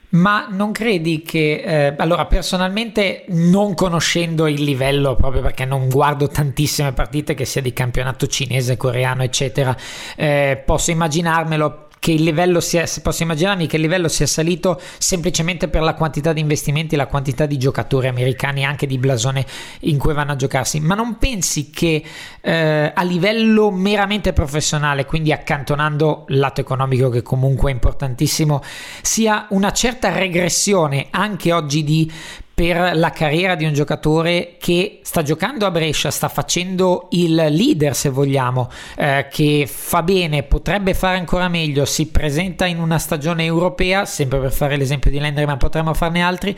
Ma 0.09 0.47
non 0.49 0.71
credi 0.71 1.21
che, 1.21 1.61
eh, 1.65 1.93
allora 1.97 2.25
personalmente 2.25 3.25
non 3.29 3.73
conoscendo 3.73 4.47
il 4.47 4.63
livello, 4.63 5.15
proprio 5.15 5.41
perché 5.41 5.65
non 5.65 5.89
guardo 5.89 6.29
tantissime 6.29 6.93
partite 6.93 7.33
che 7.33 7.43
sia 7.43 7.61
di 7.61 7.73
campionato 7.73 8.25
cinese, 8.27 8.77
coreano, 8.77 9.23
eccetera, 9.23 9.75
eh, 10.15 10.61
posso 10.65 10.91
immaginarmelo 10.91 11.86
che 11.99 12.11
il 12.11 12.23
livello 12.23 12.59
sia, 12.59 12.85
posso 13.01 13.23
immaginarmi 13.23 13.67
che 13.67 13.75
il 13.75 13.81
livello 13.81 14.07
sia 14.07 14.27
salito 14.27 14.79
semplicemente 14.97 15.67
per 15.67 15.81
la 15.81 15.93
quantità 15.93 16.33
di 16.33 16.39
investimenti, 16.39 16.95
la 16.95 17.07
quantità 17.07 17.45
di 17.45 17.57
giocatori 17.57 18.07
americani 18.07 18.63
anche 18.63 18.87
di 18.87 18.97
blasone 18.97 19.45
in 19.81 19.97
cui 19.97 20.13
vanno 20.13 20.33
a 20.33 20.35
giocarsi, 20.35 20.79
ma 20.79 20.95
non 20.95 21.17
pensi 21.17 21.69
che 21.69 22.03
eh, 22.41 22.91
a 22.93 23.03
livello 23.03 23.71
meramente 23.71 24.33
professionale, 24.33 25.05
quindi 25.05 25.31
accantonando 25.31 26.25
lato 26.29 26.61
economico 26.61 27.09
che 27.09 27.21
comunque 27.21 27.71
è 27.71 27.73
importantissimo, 27.73 28.61
sia 29.01 29.47
una 29.49 29.71
certa 29.71 30.11
regressione 30.11 31.07
anche 31.09 31.51
oggi 31.51 31.83
di 31.83 32.11
per 32.57 32.95
la 32.95 33.11
carriera 33.11 33.53
di 33.53 33.65
un 33.65 33.73
giocatore 33.73 34.55
che 34.59 35.01
sta 35.03 35.21
giocando 35.21 35.67
a 35.67 35.69
Brescia, 35.69 36.09
sta 36.09 36.27
facendo 36.27 37.07
il 37.11 37.35
leader 37.35 37.93
se 37.93 38.09
vogliamo, 38.09 38.71
eh, 38.97 39.27
che 39.29 39.67
fa 39.67 40.01
bene, 40.01 40.41
potrebbe 40.41 40.95
fare 40.95 41.17
ancora 41.17 41.49
meglio, 41.49 41.85
si 41.85 42.09
presenta 42.09 42.65
in 42.65 42.79
una 42.79 42.97
stagione 42.97 43.43
europea, 43.43 44.05
sempre 44.05 44.39
per 44.39 44.51
fare 44.51 44.75
l'esempio 44.75 45.11
di 45.11 45.19
Landry, 45.19 45.45
ma 45.45 45.55
potremmo 45.55 45.93
farne 45.93 46.23
altri. 46.23 46.57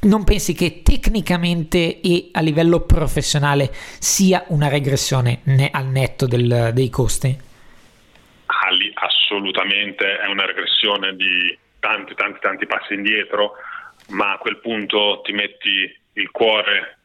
Non 0.00 0.24
pensi 0.24 0.52
che 0.52 0.82
tecnicamente 0.82 2.00
e 2.00 2.30
a 2.32 2.40
livello 2.40 2.80
professionale 2.80 3.70
sia 4.00 4.42
una 4.48 4.66
regressione 4.66 5.42
al 5.70 5.86
netto 5.86 6.26
del, 6.26 6.72
dei 6.74 6.90
costi? 6.90 7.38
Assolutamente 8.94 10.18
è 10.18 10.26
una 10.26 10.44
regressione 10.44 11.14
di 11.14 11.56
tanti, 11.78 12.14
tanti, 12.16 12.40
tanti 12.40 12.66
passi 12.66 12.94
indietro 12.94 13.52
ma 14.10 14.32
a 14.32 14.38
quel 14.38 14.58
punto 14.58 15.20
ti 15.24 15.32
metti 15.32 15.98
il 16.14 16.30
cuore 16.30 16.98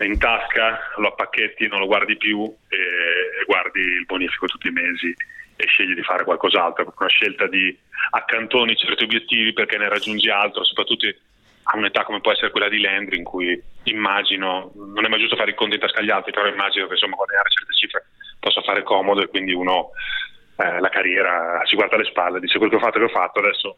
in 0.00 0.18
tasca, 0.18 0.92
lo 0.96 1.08
appacchetti, 1.08 1.68
non 1.68 1.80
lo 1.80 1.86
guardi 1.86 2.16
più 2.16 2.44
e, 2.68 3.44
guardi 3.44 3.80
il 3.80 4.06
bonifico 4.06 4.46
tutti 4.46 4.68
i 4.68 4.72
mesi 4.72 5.14
e 5.56 5.66
scegli 5.66 5.94
di 5.94 6.02
fare 6.02 6.24
qualcos'altro, 6.24 6.94
una 6.98 7.08
scelta 7.08 7.46
di 7.46 7.76
accantoni 8.10 8.76
certi 8.76 9.04
obiettivi 9.04 9.52
perché 9.52 9.76
ne 9.76 9.88
raggiungi 9.88 10.30
altro, 10.30 10.64
soprattutto 10.64 11.06
a 11.64 11.76
un'età 11.76 12.04
come 12.04 12.20
può 12.20 12.32
essere 12.32 12.50
quella 12.50 12.68
di 12.68 12.80
Landry 12.80 13.18
in 13.18 13.24
cui 13.24 13.62
immagino, 13.84 14.72
non 14.74 15.04
è 15.04 15.08
mai 15.08 15.20
giusto 15.20 15.36
fare 15.36 15.50
i 15.50 15.54
conti 15.54 15.74
in 15.74 15.80
tasca 15.80 16.00
agli 16.00 16.10
altri, 16.10 16.32
però 16.32 16.48
immagino 16.48 16.86
che 16.86 16.94
insomma 16.94 17.16
guadagnare 17.16 17.50
certe 17.50 17.74
cifre 17.74 18.06
possa 18.40 18.62
fare 18.62 18.82
comodo 18.82 19.22
e 19.22 19.28
quindi 19.28 19.52
uno 19.52 19.90
eh, 20.56 20.80
la 20.80 20.88
carriera 20.88 21.60
si 21.64 21.76
guarda 21.76 21.96
alle 21.96 22.06
spalle, 22.06 22.40
dice 22.40 22.58
quel 22.58 22.70
che 22.70 22.76
ho 22.76 22.80
fatto 22.80 22.98
che 22.98 23.04
ho 23.04 23.08
fatto, 23.08 23.38
adesso 23.40 23.76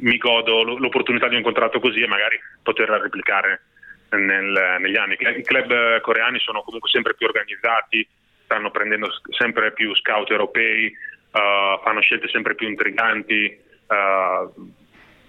mi 0.00 0.16
godo 0.18 0.62
l'opportunità 0.62 1.28
di 1.28 1.36
un 1.36 1.42
contratto 1.42 1.80
così 1.80 2.00
e 2.00 2.06
magari 2.06 2.38
poterla 2.62 2.98
replicare 2.98 3.62
nel, 4.10 4.76
negli 4.80 4.96
anni. 4.96 5.16
I 5.18 5.42
club 5.42 6.00
coreani 6.00 6.38
sono 6.38 6.62
comunque 6.62 6.88
sempre 6.90 7.14
più 7.14 7.26
organizzati, 7.26 8.06
stanno 8.44 8.70
prendendo 8.70 9.08
sempre 9.30 9.72
più 9.72 9.94
scout 9.96 10.30
europei, 10.30 10.86
uh, 11.32 11.82
fanno 11.82 12.00
scelte 12.00 12.28
sempre 12.28 12.54
più 12.54 12.68
intriganti. 12.68 13.58
Uh, 13.86 14.72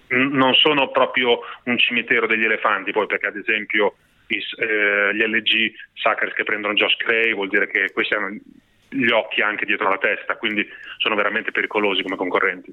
non 0.08 0.54
sono 0.54 0.90
proprio 0.90 1.40
un 1.64 1.78
cimitero 1.78 2.26
degli 2.26 2.44
elefanti, 2.44 2.92
poi 2.92 3.06
perché 3.06 3.26
ad 3.26 3.36
esempio 3.36 3.96
i, 4.28 4.36
eh, 4.36 5.14
gli 5.14 5.22
LG 5.22 5.72
Suckers 5.94 6.32
che 6.32 6.44
prendono 6.44 6.74
Josh 6.74 6.96
Gray 6.96 7.34
vuol 7.34 7.48
dire 7.48 7.66
che 7.66 7.90
questi 7.92 8.14
hanno 8.14 8.36
gli 8.88 9.10
occhi 9.10 9.42
anche 9.42 9.66
dietro 9.66 9.88
la 9.88 9.98
testa, 9.98 10.36
quindi 10.36 10.66
sono 10.98 11.16
veramente 11.16 11.50
pericolosi 11.50 12.02
come 12.02 12.16
concorrenti. 12.16 12.72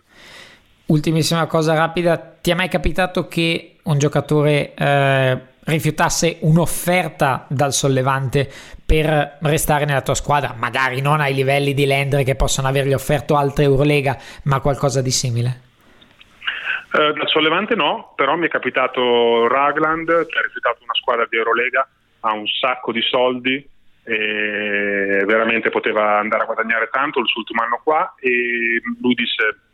Ultimissima 0.85 1.45
cosa 1.47 1.73
rapida, 1.75 2.17
ti 2.17 2.51
è 2.51 2.53
mai 2.53 2.67
capitato 2.67 3.27
che 3.27 3.77
un 3.83 3.97
giocatore 3.97 4.73
eh, 4.73 5.41
rifiutasse 5.65 6.37
un'offerta 6.41 7.45
dal 7.47 7.71
sollevante 7.71 8.49
per 8.85 9.37
restare 9.41 9.85
nella 9.85 10.01
tua 10.01 10.13
squadra? 10.13 10.53
Magari 10.57 10.99
non 10.99 11.21
ai 11.21 11.33
livelli 11.33 11.73
di 11.73 11.85
Lendre 11.85 12.23
che 12.23 12.35
possono 12.35 12.67
avergli 12.67 12.93
offerto 12.93 13.37
altre 13.37 13.63
Eurolega, 13.63 14.17
ma 14.43 14.59
qualcosa 14.59 15.01
di 15.01 15.11
simile? 15.11 15.61
Eh, 16.91 17.13
dal 17.13 17.27
sollevante 17.27 17.75
no, 17.75 18.13
però 18.15 18.35
mi 18.35 18.47
è 18.47 18.49
capitato 18.49 19.47
Ragland 19.47 20.05
che 20.05 20.37
ha 20.37 20.41
rifiutato 20.41 20.83
una 20.83 20.93
squadra 20.93 21.25
di 21.29 21.37
Eurolega, 21.37 21.87
ha 22.19 22.33
un 22.33 22.45
sacco 22.45 22.91
di 22.91 23.01
soldi 23.01 23.67
e 24.05 25.23
veramente 25.25 25.69
poteva 25.69 26.19
andare 26.19 26.43
a 26.43 26.45
guadagnare 26.45 26.89
tanto 26.91 27.19
il 27.19 27.27
suo 27.27 27.39
ultimo 27.39 27.63
anno 27.63 27.79
qua 27.81 28.13
e 28.19 28.81
lui 29.01 29.13
disse 29.13 29.71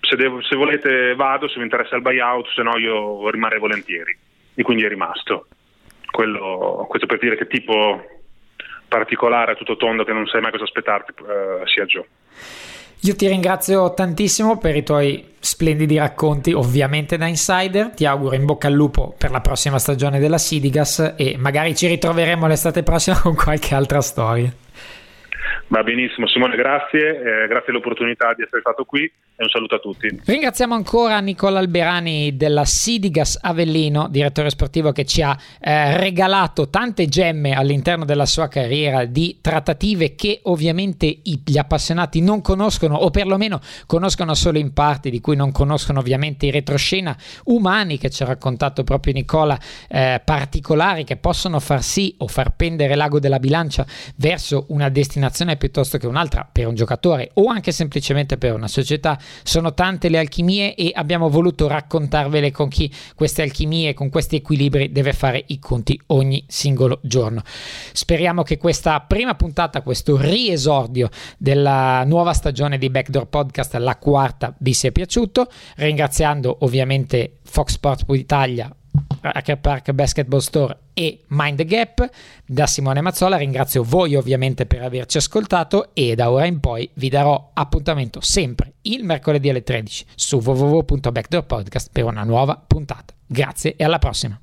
se, 0.00 0.16
devo, 0.16 0.42
se, 0.42 0.56
volete 0.56 1.14
vado, 1.14 1.48
se 1.48 1.58
mi 1.58 1.64
interessa 1.64 1.96
il 1.96 2.02
buyout, 2.02 2.48
se 2.54 2.62
no 2.62 2.76
io 2.78 3.28
rimarrei 3.30 3.58
volentieri. 3.58 4.16
E 4.54 4.62
quindi 4.62 4.84
è 4.84 4.88
rimasto. 4.88 5.46
Quello, 6.10 6.86
questo 6.88 7.06
per 7.06 7.18
dire 7.18 7.36
che 7.36 7.46
tipo 7.46 8.02
particolare, 8.88 9.54
tutto 9.54 9.76
tondo, 9.76 10.04
che 10.04 10.12
non 10.12 10.26
sai 10.26 10.40
mai 10.40 10.50
cosa 10.50 10.64
aspettarti, 10.64 11.12
uh, 11.22 11.66
sia 11.66 11.84
Joe. 11.84 12.06
Io 13.02 13.14
ti 13.14 13.28
ringrazio 13.28 13.94
tantissimo 13.94 14.58
per 14.58 14.74
i 14.74 14.82
tuoi 14.82 15.34
splendidi 15.38 15.98
racconti, 15.98 16.52
ovviamente 16.52 17.16
da 17.16 17.26
insider. 17.26 17.90
Ti 17.90 18.06
auguro 18.06 18.34
in 18.34 18.44
bocca 18.44 18.66
al 18.66 18.72
lupo 18.72 19.14
per 19.16 19.30
la 19.30 19.40
prossima 19.40 19.78
stagione 19.78 20.18
della 20.18 20.38
Sidigas 20.38 21.14
e 21.16 21.36
magari 21.38 21.76
ci 21.76 21.86
ritroveremo 21.86 22.48
l'estate 22.48 22.82
prossima 22.82 23.18
con 23.22 23.36
qualche 23.36 23.74
altra 23.74 24.00
storia. 24.00 24.52
Va 25.70 25.82
benissimo, 25.82 26.26
Simone, 26.26 26.56
grazie, 26.56 27.20
eh, 27.20 27.46
grazie 27.46 27.72
all'opportunità 27.72 28.32
di 28.32 28.42
essere 28.42 28.62
stato 28.62 28.84
qui 28.84 29.02
e 29.04 29.42
un 29.42 29.50
saluto 29.50 29.74
a 29.74 29.78
tutti. 29.78 30.08
Ringraziamo 30.24 30.74
ancora 30.74 31.20
Nicola 31.20 31.58
Alberani 31.58 32.38
della 32.38 32.64
Sidigas 32.64 33.38
Avellino, 33.42 34.08
direttore 34.08 34.48
sportivo 34.48 34.92
che 34.92 35.04
ci 35.04 35.20
ha 35.20 35.36
eh, 35.60 35.98
regalato 35.98 36.70
tante 36.70 37.06
gemme 37.06 37.52
all'interno 37.52 38.06
della 38.06 38.24
sua 38.24 38.48
carriera 38.48 39.04
di 39.04 39.40
trattative 39.42 40.14
che 40.14 40.40
ovviamente 40.44 41.04
i, 41.04 41.42
gli 41.44 41.58
appassionati 41.58 42.22
non 42.22 42.40
conoscono 42.40 42.96
o 42.96 43.10
perlomeno 43.10 43.60
conoscono 43.84 44.32
solo 44.32 44.56
in 44.56 44.72
parte, 44.72 45.10
di 45.10 45.20
cui 45.20 45.36
non 45.36 45.52
conoscono 45.52 45.98
ovviamente 45.98 46.46
i 46.46 46.50
retroscena 46.50 47.14
umani 47.44 47.98
che 47.98 48.08
ci 48.08 48.22
ha 48.22 48.26
raccontato 48.26 48.84
proprio 48.84 49.12
Nicola, 49.12 49.58
eh, 49.90 50.22
particolari 50.24 51.04
che 51.04 51.18
possono 51.18 51.60
far 51.60 51.82
sì 51.82 52.14
o 52.18 52.26
far 52.26 52.56
pendere 52.56 52.94
l'ago 52.94 53.20
della 53.20 53.38
bilancia 53.38 53.84
verso 54.16 54.64
una 54.70 54.88
destinazione 54.88 55.56
piuttosto 55.58 55.98
che 55.98 56.06
un'altra 56.06 56.48
per 56.50 56.66
un 56.66 56.74
giocatore 56.74 57.30
o 57.34 57.48
anche 57.48 57.72
semplicemente 57.72 58.38
per 58.38 58.54
una 58.54 58.68
società. 58.68 59.18
Sono 59.42 59.74
tante 59.74 60.08
le 60.08 60.18
alchimie 60.18 60.74
e 60.74 60.92
abbiamo 60.94 61.28
voluto 61.28 61.68
raccontarvele 61.68 62.50
con 62.50 62.68
chi 62.68 62.92
queste 63.14 63.42
alchimie, 63.42 63.94
con 63.94 64.08
questi 64.08 64.36
equilibri 64.36 64.90
deve 64.90 65.12
fare 65.12 65.44
i 65.48 65.58
conti 65.58 66.00
ogni 66.06 66.42
singolo 66.48 67.00
giorno. 67.02 67.42
Speriamo 67.92 68.42
che 68.42 68.56
questa 68.56 69.00
prima 69.00 69.34
puntata, 69.34 69.82
questo 69.82 70.16
riesordio 70.16 71.10
della 71.36 72.04
nuova 72.04 72.32
stagione 72.32 72.78
di 72.78 72.88
Backdoor 72.88 73.26
Podcast, 73.26 73.74
la 73.76 73.96
quarta, 73.96 74.54
vi 74.60 74.72
sia 74.72 74.92
piaciuto. 74.92 75.48
Ringraziando 75.76 76.58
ovviamente 76.60 77.38
Fox 77.42 77.72
Sports 77.72 78.04
Italia 78.08 78.72
Hacker 79.20 79.58
Park 79.58 79.92
Basketball 79.92 80.40
Store 80.40 80.76
e 80.94 81.24
Mind 81.28 81.56
the 81.56 81.64
Gap. 81.64 82.08
Da 82.46 82.66
Simone 82.66 83.00
Mazzola 83.00 83.36
ringrazio 83.36 83.82
voi 83.82 84.14
ovviamente 84.14 84.66
per 84.66 84.82
averci 84.82 85.18
ascoltato 85.18 85.90
e 85.94 86.14
da 86.14 86.30
ora 86.30 86.46
in 86.46 86.60
poi 86.60 86.88
vi 86.94 87.08
darò 87.08 87.50
appuntamento 87.54 88.20
sempre 88.20 88.74
il 88.82 89.04
mercoledì 89.04 89.48
alle 89.48 89.62
13 89.62 90.06
su 90.14 90.38
www.backdoorpodcast 90.38 91.90
per 91.92 92.04
una 92.04 92.24
nuova 92.24 92.62
puntata. 92.64 93.14
Grazie 93.26 93.76
e 93.76 93.84
alla 93.84 93.98
prossima. 93.98 94.40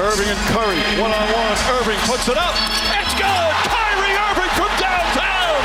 Irving 0.00 0.30
and 0.30 0.46
Curry, 0.48 0.80
one 1.00 1.12
on 1.12 1.28
one. 1.30 1.56
Irving 1.78 1.98
puts 2.08 2.26
it 2.26 2.36
up. 2.36 2.54
It's 2.98 3.14
good. 3.14 3.52
Kyrie 3.68 4.16
Irving 4.16 4.50
from 4.56 4.72
downtown. 4.80 5.60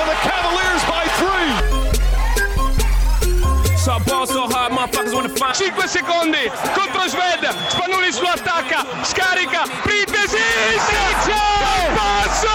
And 0.00 0.08
the 0.08 0.16
Cavaliers 0.24 0.82
by 0.88 1.04
three. 1.20 1.52
So 3.76 3.98
5 5.28 5.86
secondi 5.86 6.50
contro 6.74 7.08
Sved, 7.08 7.46
Spanulis 7.68 8.18
lo 8.20 8.28
attacca, 8.28 8.84
scarica, 9.02 9.62
Printesi, 9.82 10.42
Siccio, 10.86 11.42
passo, 11.94 12.48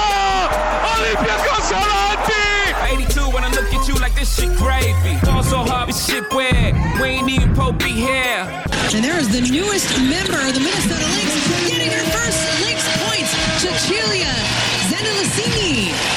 Olympiacos 0.97 1.72
avanti! 1.72 2.68
82 2.91 3.30
when 3.30 3.43
I 3.43 3.49
look 3.51 3.74
at 3.74 3.88
you 3.88 3.95
like 3.95 4.15
this 4.15 4.36
shit 4.36 4.53
gravy. 4.55 5.18
Ball 5.24 5.43
so 5.43 5.63
hard, 5.63 5.89
this 5.89 6.05
shit 6.05 6.24
weird, 6.34 6.76
we 6.99 7.07
ain't 7.07 7.30
even 7.30 7.53
Pope 7.55 7.78
be 7.80 7.91
here. 7.91 8.43
And 8.93 9.03
there 9.03 9.18
is 9.18 9.30
the 9.30 9.41
newest 9.41 9.89
member 9.99 10.39
of 10.39 10.53
the 10.53 10.59
Minnesota 10.59 11.07
Lynx 11.15 11.32
getting 11.68 11.91
her 11.91 12.05
first 12.11 12.39
Lynx 12.65 12.84
points, 13.03 13.32
Cecilia 13.61 14.34
Zendelicini. 14.89 16.16